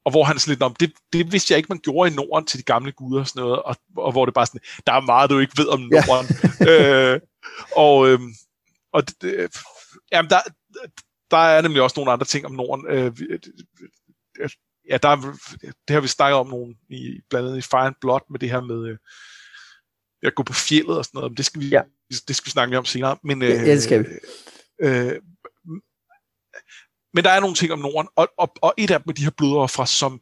[0.05, 2.47] og hvor han sådan lidt om, det, det vidste jeg ikke, man gjorde i Norden
[2.47, 5.01] til de gamle guder og sådan noget, og, og hvor det bare sådan, der er
[5.01, 6.27] meget, du ikke ved om Norden.
[6.61, 7.13] Ja.
[7.15, 7.21] øh,
[7.77, 8.21] og øh,
[8.95, 9.57] og det,
[10.13, 10.41] jamen, der,
[11.31, 12.87] der er nemlig også nogle andre ting om Norden.
[12.89, 13.13] Øh,
[14.91, 15.17] ja, der er,
[15.89, 18.51] det har vi snakket om nogle, i, blandt andet i Fire and Blood, med det
[18.51, 18.99] her med øh,
[20.23, 21.83] at gå på fjellet og sådan noget, det skal vi, ja.
[22.29, 23.17] det skal vi snakke mere om senere.
[23.25, 24.09] Men, øh, ja, det skal vi.
[24.81, 25.21] Øh,
[27.15, 29.23] men der er nogle ting om Norden, og, og, og et af dem er de
[29.23, 30.21] her blodoffer, som,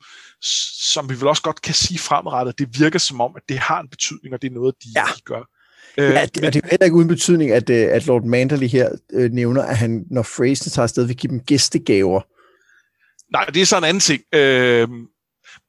[0.93, 3.81] som vi vel også godt kan sige fremadrettet, det virker som om, at det har
[3.81, 5.05] en betydning, og det er noget, de, ja.
[5.17, 5.49] de gør.
[5.97, 8.67] Ja, øh, det, og det er heller ikke uden betydning, at, øh, at Lord Manderly
[8.67, 12.21] her øh, nævner, at han, når Fraser tager afsted, vil give dem gæstegaver.
[13.33, 14.23] Nej, det er så en anden ting.
[14.33, 15.09] Øh, men,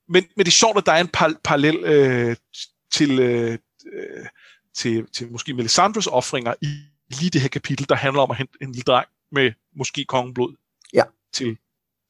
[0.10, 2.36] men det er sjovt, at der er en par, parallel øh,
[2.94, 3.58] til, øh,
[4.78, 6.68] til, til måske Melisandres offringer i
[7.20, 10.56] lige det her kapitel, der handler om at hente en lille dreng med måske kongeblod
[10.94, 11.04] ja.
[11.34, 11.58] til.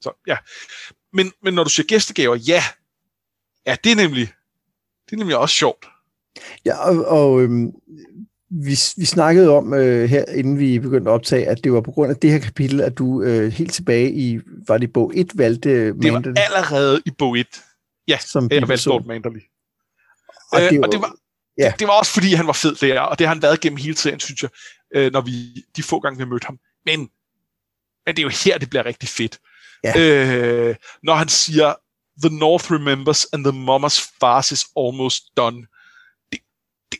[0.01, 0.37] Så, ja.
[1.13, 2.63] Men, men når du siger gæstegaver, ja,
[3.65, 4.33] ja, det er nemlig,
[5.05, 5.85] det er nemlig også sjovt.
[6.65, 7.71] Ja, og, og øhm,
[8.49, 11.91] vi, vi snakkede om øh, her, inden vi begyndte at optage, at det var på
[11.91, 15.31] grund af det her kapitel, at du øh, helt tilbage i, var det bog 1,
[15.35, 17.47] valgte Det var allerede i bog 1,
[18.07, 19.39] ja, som jeg valgte Lord Manderly.
[20.51, 21.15] Og, øh, det var, og det var,
[21.57, 21.69] ja.
[21.71, 23.77] det, det var også fordi, han var fed der, og det har han været gennem
[23.77, 24.49] hele tiden, synes jeg,
[24.95, 25.31] øh, når vi,
[25.75, 26.59] de få gange vi mødte ham.
[26.85, 27.09] Men
[28.05, 29.39] men det er jo her, det bliver rigtig fedt.
[29.83, 29.99] Ja.
[29.99, 31.73] Øh, når han siger,
[32.21, 35.67] The North remembers, and the mama's farce is almost done.
[36.31, 36.39] Det,
[36.91, 36.99] det,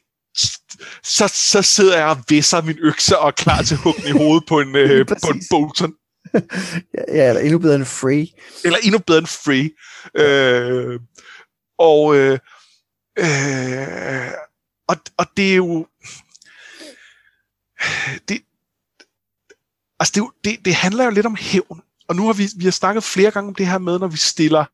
[1.04, 4.12] så, så sidder jeg og visser min økse og er klar til at hugge i
[4.12, 5.94] hovedet på en, øh, på en Bolton.
[7.18, 8.28] ja, eller endnu bedre end Free.
[8.66, 9.70] Eller endnu bedre end Free.
[10.16, 11.00] Øh,
[11.78, 12.40] og, øh,
[13.20, 14.32] øh,
[14.88, 15.88] og, og det er jo...
[18.30, 18.42] Det,
[20.00, 21.82] Altså, det, det, det handler jo lidt om hævn.
[22.08, 24.18] Og nu har vi, vi har snakket flere gange om det her med, når vi
[24.18, 24.66] stiller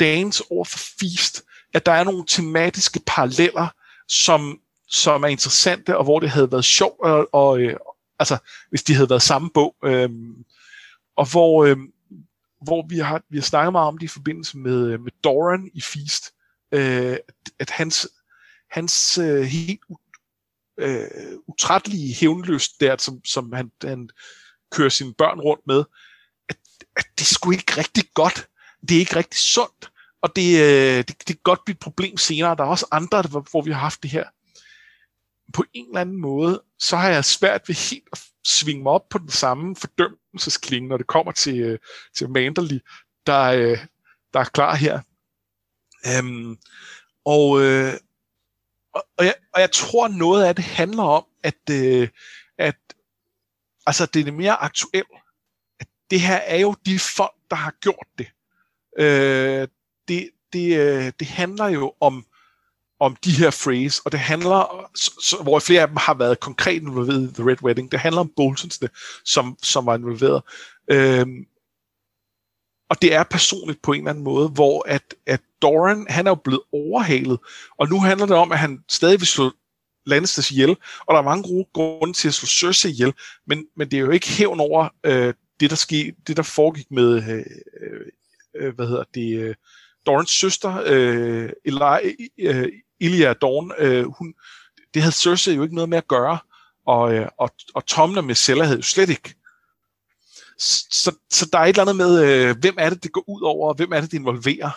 [0.00, 1.42] Dance over for Feast,
[1.74, 3.68] at der er nogle tematiske paralleller,
[4.08, 7.76] som, som er interessante, og hvor det havde været sjovt, og, og øh,
[8.18, 8.38] altså,
[8.70, 9.74] hvis de havde været samme bog.
[9.84, 10.10] Øh,
[11.16, 11.76] og hvor, øh,
[12.62, 15.80] hvor vi, har, vi har snakket meget om det i forbindelse med, med Doran i
[15.80, 16.24] Feast,
[16.72, 17.16] øh,
[17.58, 18.08] at hans,
[18.70, 19.80] hans øh, helt
[20.78, 24.08] øh, utrættelige hævnlyst der, som, som han, han
[24.72, 25.84] kører sine børn rundt med,
[26.48, 26.56] at,
[26.96, 28.48] at det er sgu ikke rigtig godt.
[28.88, 29.90] Det er ikke rigtig sundt.
[30.22, 32.56] Og det, øh, det, det kan godt blive et problem senere.
[32.56, 34.24] Der er også andre, hvor vi har haft det her.
[35.52, 39.08] På en eller anden måde, så har jeg svært ved helt at svinge mig op
[39.08, 41.78] på den samme fordømmelsesklinge, når det kommer til, øh,
[42.16, 42.78] til Manderly,
[43.26, 43.78] der, øh,
[44.32, 45.00] der er klar her.
[46.06, 46.58] Øhm,
[47.24, 47.92] og, øh,
[48.94, 52.08] og, og, jeg, og jeg tror, noget af det handler om, at, øh,
[52.58, 52.76] at
[53.86, 55.08] altså, det er mere aktuelt.
[55.80, 58.26] At det her er jo de folk, der har gjort det.
[58.98, 59.68] Øh,
[60.08, 62.26] det, det, øh, det handler jo om,
[63.00, 66.40] om de her phrase, og det handler, så, så, hvor flere af dem har været
[66.40, 68.88] konkret involveret i The Red Wedding, det handler om Boltonsne,
[69.24, 70.42] som, som var involveret.
[70.90, 71.26] Øh,
[72.88, 76.30] og det er personligt på en eller anden måde, hvor at, at Doran, han er
[76.30, 77.38] jo blevet overhalet,
[77.78, 79.52] og nu handler det om, at han stadig vil slå
[80.06, 80.70] Lannisters ihjel,
[81.00, 83.14] og der er mange gode grunde til at slå Cersei ihjel,
[83.46, 86.90] men, men det er jo ikke hævn over øh, det, der skete, det, der foregik
[86.90, 87.44] med, øh,
[87.80, 88.00] øh,
[88.56, 89.54] øh, hvad hedder det, øh,
[90.06, 92.68] Dorans søster, øh, Eli, øh, øh
[93.00, 94.34] Ilia Dorn, øh, hun,
[94.94, 96.38] det havde Cersei jo ikke noget med at gøre,
[96.86, 99.34] og, øh, og, og Tommen med Sella havde jo slet ikke.
[100.58, 103.42] Så, så der er et eller andet med, øh, hvem er det, det går ud
[103.42, 104.70] over, og hvem er det, det involverer,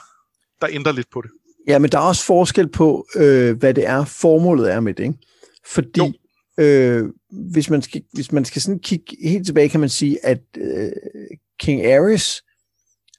[0.61, 1.31] der ændrer lidt på det.
[1.67, 5.03] Ja, men der er også forskel på, øh, hvad det er, formålet er med det.
[5.03, 5.17] Ikke?
[5.65, 6.19] Fordi
[6.57, 10.41] øh, hvis, man skal, hvis man skal sådan kigge helt tilbage, kan man sige, at
[10.57, 10.91] øh,
[11.59, 12.41] King Ares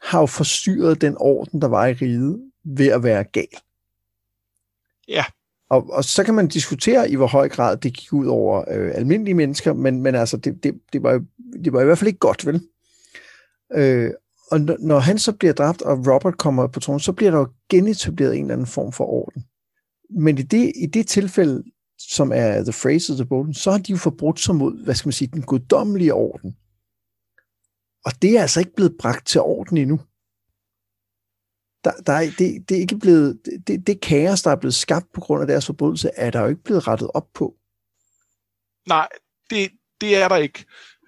[0.02, 3.46] har jo forstyrret den orden, der var i riget, ved at være gal.
[5.08, 5.24] Ja.
[5.72, 8.90] Og, og så kan man diskutere, i hvor høj grad det gik ud over øh,
[8.94, 11.24] almindelige mennesker, men, men altså, det, det, det, var,
[11.64, 12.62] det var i hvert fald ikke godt, vel?
[13.74, 14.10] Øh,
[14.50, 17.48] og når, han så bliver dræbt, og Robert kommer på tronen, så bliver der jo
[17.70, 19.44] genetableret en eller anden form for orden.
[20.10, 21.64] Men i det, i det tilfælde,
[21.98, 24.94] som er The Phrase of the Bolton, så har de jo forbrudt sig mod, hvad
[24.94, 26.56] skal man sige, den guddommelige orden.
[28.04, 30.00] Og det er altså ikke blevet bragt til orden endnu.
[31.84, 35.12] Der, der er, det, det er ikke blevet, det, det kaos, der er blevet skabt
[35.12, 37.54] på grund af deres forbrydelse, er der jo ikke blevet rettet op på.
[38.88, 39.08] Nej,
[39.50, 40.64] det, det er der ikke.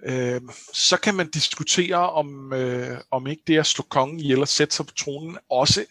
[0.07, 0.41] Øh,
[0.75, 4.77] så kan man diskutere, om, øh, om ikke det at slå kongen ihjel og sætte
[4.77, 5.85] sig på tronen også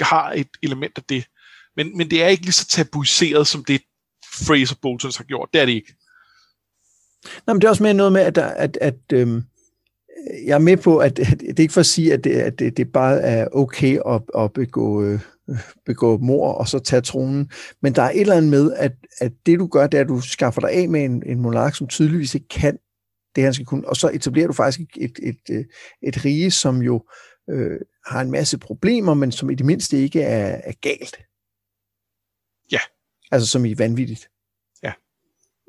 [0.00, 1.24] har et element af det.
[1.76, 3.82] Men, men det er ikke lige så tabuiseret, som det
[4.32, 5.48] Fraser Boltons har gjort.
[5.52, 5.94] Det er det ikke.
[7.46, 9.42] Nå, men det er også mere noget med, at, der, at, at øhm,
[10.44, 12.58] jeg er med på, at, at det er ikke for at sige, at det, at
[12.58, 15.20] det, det bare er okay at, at begå, øh,
[15.86, 17.50] begå mor og så tage tronen.
[17.82, 20.08] Men der er et eller andet med, at, at det du gør, det er, at
[20.08, 22.78] du skaffer dig af med en, en monark, som tydeligvis ikke kan
[23.36, 23.88] det, han skal kunne.
[23.88, 25.64] Og så etablerer du faktisk et, et, et, øh,
[26.02, 27.04] et rige, som jo
[27.50, 31.16] øh, har en masse problemer, men som i det mindste ikke er, er galt.
[32.72, 32.80] Ja.
[33.32, 34.28] Altså som i vanvittigt.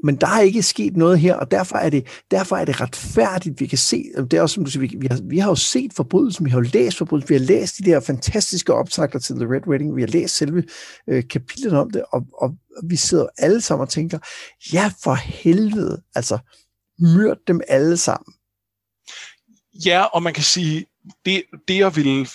[0.03, 3.59] Men der er ikke sket noget her, og derfor er det, derfor er det retfærdigt,
[3.59, 5.55] vi kan se, det er også som du siger, vi, vi, har, vi har jo
[5.55, 9.35] set forbrydelsen, vi har jo læst forbrydelsen, vi har læst de der fantastiske optagter til
[9.35, 10.63] The Red Wedding, vi har læst selve
[11.07, 14.19] øh, kapitlet om det, og, og, vi sidder alle sammen og tænker,
[14.73, 16.37] ja for helvede, altså
[16.99, 18.33] myrd dem alle sammen.
[19.85, 20.85] Ja, og man kan sige,
[21.25, 22.27] det, det at ville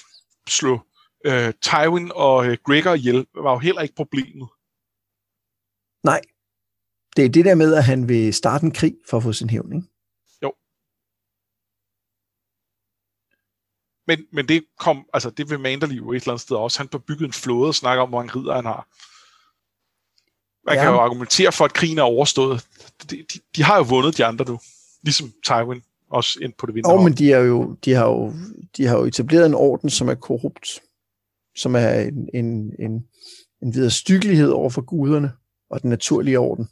[0.48, 0.80] slå
[1.24, 4.48] øh, Tywin og øh, Gregor ihjel, var jo heller ikke problemet.
[6.04, 6.20] Nej.
[7.16, 9.50] Det er det der med, at han vil starte en krig for at få sin
[9.50, 9.86] hævn, ikke?
[10.42, 10.52] Jo.
[14.06, 16.78] Men, men det kom, altså det vil Manderly jo et eller andet sted også.
[16.78, 18.88] Han får bygget en flåde og snakker om, hvor mange ridder han har.
[20.66, 20.82] Man ja.
[20.82, 22.66] kan jo argumentere for, at krigen er overstået.
[23.10, 24.60] De, de, de har jo vundet de andre nu.
[25.02, 26.94] Ligesom Tywin også ind på det vindende.
[26.94, 28.32] Oh, men de, er jo, de, har jo,
[28.76, 30.82] de har jo etableret en orden, som er korrupt.
[31.56, 33.08] Som er en, en, en,
[33.62, 35.32] en videre styggelighed over for guderne
[35.70, 36.68] og den naturlige orden.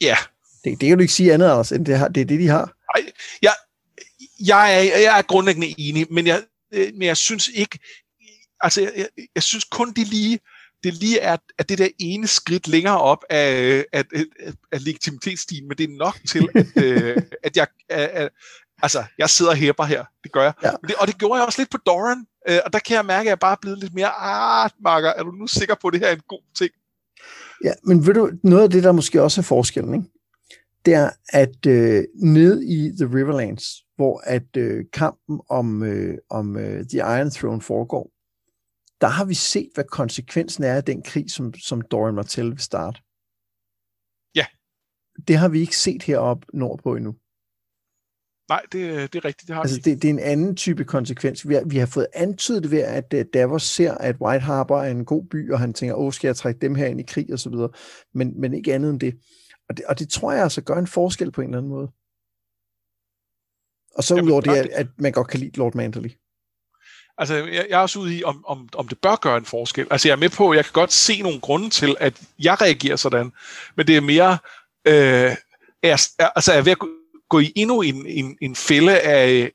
[0.00, 0.16] Ja.
[0.64, 2.48] Det, det kan du ikke sige andet, Anders, end det, har, det er det, de
[2.48, 2.72] har.
[2.96, 3.12] Ej,
[3.42, 3.52] jeg,
[4.40, 6.42] jeg, er, jeg er grundlæggende enig, men jeg,
[6.74, 7.78] øh, men jeg synes ikke,
[8.60, 10.40] altså jeg, jeg, jeg synes kun de lige,
[10.84, 15.68] det lige er, at det der ene skridt længere op af, af, af, af legitimitetsstigen,
[15.68, 18.28] men det er nok til, at, øh, at jeg, at,
[18.82, 20.04] altså, jeg sidder og hæpper her.
[20.24, 20.52] Det gør jeg.
[20.62, 20.70] Ja.
[20.88, 23.26] Det, og det gjorde jeg også lidt på Doran, øh, og der kan jeg mærke,
[23.26, 25.92] at jeg bare er blevet lidt mere, ah, Marker, er du nu sikker på, at
[25.92, 26.70] det her er en god ting?
[27.64, 30.08] Ja, men ved du, noget af det, der måske også er forskellen, ikke?
[30.86, 33.64] det er, at øh, ned i The Riverlands,
[33.96, 38.10] hvor at øh, kampen om, øh, om øh, The Iron Throne foregår,
[39.00, 42.58] der har vi set, hvad konsekvensen er af den krig, som, som Dorian Martell vil
[42.58, 43.00] starte.
[44.34, 44.46] Ja.
[45.28, 47.14] Det har vi ikke set heroppe nordpå endnu.
[48.48, 49.46] Nej, det, det er rigtigt.
[49.46, 49.90] Det, har altså, vi.
[49.90, 51.48] Det, det er en anden type konsekvens.
[51.48, 54.90] Vi har, vi har fået antydet ved, at uh, Davos ser, at White Harbor er
[54.90, 57.32] en god by, og han tænker, åh, skal jeg trække dem her ind i krig,
[57.32, 57.68] og så videre.
[58.14, 59.14] Men, men ikke andet end det.
[59.68, 59.84] Og, det.
[59.84, 61.88] og det tror jeg altså gør en forskel på en eller anden måde.
[63.94, 66.08] Og så udover det, at, at man godt kan lide Lord Manderly.
[67.18, 69.86] Altså, jeg, jeg er også ude i, om, om, om det bør gøre en forskel.
[69.90, 72.96] Altså, jeg er med på, jeg kan godt se nogle grunde til, at jeg reagerer
[72.96, 73.32] sådan,
[73.76, 74.38] men det er mere,
[74.86, 75.36] øh,
[75.82, 76.78] er, altså, er ved at
[77.28, 79.52] gå i endnu en, en, en fælde af,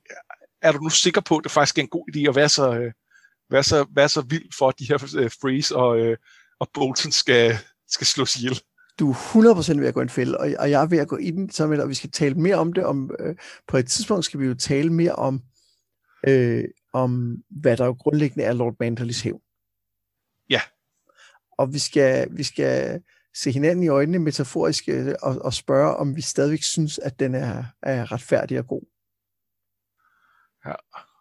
[0.62, 2.74] er du nu sikker på, at det faktisk er en god idé at være så,
[2.74, 2.92] øh,
[3.52, 6.18] være så, være så vild for, at de her øh, Freeze og, øh,
[6.60, 7.58] og Bolton skal,
[7.88, 8.62] skal slås ihjel?
[9.00, 9.16] Du er
[9.74, 11.32] 100% ved at gå i en fælde, og, og jeg er ved at gå i
[11.32, 12.86] den, så og vi skal tale mere om det.
[12.86, 13.36] Om, øh,
[13.68, 15.42] på et tidspunkt skal vi jo tale mere om,
[16.28, 19.42] øh, om hvad der jo grundlæggende er Lord Manderlys hævn.
[20.50, 20.62] Ja.
[21.58, 23.02] Og vi skal, vi skal
[23.36, 27.36] se hinanden i øjnene metaforisk øh, og, og spørge, om vi stadigvæk synes, at den
[27.36, 28.82] er, er retfærdig og god.
[30.66, 30.74] Ja,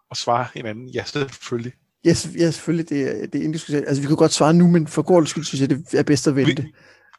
[0.09, 1.73] og svare hinanden, ja, selvfølgelig.
[2.05, 3.87] Ja, ja selvfølgelig, det, er, det er indiskutabelt.
[3.87, 6.27] Altså, vi kunne godt svare nu, men for god skyld synes jeg, det er bedst
[6.27, 6.61] at vente.
[6.61, 6.73] Vi,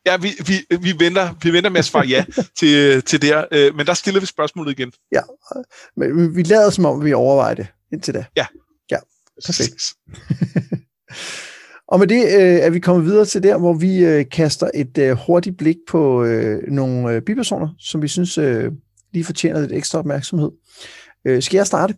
[0.06, 2.24] ja, vi, vi, vi, venter, vi venter med at svare ja
[2.59, 4.93] til, til det her, øh, men der stiller vi spørgsmålet igen.
[5.12, 5.23] Ja,
[5.97, 8.24] men vi lader som om, vi overvejer det indtil da.
[8.36, 8.47] Ja.
[8.90, 8.98] Ja,
[9.47, 9.94] perfekt.
[11.93, 14.98] Og med det øh, er vi kommet videre til der, hvor vi øh, kaster et
[14.98, 18.73] øh, hurtigt blik på øh, nogle øh, bipersoner, som vi synes øh,
[19.12, 20.51] lige fortjener lidt ekstra opmærksomhed.
[21.24, 21.94] Øh, skal jeg starte?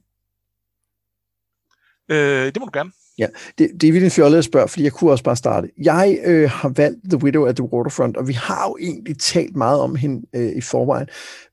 [2.11, 2.91] Øh, det må du gerne.
[3.19, 3.27] Ja,
[3.59, 5.69] det, det er virkelig fjollet at spørge, fordi jeg kunne også bare starte.
[5.79, 9.57] Jeg øh, har valgt The Widow at the Waterfront, og vi har jo egentlig talt
[9.57, 11.07] meget om hende øh, i forvejen,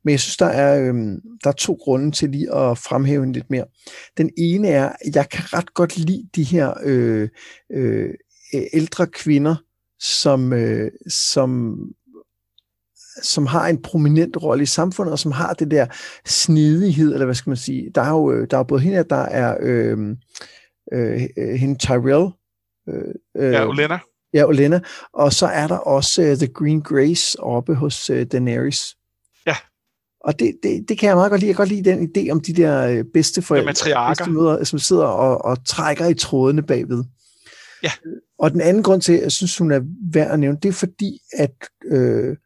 [0.04, 0.94] men jeg synes, der er, øh,
[1.44, 3.66] der er to grunde til lige at fremhæve hende lidt mere.
[4.18, 7.30] Den ene er, at jeg kan ret godt lide de her øh,
[7.72, 8.14] øh,
[8.74, 9.56] ældre kvinder,
[10.00, 11.78] som, øh, som
[13.24, 15.86] som har en prominent rolle i samfundet, og som har det der
[16.26, 17.92] snedighed, eller hvad skal man sige.
[17.96, 19.98] Der er jo, øh, der er både hende, der er øh,
[20.94, 22.30] øh, hende Tyrell.
[22.90, 24.00] Øh, øh, ja, Olena.
[24.34, 24.80] Ja, Olena.
[25.14, 28.96] Og så er der også uh, The Green Grace oppe hos uh, Daenerys.
[29.46, 29.56] Ja.
[30.24, 31.48] Og det, det, det kan jeg meget godt lide.
[31.48, 35.06] Jeg kan godt lide den idé om de der bedste forældre, ja, møder, som sidder
[35.06, 37.04] og, og trækker i trådene bagved.
[37.84, 37.92] Ja.
[38.40, 39.82] Og den anden grund til, at jeg synes, hun er
[40.14, 41.56] værd at nævne, det er fordi, at
[41.86, 42.38] øh,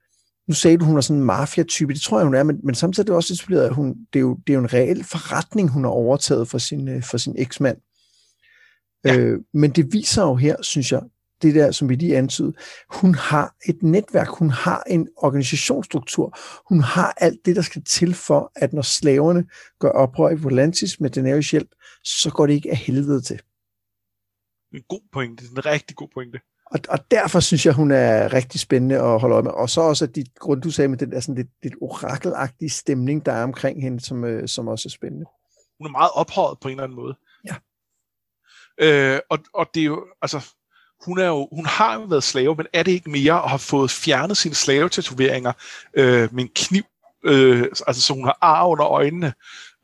[0.48, 2.76] nu sagde du, hun er sådan en mafia-type, det tror jeg, hun er, men, men
[2.76, 5.04] samtidig er det også etableret, at hun, det, er jo, det er jo en reel
[5.04, 7.78] forretning, hun har overtaget for sin, for sin eksmand.
[9.06, 9.18] Ja.
[9.18, 11.02] Øh, men det viser jo her, synes jeg,
[11.42, 12.54] det der, som vi lige antydede,
[12.90, 16.38] hun har et netværk, hun har en organisationsstruktur,
[16.70, 19.46] hun har alt det, der skal til for, at når slaverne
[19.80, 21.70] gør oprør i Volantis med Daenerys hjælp,
[22.04, 23.42] så går det ikke af helvede til.
[24.76, 26.40] En god pointe, en rigtig god pointe.
[26.66, 29.52] Og, og derfor synes jeg, hun er rigtig spændende at holde øje med.
[29.52, 32.70] Og så også, at de grund, du sagde med den der sådan lidt, lidt orakelagtige
[32.70, 35.26] stemning, der er omkring hende, som, øh, som også er spændende.
[35.80, 37.16] Hun er meget ophøjet på en eller anden måde.
[37.48, 37.56] Ja.
[38.82, 40.54] Øh, og, og det er jo, altså,
[41.06, 43.60] hun, er jo, hun har jo været slave, men er det ikke mere at have
[43.60, 45.54] fået fjernet sine slavetatoveringer
[45.94, 46.84] øh, med en kniv,
[47.26, 49.34] øh, altså så hun har ar under øjnene,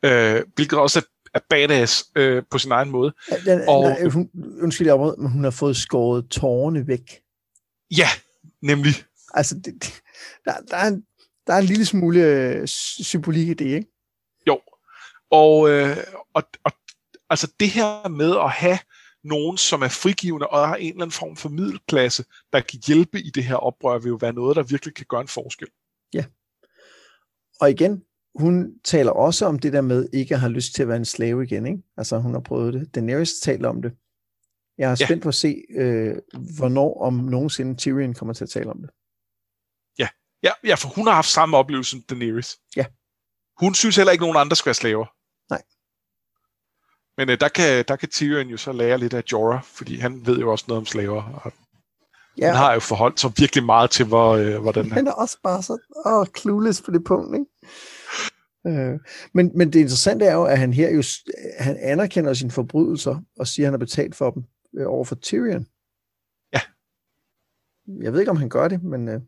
[0.02, 1.02] øh, hvilket også er,
[1.34, 3.12] er badass øh, på sin egen måde.
[3.30, 4.30] Ja, den, og, nej, hun,
[4.62, 7.20] undskyld, jeg men hun har fået skåret tårerne væk.
[7.98, 8.08] Ja,
[8.62, 8.94] nemlig.
[9.34, 10.02] Altså, det,
[10.44, 11.04] der, der, er en,
[11.46, 13.86] der er en lille smule øh, symbolik i det, ikke?
[14.46, 14.60] Jo,
[15.30, 15.96] og, øh,
[16.34, 16.72] og, og
[17.32, 18.78] Altså det her med at have
[19.24, 23.20] nogen, som er frigivende og har en eller anden form for middelklasse, der kan hjælpe
[23.20, 25.68] i det her oprør, vil jo være noget, der virkelig kan gøre en forskel.
[26.14, 26.24] Ja.
[27.60, 28.02] Og igen,
[28.34, 31.04] hun taler også om det der med ikke at have lyst til at være en
[31.04, 31.66] slave igen.
[31.66, 31.82] Ikke?
[31.96, 32.94] Altså hun har prøvet det.
[32.94, 33.92] Daenerys taler om det.
[34.78, 35.22] Jeg er spændt ja.
[35.22, 36.16] på at se, øh,
[36.56, 38.90] hvornår om nogensinde Tyrion kommer til at tale om det.
[39.98, 40.08] Ja.
[40.42, 42.58] ja, ja, for hun har haft samme oplevelse som Daenerys.
[42.76, 42.84] Ja.
[43.60, 45.06] Hun synes heller ikke, at nogen andre skal være slaver.
[45.50, 45.62] Nej.
[47.16, 50.26] Men øh, der, kan, der kan Tyrion jo så lære lidt af Jorah, fordi han
[50.26, 51.22] ved jo også noget om slaver.
[51.22, 51.52] Og
[52.38, 52.46] ja.
[52.46, 54.92] Han har jo forholdt sig virkelig meget til, hvor, øh, hvordan han...
[54.92, 57.46] Han er også bare så åh, clueless på det punkt, ikke?
[58.66, 59.00] Øh,
[59.32, 61.02] men, men det interessante er jo, at han her jo
[61.58, 64.44] han anerkender sine forbrydelser og siger, at han har betalt for dem
[64.76, 65.66] øh, over for Tyrion.
[66.52, 66.60] Ja.
[68.02, 69.20] Jeg ved ikke, om han gør det, men øh,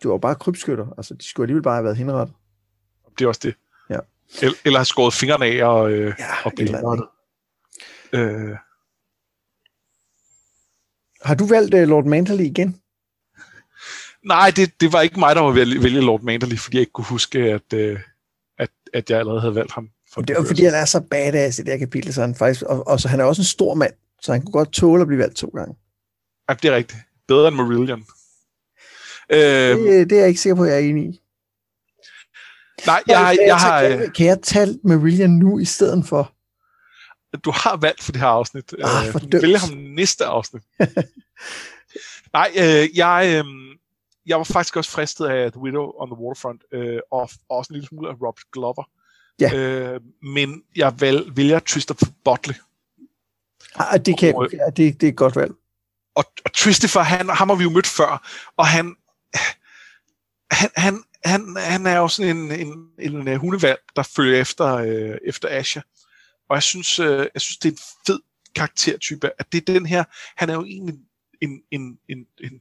[0.00, 0.86] det var jo bare krybskytter.
[0.96, 2.34] Altså, de skulle alligevel bare have været henrettet.
[3.18, 3.54] Det er også det.
[3.90, 3.98] Ja.
[4.42, 7.10] Eller, eller har skåret fingrene af og, øh, ja, og eller
[8.12, 8.56] øh.
[11.22, 12.80] Har du valgt uh, Lord Manderly igen?
[14.24, 16.92] Nej, det, det var ikke mig, der var vælge, vælge Lord Manderly, fordi jeg ikke
[16.92, 18.00] kunne huske, at, uh,
[18.58, 19.88] at, at jeg allerede havde valgt ham.
[20.12, 22.62] For det er fordi, han er så badass i det her kapitel, så han faktisk,
[22.62, 23.92] og, og så han er også en stor mand,
[24.22, 25.76] så han kunne godt tåle at blive valgt to gange.
[26.48, 27.00] Ja, det er rigtigt.
[27.28, 28.04] Bedre end Marillion.
[29.32, 31.20] Øh, det, det er jeg ikke sikker på, at jeg er enig i.
[32.86, 33.80] Nej, jeg, jeg, jeg har...
[33.80, 36.34] Kan, øh, kan jeg tage Marillion nu i stedet for?
[37.44, 38.74] Du har valgt for det her afsnit.
[38.84, 40.62] Ah, du vælger ham næste afsnit.
[42.32, 43.44] Nej, øh, jeg, øh,
[44.28, 47.72] jeg var faktisk også fristet af The Widow on the Waterfront, øh, og, og også
[47.72, 48.90] en lille smule af Robert Glover.
[49.40, 49.54] Ja.
[49.54, 52.54] Øh, men jeg valg, vælger Christopher Botley.
[53.74, 55.52] Ah, det, kan og, jeg, ja, det, det er et godt valg.
[56.14, 58.96] Og, og Christopher, han, ham har vi jo mødt før, og han,
[60.50, 64.40] han, han, han, han er jo sådan en, en, en, en øh, hundevalg, der følger
[64.40, 65.80] efter, øh, efter Asha.
[66.48, 68.20] Og jeg synes, øh, jeg synes, det er en fed
[68.54, 70.04] karaktertype, at det er den her,
[70.36, 70.94] han er jo egentlig
[71.40, 72.60] en, en, en, en,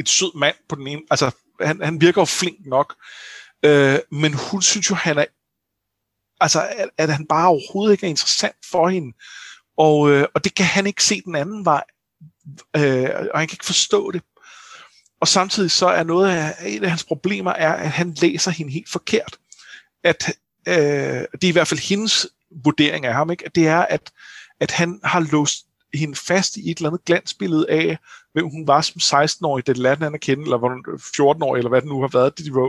[0.00, 2.94] en sød mand på den ene, altså han, han virker jo flink nok,
[3.62, 5.24] øh, men hun synes jo, han er,
[6.40, 9.16] altså at, at han bare overhovedet ikke er interessant for hende,
[9.76, 11.84] og, øh, og det kan han ikke se den anden vej,
[12.76, 14.22] øh, og han kan ikke forstå det.
[15.20, 18.72] Og samtidig så er noget af, et af hans problemer, er, at han læser hende
[18.72, 19.38] helt forkert.
[20.04, 20.36] At
[20.68, 22.26] øh, det er i hvert fald hendes
[22.64, 23.46] vurdering af ham, ikke?
[23.46, 24.12] At det er, at,
[24.60, 27.98] at han har låst hende fast i et eller andet glansbillede af,
[28.32, 31.80] hvem hun var som 16-årig, det lærte han at kende, eller 14-årig, øh, eller hvad
[31.80, 32.66] det nu har været, de var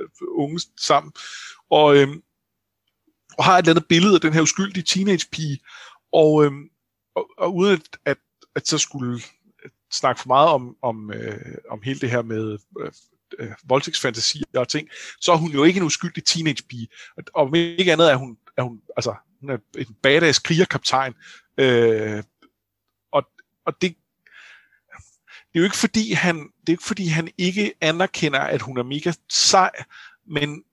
[0.00, 1.12] øh, unge sammen.
[1.70, 2.22] Og, øhm,
[3.38, 5.58] og har et eller andet billede af den her uskyldige teenage-pige,
[6.12, 6.68] og, øhm,
[7.14, 8.16] og, og uden at, at,
[8.56, 9.20] at så skulle
[9.64, 12.92] øh, snakke for meget om, om, øh, om hele det her med øh,
[13.38, 14.88] øh, voldtægtsfantasier og ting,
[15.20, 16.88] så er hun jo ikke en uskyldig teenage-pige.
[17.16, 21.14] Og, og ikke andet er hun, er hun, altså, hun er en badass krigerkaptajn,
[21.58, 22.22] Øh,
[23.66, 23.96] og, det,
[25.52, 28.78] det er jo ikke fordi han det er ikke fordi han ikke anerkender at hun
[28.78, 29.70] er mega sej,
[30.26, 30.64] men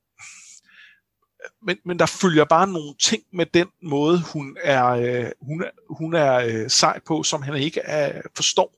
[1.66, 6.14] men, men der følger bare nogle ting med den måde hun er øh, hun hun
[6.14, 8.76] er øh, sej på, som han ikke er, forstår.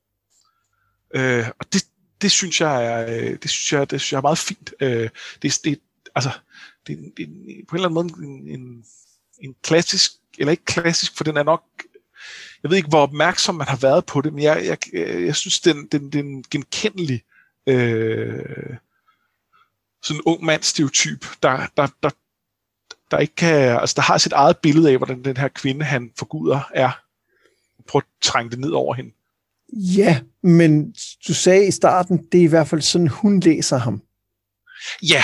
[1.16, 1.86] Øh, og det,
[2.22, 4.74] det synes jeg er øh, det synes jeg det synes jeg er meget fint.
[4.80, 5.10] Øh,
[5.42, 5.80] det, det
[6.16, 6.32] altså
[6.88, 7.28] det, det,
[7.68, 8.86] på en eller anden måde en, en,
[9.42, 11.64] en klassisk eller ikke klassisk, for den er nok
[12.64, 14.78] jeg ved ikke, hvor opmærksom man har været på det, men jeg, jeg,
[15.26, 17.24] jeg synes, den, den, den genkendelig
[17.68, 18.78] øh,
[20.04, 22.10] sådan ung mandstereotyp, der, der, der,
[23.12, 26.12] der ikke kan, altså der har sit eget billede af, hvordan den her kvinde, han
[26.18, 27.02] forguder, er.
[27.88, 29.12] Prøv at trænge det ned over hende.
[29.74, 30.96] Ja, men
[31.28, 34.02] du sagde i starten, det er i hvert fald sådan, hun læser ham.
[35.04, 35.24] Ja.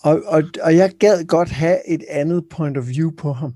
[0.00, 3.54] Og, og, og jeg gad godt have et andet point of view på ham.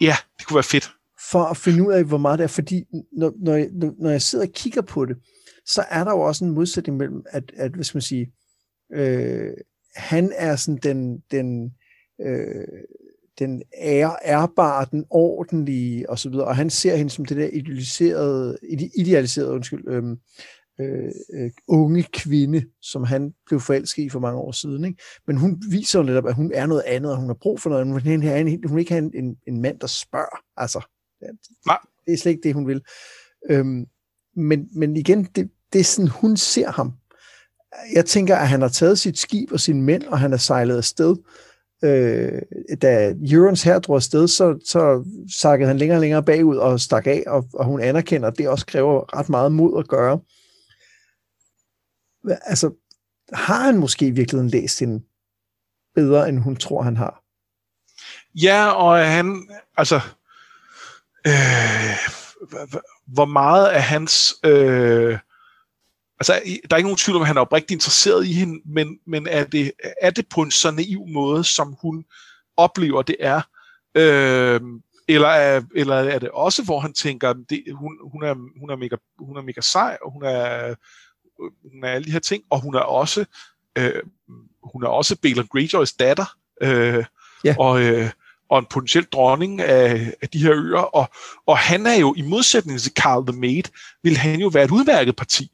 [0.00, 0.93] Ja, det kunne være fedt.
[1.30, 2.48] For at finde ud af, hvor meget det er.
[2.48, 3.68] Fordi når, når, jeg,
[3.98, 5.16] når jeg sidder og kigger på det,
[5.66, 8.32] så er der jo også en modsætning mellem, at, at hvad skal man sige,
[8.92, 9.52] øh,
[9.96, 11.74] han er sådan den, den,
[12.20, 12.66] øh,
[13.38, 17.48] den ære, ærbare, den ordentlige og så videre, og han ser hende som det der
[17.52, 18.58] idealiserede,
[18.96, 20.02] idealiserede undskyld, øh,
[20.80, 24.84] øh, øh, unge kvinde, som han blev forelsket i for mange år siden.
[24.84, 25.02] Ikke?
[25.26, 27.70] Men hun viser jo netop, at hun er noget andet, og hun har brug for
[27.70, 28.02] noget andet.
[28.02, 30.38] Hun, hun, hun vil ikke have en, en, en mand, der spørger.
[30.56, 30.93] Altså,
[31.66, 31.78] Nej.
[32.06, 32.82] det er slet ikke det, hun vil.
[33.50, 33.86] Øhm,
[34.36, 36.92] men, men igen, det, det er sådan, hun ser ham.
[37.94, 40.76] Jeg tænker, at han har taget sit skib og sine mænd, og han er sejlet
[40.76, 41.16] afsted.
[41.84, 42.42] Øh,
[42.82, 45.04] da Eurons her drog afsted, så, så
[45.40, 48.48] sakkede han længere og længere bagud og stak af, og, og hun anerkender, at det
[48.48, 50.20] også kræver ret meget mod at gøre.
[52.42, 52.70] Altså,
[53.32, 55.04] har han måske i virkeligheden læst hende
[55.94, 57.24] bedre, end hun tror, han har?
[58.42, 60.00] Ja, og han, altså,
[61.26, 61.96] øh,
[63.06, 64.34] hvor meget af hans...
[64.44, 65.18] Øh,
[66.20, 68.98] altså, der er ikke nogen tvivl om, at han er oprigtigt interesseret i hende, men,
[69.06, 69.72] men er, det,
[70.02, 72.04] er det på en så naiv måde, som hun
[72.56, 73.40] oplever, det er?
[73.94, 74.60] Øh,
[75.08, 78.76] eller, er, eller er det også, hvor han tænker, det, hun, hun, er, hun, er
[78.76, 80.74] mega, hun er mega sej, og hun er,
[81.72, 83.24] hun er alle de her ting, og hun er også,
[83.78, 84.02] øh,
[84.62, 87.04] hun er også Balon Greyjoys datter, øh,
[87.44, 87.54] ja.
[87.58, 88.10] og, øh,
[88.48, 91.10] og en potentiel dronning af, af de her øer, og,
[91.46, 93.62] og han er jo, i modsætning til Carl the Maid,
[94.02, 95.50] vil han jo være et udmærket parti.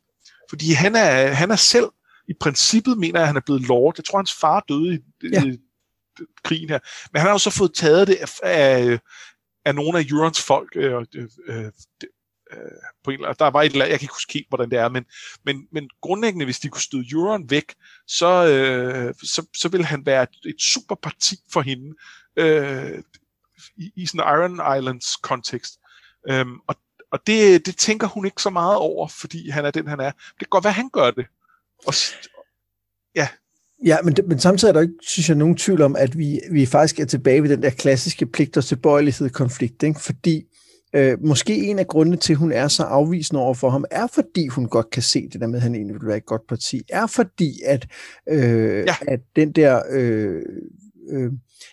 [0.51, 1.89] Fordi han er, han er selv,
[2.29, 3.95] i princippet mener jeg, at han er blevet lord.
[3.97, 4.99] Jeg tror, hans far døde i,
[5.33, 5.45] ja.
[5.45, 5.59] i
[6.45, 6.79] krigen her.
[7.12, 8.99] Men han har jo så fået taget det af, af,
[9.65, 10.73] af nogle af Jurons folk.
[10.77, 11.05] Øh,
[11.49, 11.65] øh,
[12.52, 12.59] øh,
[13.05, 14.70] på en eller anden, der var et eller andet, jeg kan ikke huske helt, hvordan
[14.70, 15.05] det er, men,
[15.44, 17.74] men, men grundlæggende, hvis de kunne støde Euron væk,
[18.06, 21.94] så, øh, så, så ville han være et, et super parti for hende,
[22.36, 23.02] øh,
[23.77, 25.78] i, i sådan Iron Islands kontekst.
[26.28, 26.77] Øhm, og
[27.10, 30.10] og det, det tænker hun ikke så meget over, fordi han er den, han er.
[30.10, 31.27] Det kan godt være, han gør det.
[31.86, 31.94] Og,
[33.14, 33.28] ja.
[33.85, 36.66] Ja, men, men samtidig er der ikke, synes jeg, nogen tvivl om, at vi, vi
[36.66, 40.01] faktisk er tilbage ved den der klassiske pligt og tilbøjelighed konflikt, ikke?
[40.01, 40.44] fordi
[40.95, 44.07] øh, måske en af grundene til, at hun er så afvisende over for ham, er
[44.07, 46.47] fordi hun godt kan se det der med, at han egentlig vil være et godt
[46.49, 47.87] parti, er fordi, at,
[48.29, 48.95] øh, ja.
[49.09, 50.43] at den der øh,
[51.11, 51.33] øh,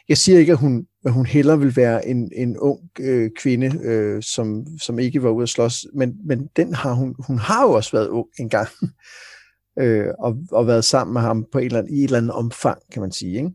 [0.10, 3.80] jeg siger ikke, at hun, at hun heller vil være en, en ung øh, kvinde,
[3.84, 7.64] øh, som, som ikke var ude at slås, men, men den har hun, hun har
[7.64, 8.68] jo også været ung engang,
[9.80, 12.32] øh, og, og været sammen med ham på et eller andet, i et eller andet
[12.32, 13.38] omfang, kan man sige.
[13.38, 13.52] Ikke?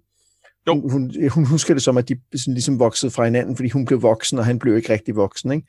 [0.67, 0.81] Jo.
[0.81, 3.85] Hun, hun, hun husker det som, at de sådan ligesom voksede fra hinanden, fordi hun
[3.85, 5.53] blev voksen, og han blev ikke rigtig voksen.
[5.53, 5.67] Ikke?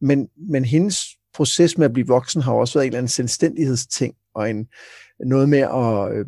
[0.00, 4.14] Men, men hendes proces med at blive voksen har også været en eller anden selvstændighedsting,
[4.34, 4.68] og en,
[5.26, 6.26] noget med at, øh,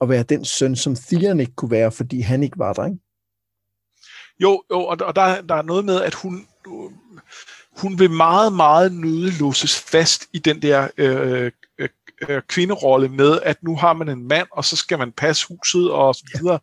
[0.00, 2.98] at være den søn, som Theon ikke kunne være, fordi han ikke var der, ikke?
[4.40, 6.46] Jo, jo og, og der, der er noget med, at hun,
[7.76, 11.88] hun vil meget, meget nøde låses fast i den der øh, øh,
[12.28, 15.90] øh, kvinderolle med, at nu har man en mand, og så skal man passe huset
[15.90, 16.52] og så videre.
[16.52, 16.58] Ja.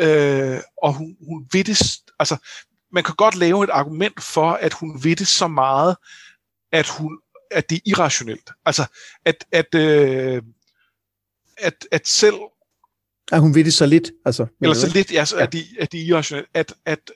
[0.00, 2.36] Øh, og hun, hun ved det, altså,
[2.92, 5.96] man kan godt lave et argument for, at hun ved det så meget,
[6.72, 7.18] at hun
[7.50, 8.50] at det er irrationelt.
[8.64, 8.86] Altså,
[9.24, 10.42] at, at, øh,
[11.58, 12.34] at, at selv
[13.32, 14.10] at hun ved det så lidt.
[14.24, 15.42] Altså, Eller så lidt, ja, så ja.
[15.42, 16.48] at, de, at de irrationelt.
[16.54, 17.10] At, at,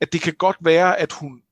[0.00, 1.42] at det kan godt være, at hun,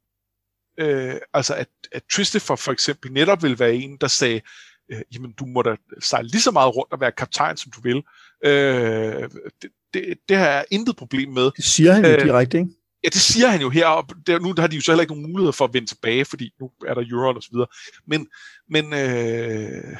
[0.78, 4.40] øh, altså at, at Tristifer for eksempel netop vil være en, der sagde,
[4.88, 7.80] øh, jamen du må da sejle lige så meget rundt og være kaptajn, som du
[7.80, 8.02] vil.
[8.42, 9.30] Øh,
[9.62, 11.50] det, det, det har jeg intet problem med.
[11.56, 12.70] Det siger han jo øh, direkte, ikke?
[13.04, 15.14] Ja, det siger han jo her, og der, nu har de jo så heller ikke
[15.14, 17.66] nogen mulighed for at vende tilbage, fordi nu er der Euron og så videre.
[18.06, 18.28] Men,
[18.68, 19.96] men øh,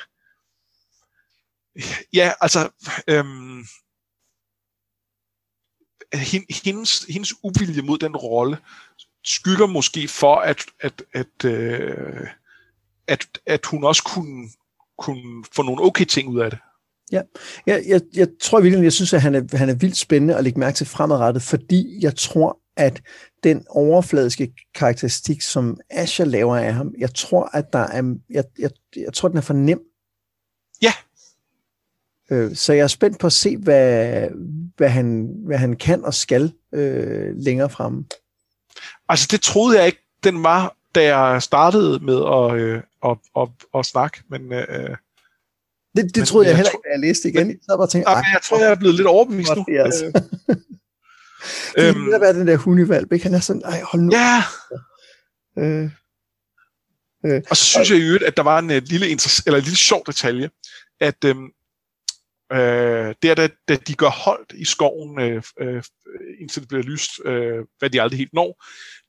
[2.12, 2.70] ja, altså,
[3.08, 3.24] øh,
[6.64, 8.58] hendes, hendes uvilje mod den rolle,
[9.24, 12.28] skygger måske for, at, at, at, øh,
[13.06, 14.48] at, at hun også kunne,
[14.98, 16.58] kunne få nogle okay ting ud af det.
[17.14, 17.22] Ja,
[17.66, 20.44] jeg, jeg, jeg tror virkelig, jeg synes, at han er, han er vildt spændende at
[20.44, 23.02] lægge mærke til fremadrettet, fordi jeg tror, at
[23.44, 28.70] den overfladiske karakteristik, som Asher laver af ham, jeg tror, at der er, jeg, jeg,
[28.96, 29.80] jeg tror, den er for nem.
[30.82, 30.92] Ja.
[32.30, 34.28] Øh, så jeg er spændt på at se, hvad,
[34.76, 38.04] hvad, han, hvad han kan og skal øh, længere frem.
[39.08, 43.48] Altså, det troede jeg ikke, den var, da jeg startede med at, øh, at, at,
[43.74, 44.52] at snakke, men...
[44.52, 44.96] Øh,
[45.96, 47.46] det, det men, troede jeg, jeg heller ikke, da jeg læste igen.
[47.46, 49.64] Men, så bare tænkte, jeg, jeg tror, jeg er blevet lidt overbevist nu.
[49.68, 50.04] Det, altså.
[51.76, 53.22] det øhm, er den der hundevalp, ikke?
[53.22, 54.12] Han er sådan, ej, hold nu.
[54.12, 54.42] Ja.
[55.58, 55.90] Øh,
[57.26, 59.06] øh, og så synes og, jeg jo, at der var en uh, lille,
[59.46, 60.50] eller en lille sjov detalje,
[61.00, 61.48] at øhm,
[62.52, 65.82] øh, det er, da, da de gør holdt i skoven, øh, øh,
[66.40, 68.64] indtil det bliver lyst, øh, hvad de aldrig helt når,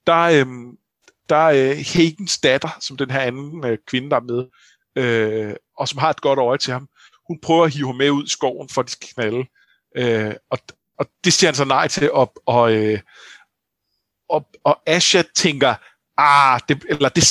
[0.07, 0.47] der, øh,
[1.29, 4.45] der er øh, Hagens datter, som den her anden øh, kvinde, der er med,
[4.95, 6.89] øh, og som har et godt øje til ham,
[7.27, 9.45] hun prøver at hive ham med ud i skoven, for at de skal knalde.
[9.97, 10.57] Øh, og,
[10.99, 12.99] og det siger han så nej til, og, og, øh,
[14.29, 15.75] og, og Asha tænker,
[16.17, 17.23] ah, det, eller det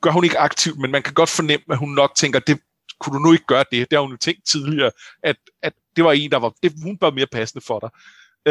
[0.00, 2.60] gør hun ikke aktivt, men man kan godt fornemme, at hun nok tænker, det
[3.00, 3.90] kunne du nu ikke gøre det?
[3.90, 4.90] Det har hun jo tænkt tidligere,
[5.22, 7.90] at, at det var en, der var, det, hun var mere passende for dig.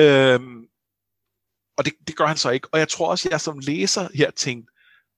[0.02, 0.65] Øhm,
[1.77, 2.68] og det, det gør han så ikke.
[2.72, 4.73] Og jeg tror også, at jeg som læser her tænkte,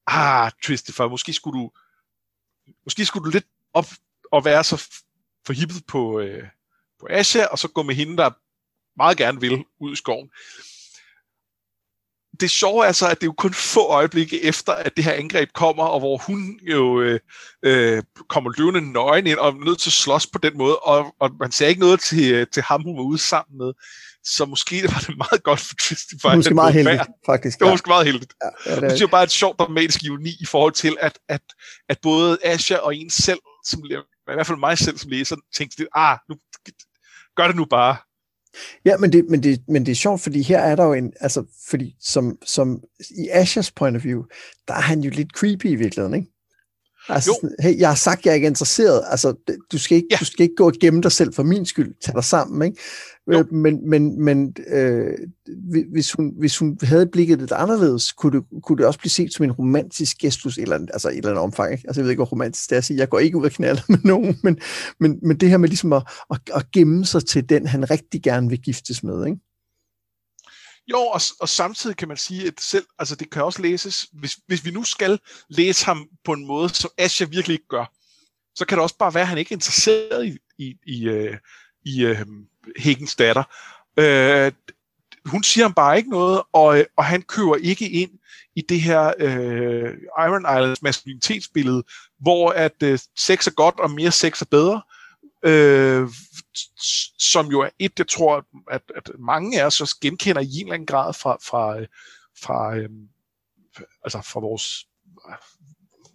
[0.08, 1.72] ah, Christopher, måske skulle du,
[2.84, 3.86] måske skulle du lidt op
[4.32, 4.88] og være så
[5.46, 6.44] forhippet på, øh,
[7.00, 8.32] på Asia, og så gå med hende, der
[8.98, 10.30] meget gerne vil ud i skoven.
[12.40, 15.14] Det sjove er så, at det er jo kun få øjeblikke efter, at det her
[15.14, 17.20] angreb kommer, og hvor hun jo øh,
[17.64, 21.16] øh, kommer løvende nøgen ind og er nødt til at slås på den måde, og,
[21.20, 23.74] og man ser ikke noget til, øh, til ham, hun var ude sammen med.
[24.26, 25.76] Så måske det var det meget godt for.
[25.90, 27.60] Det var måske meget heldigt, faktisk.
[27.60, 28.34] Det var måske meget heldigt.
[28.44, 28.90] Ja, ja, det, er...
[28.90, 31.42] det er bare et sjovt dramatisk ironi i forhold til, at, at,
[31.90, 35.88] at både Asha og en selv, som, i hvert fald mig selv som læser, tænkte,
[35.96, 36.36] ah, nu,
[37.36, 37.98] gør det nu bare.
[38.86, 41.14] Ja, men det, men, det, men det er sjovt, fordi her er der jo en,
[41.20, 44.24] altså, fordi som, som i Ashers point of view,
[44.68, 46.35] der er han jo lidt creepy i virkeligheden, ikke?
[47.10, 47.50] Altså, jo.
[47.60, 49.04] hey, jeg har sagt, at jeg er ikke interesseret.
[49.10, 49.34] Altså,
[49.72, 50.18] du skal ikke, ja.
[50.20, 51.94] du skal ikke gå og gemme dig selv for min skyld.
[52.02, 52.82] Tag dig sammen, ikke?
[53.30, 55.14] Øh, men, men, men øh,
[55.92, 59.34] hvis, hun, hvis hun havde blikket lidt anderledes, kunne det, kunne det også blive set
[59.34, 61.72] som en romantisk gestus, eller, altså et eller andet omfang.
[61.72, 61.84] Ikke?
[61.88, 63.52] Altså, jeg ved ikke, hvor romantisk det er at sige, jeg går ikke ud og
[63.52, 64.58] knalder med nogen, men,
[65.00, 68.24] men, men det her med ligesom at, at, at gemme sig til den, han rigtig
[68.24, 69.40] gerne vil giftes med, ikke?
[70.92, 74.38] Jo, og, og samtidig kan man sige, at selv, altså det kan også læses, hvis,
[74.48, 77.86] hvis vi nu skal læse ham på en måde, som Asha virkelig ikke gør,
[78.56, 81.36] så kan det også bare være, at han ikke er interesseret i, i, i, uh,
[81.86, 82.28] i øh, uh,
[82.78, 83.44] Higgins datter.
[84.00, 84.52] Øh,
[85.26, 88.12] hun siger ham bare ikke noget, og, øh, og han kører ikke ind
[88.56, 91.84] i det her øh, Iron Islands maskulinitetsbillede,
[92.20, 94.82] hvor at øh, sex er godt, og mere sex er bedre
[95.46, 96.10] øh,
[97.20, 100.66] som jo er et, jeg tror, at, at mange af os også genkender i en
[100.66, 101.86] eller anden grad fra, fra,
[102.42, 102.90] fra, øh,
[104.04, 104.88] altså fra vores,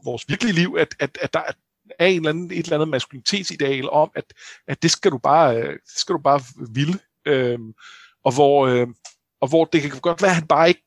[0.04, 1.42] vores virkelige liv, at, at, at der
[1.98, 4.24] er en eller anden, et eller andet maskulinitetsideal om, at,
[4.66, 6.40] at det skal du bare, øh, det skal du bare
[6.74, 6.98] ville.
[7.26, 7.74] Øhm,
[8.24, 8.86] og, hvor, øh,
[9.40, 10.84] og hvor det kan godt være, at han bare ikke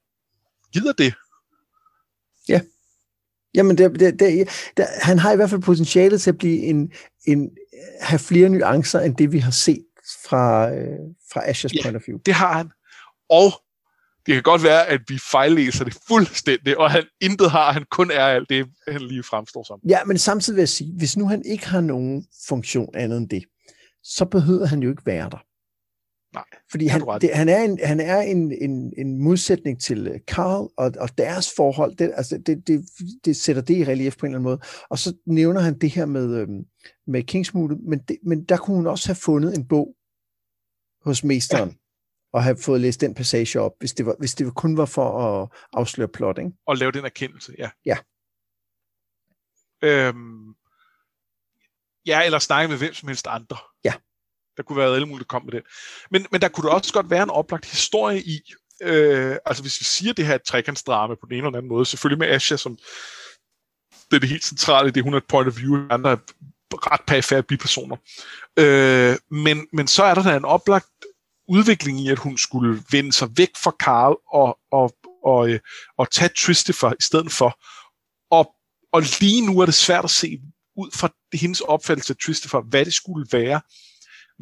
[0.74, 1.14] gider det.
[2.50, 2.62] Ja.
[3.54, 6.94] Jamen, det, det, det, det, han har i hvert fald potentiale til at blive en,
[7.26, 7.58] en,
[8.02, 9.86] have flere nuancer, end det vi har set
[10.26, 11.00] fra, øh,
[11.34, 12.20] fra Ashers ja, point of view.
[12.26, 12.70] det har han.
[13.30, 13.52] Og
[14.26, 18.12] det kan godt være, at vi fejllæser det fuldstændig, og han intet har, han kun
[18.12, 19.80] er alt det, han lige fremstår som.
[19.90, 23.30] Ja, men samtidig vil jeg sige, hvis nu han ikke har nogen funktion andet end
[23.30, 23.44] det,
[24.04, 25.44] så behøver han jo ikke være der.
[26.34, 30.20] Nej, Fordi han, det, han er, en, han er en, en, en modsætning til øh,
[30.20, 31.96] Carl og, og deres forhold.
[31.96, 32.86] Det, altså, det, det,
[33.26, 34.60] det sætter det i relief på en eller anden måde.
[34.90, 36.66] Og så nævner han det her med, øhm,
[37.08, 39.96] med Kingsmood, men, det, men der kunne hun også have fundet en bog
[41.06, 41.70] hos mesteren.
[41.70, 41.76] Ja
[42.34, 45.20] og have fået læst den passage op, hvis det, var, hvis det kun var for
[45.22, 46.52] at afsløre plot, ikke?
[46.66, 47.70] Og lave den erkendelse, ja.
[47.86, 47.98] Ja.
[49.84, 50.56] Øhm,
[52.06, 53.58] ja, eller snakke med hvem som helst andre.
[53.84, 53.94] Ja.
[54.58, 55.64] Der kunne være alle mulige, der kom med det.
[56.12, 59.80] Men, men der kunne da også godt være en oplagt historie i, øh, altså hvis
[59.80, 62.78] vi siger det her trekantsdrama på den ene eller anden måde, selvfølgelig med Asha som
[64.12, 66.18] det er det helt centrale, det er et point of view, andre er
[66.72, 67.96] ret perifære bipersoner.
[68.60, 70.86] Øh, men, men så er der da en oplagt
[71.48, 75.60] udvikling i, at hun skulle vende sig væk fra Carl og, og, og, øh,
[75.98, 77.60] og tage Tristifer i stedet for.
[78.32, 78.56] Og,
[78.92, 80.40] og lige nu er det svært at se
[80.78, 83.62] ud fra hendes opfattelse af Tristifer, hvad det skulle være.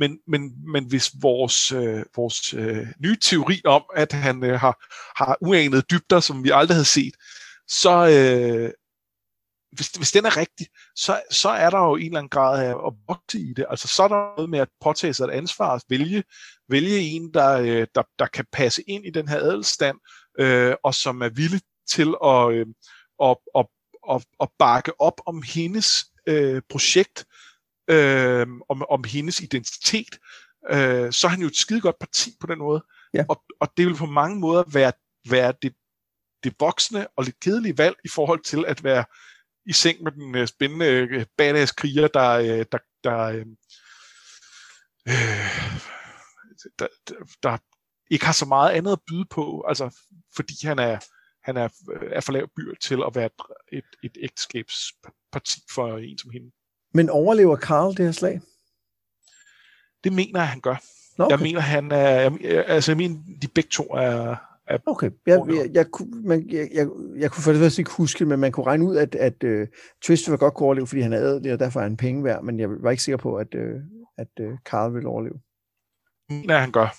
[0.01, 4.75] Men, men, men hvis vores, øh, vores øh, nye teori om, at han øh, har,
[5.23, 7.15] har uanede dybder, som vi aldrig havde set,
[7.67, 8.71] så, øh,
[9.71, 12.87] hvis, hvis den er rigtig, så, så er der jo en eller anden grad af
[12.87, 13.65] at vokse i det.
[13.69, 16.23] Altså så er der noget med at påtage sig et ansvar, at vælge,
[16.69, 19.97] vælge en, der, øh, der, der kan passe ind i den her adelstand,
[20.39, 22.65] øh, og som er villig til at, øh,
[23.23, 23.65] at, at,
[24.11, 27.25] at, at bakke op om hendes øh, projekt,
[27.91, 30.19] øh, om, om hendes identitet,
[30.69, 32.83] øh, så er han jo et skide godt parti på den måde.
[33.13, 33.25] Ja.
[33.29, 34.93] Og, og det vil på mange måder være,
[35.29, 35.73] være det,
[36.43, 39.05] det voksne og lidt kedelige valg i forhold til at være
[39.65, 43.45] i seng med den uh, spændende uh, badass kriger, der, uh, der, der, uh,
[46.79, 47.57] der, der, der
[48.11, 50.05] ikke har så meget andet at byde på, altså
[50.35, 50.99] fordi han er,
[51.43, 51.69] han er,
[52.11, 53.29] er for lav byr til at være
[53.71, 56.51] et, et ægteskabsparti for en som hende.
[56.93, 58.41] Men overlever Karl det her slag?
[60.03, 60.75] Det mener jeg, han gør.
[61.17, 61.31] Okay.
[61.31, 64.35] Jeg mener, han er, jeg, altså jeg mener, de begge to er,
[64.67, 65.85] er okay, jeg, jeg, jeg,
[66.23, 66.87] man, jeg, jeg,
[67.17, 69.67] jeg kunne faktisk ikke huske men man kunne regne ud, at, at uh,
[70.03, 72.43] Twist var godt kunne overleve, fordi han er adelig, og derfor er han penge værd,
[72.43, 73.81] men jeg var ikke sikker på, at, uh,
[74.17, 75.39] at uh, Carl ville overleve.
[76.29, 76.95] Nej, han gør.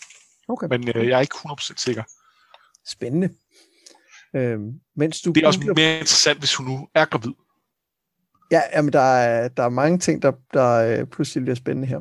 [0.49, 0.67] Okay.
[0.67, 2.03] Men uh, jeg er ikke 100% sikker.
[2.87, 3.31] Spændende.
[4.37, 7.33] Øhm, mens du det er også mere interessant, hvis hun nu er gravid.
[8.53, 12.01] Ja, jamen der, er, der er mange ting, der, der uh, pludselig bliver spændende her.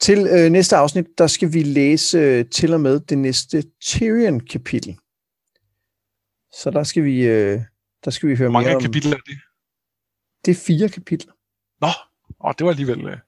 [0.00, 4.96] Til øh, næste afsnit, der skal vi læse øh, til og med det næste Tyrion-kapitel.
[6.52, 7.60] Så der skal vi, øh,
[8.04, 8.82] der skal vi høre Hvor mange mere om...
[8.82, 9.38] kapitler er det?
[10.44, 11.32] Det er fire kapitler.
[11.80, 11.88] Nå,
[12.44, 13.06] åh, det var alligevel...
[13.06, 13.18] Øh...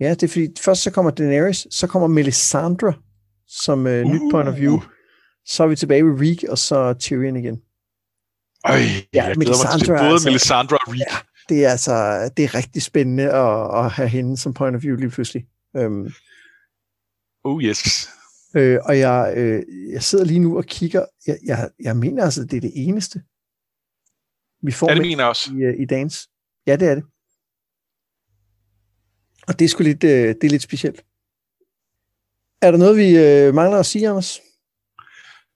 [0.00, 2.94] Ja, det er fordi, først så kommer Daenerys, så kommer Melisandre
[3.46, 4.74] som øh, uh, nyt point of view.
[4.74, 4.84] Uh.
[5.46, 7.62] Så er vi tilbage ved Reek, og så Tyrion igen.
[8.64, 8.78] Øj,
[9.14, 11.00] ja, jeg Melisandre, mig til både altså, Melisandre og Reek.
[11.00, 11.16] Ja,
[11.48, 14.96] det er altså det er rigtig spændende at, at have hende som point of view
[14.96, 15.46] lige pludselig.
[15.76, 16.12] Øhm,
[17.44, 18.08] oh yes.
[18.56, 19.62] Øh, og jeg, øh,
[19.92, 21.04] jeg sidder lige nu og kigger.
[21.26, 23.22] Jeg, jeg, jeg mener altså, det er det eneste.
[24.62, 25.50] Vi får ja, det mener også.
[25.54, 26.28] I, øh, i dagens.
[26.66, 27.04] Ja, det er det.
[29.46, 31.04] Og det er sgu lidt, øh, det er lidt specielt.
[32.62, 34.40] Er der noget, vi øh, mangler at sige, Anders?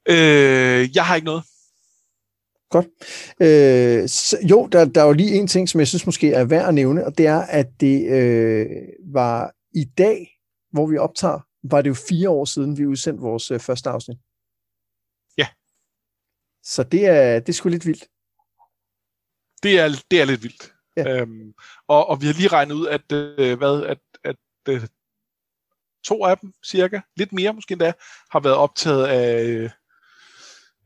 [0.09, 1.43] Øh, jeg har ikke noget.
[2.71, 2.87] Godt.
[3.41, 6.45] Øh, så, jo, der, der er jo lige en ting, som jeg synes måske er
[6.45, 8.67] værd at nævne, og det er, at det øh,
[9.13, 10.29] var i dag,
[10.73, 14.19] hvor vi optager, var det jo fire år siden, vi udsendte vores øh, første afsnit.
[15.39, 15.49] Ja.
[16.63, 18.05] Så det er, det er sgu lidt vildt.
[19.63, 20.73] Det er, det er lidt vildt.
[20.97, 21.21] Ja.
[21.21, 21.53] Øhm,
[21.89, 24.37] og, og vi har lige regnet ud, at, øh, hvad, at, at
[24.69, 24.89] øh,
[26.05, 27.93] to af dem cirka, lidt mere måske endda,
[28.31, 29.71] har været optaget af, øh,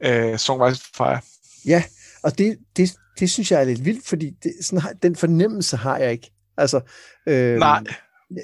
[0.00, 1.20] af Songwriters Fire.
[1.66, 1.84] Ja,
[2.22, 5.98] og det, det, det synes jeg er lidt vildt, fordi det, sådan, den fornemmelse har
[5.98, 6.30] jeg ikke.
[6.56, 6.80] Altså,
[7.26, 7.84] øh, Nej.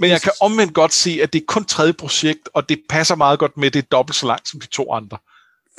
[0.01, 3.15] Men jeg kan omvendt godt se, at det er kun tredje projekt, og det passer
[3.15, 5.19] meget godt med, det er dobbelt så langt som de to andre.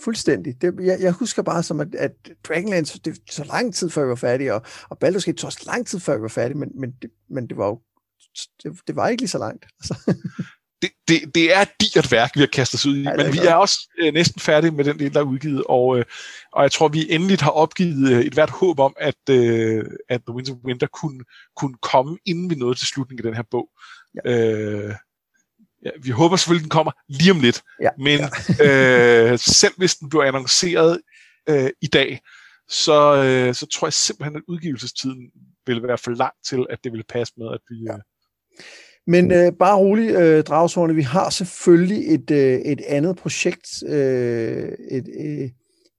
[0.04, 0.62] Fuldstændig.
[0.62, 2.12] Det, jeg, jeg husker bare som, at, at
[2.48, 5.64] Dragonlance, det så lang tid før vi var færdige, og, og Baldur's Gate tog også
[5.66, 7.82] lang tid før vi var færdige, men, men, det, men det var jo
[8.64, 9.66] det, det var ikke lige så langt.
[9.80, 9.96] Altså.
[10.82, 13.34] det, det, det er et digert værk, vi har kastet os ud i, ja, men
[13.34, 16.06] vi er også øh, næsten færdige med den del, der er udgivet, og, øh,
[16.52, 20.22] og jeg tror, vi endelig har opgivet øh, et hvert håb om, at, øh, at
[20.28, 21.24] The Winds of Winter kunne,
[21.56, 23.70] kunne komme, inden vi nåede til slutningen af den her bog.
[24.26, 24.32] Ja.
[24.32, 24.96] Øh,
[25.86, 27.90] ja, vi håber selvfølgelig, den kommer lige om lidt, ja.
[27.98, 28.20] men
[28.60, 29.32] ja.
[29.32, 31.02] øh, selv hvis den bliver annonceret
[31.50, 32.20] øh, i dag,
[32.70, 35.32] så, øh, så tror jeg simpelthen, at udgivelsestiden
[35.66, 37.76] vil være for lang til, at det vil passe med, at vi...
[37.94, 38.00] Øh,
[39.10, 44.72] men øh, bare rolig, øh, Dragsvorene, vi har selvfølgelig et, øh, et andet projekt, øh,
[44.92, 45.50] et, øh,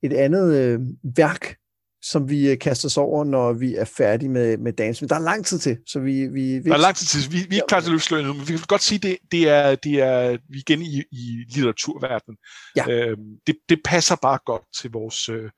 [0.03, 0.81] et andet øh,
[1.17, 1.57] værk,
[2.03, 4.97] som vi øh, kaster os over, når vi er færdige med, med dagen.
[5.01, 6.27] Men der er lang tid til, så vi...
[6.27, 8.27] vi, vi der er lang tid til, vi, vi er ikke klar til at løbe
[8.27, 11.03] nu, men vi kan godt sige, det, det er, det er, vi er igen i,
[11.13, 12.37] i litteraturverdenen.
[12.77, 12.91] Ja.
[12.91, 15.51] Øhm, det, det passer bare godt til vores, øh,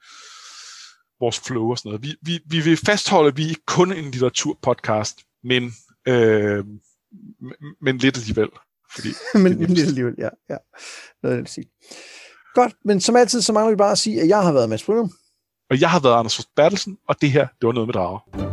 [1.20, 2.03] vores flow og sådan noget.
[2.03, 5.73] Vi, vi, vi vil fastholde, at vi er kun en litteraturpodcast, men,
[6.09, 6.65] øh,
[7.80, 8.48] men lidt alligevel.
[8.94, 9.09] Fordi,
[9.43, 10.28] men lidt alligevel, ja.
[10.51, 10.56] ja.
[11.22, 11.66] Noget at sige.
[12.55, 14.84] Godt, men som altid, så mangler vi bare at sige, at jeg har været Mads
[14.84, 15.12] Brynum.
[15.70, 18.52] Og jeg har været Anders Bertelsen, og det her, det var noget med drager.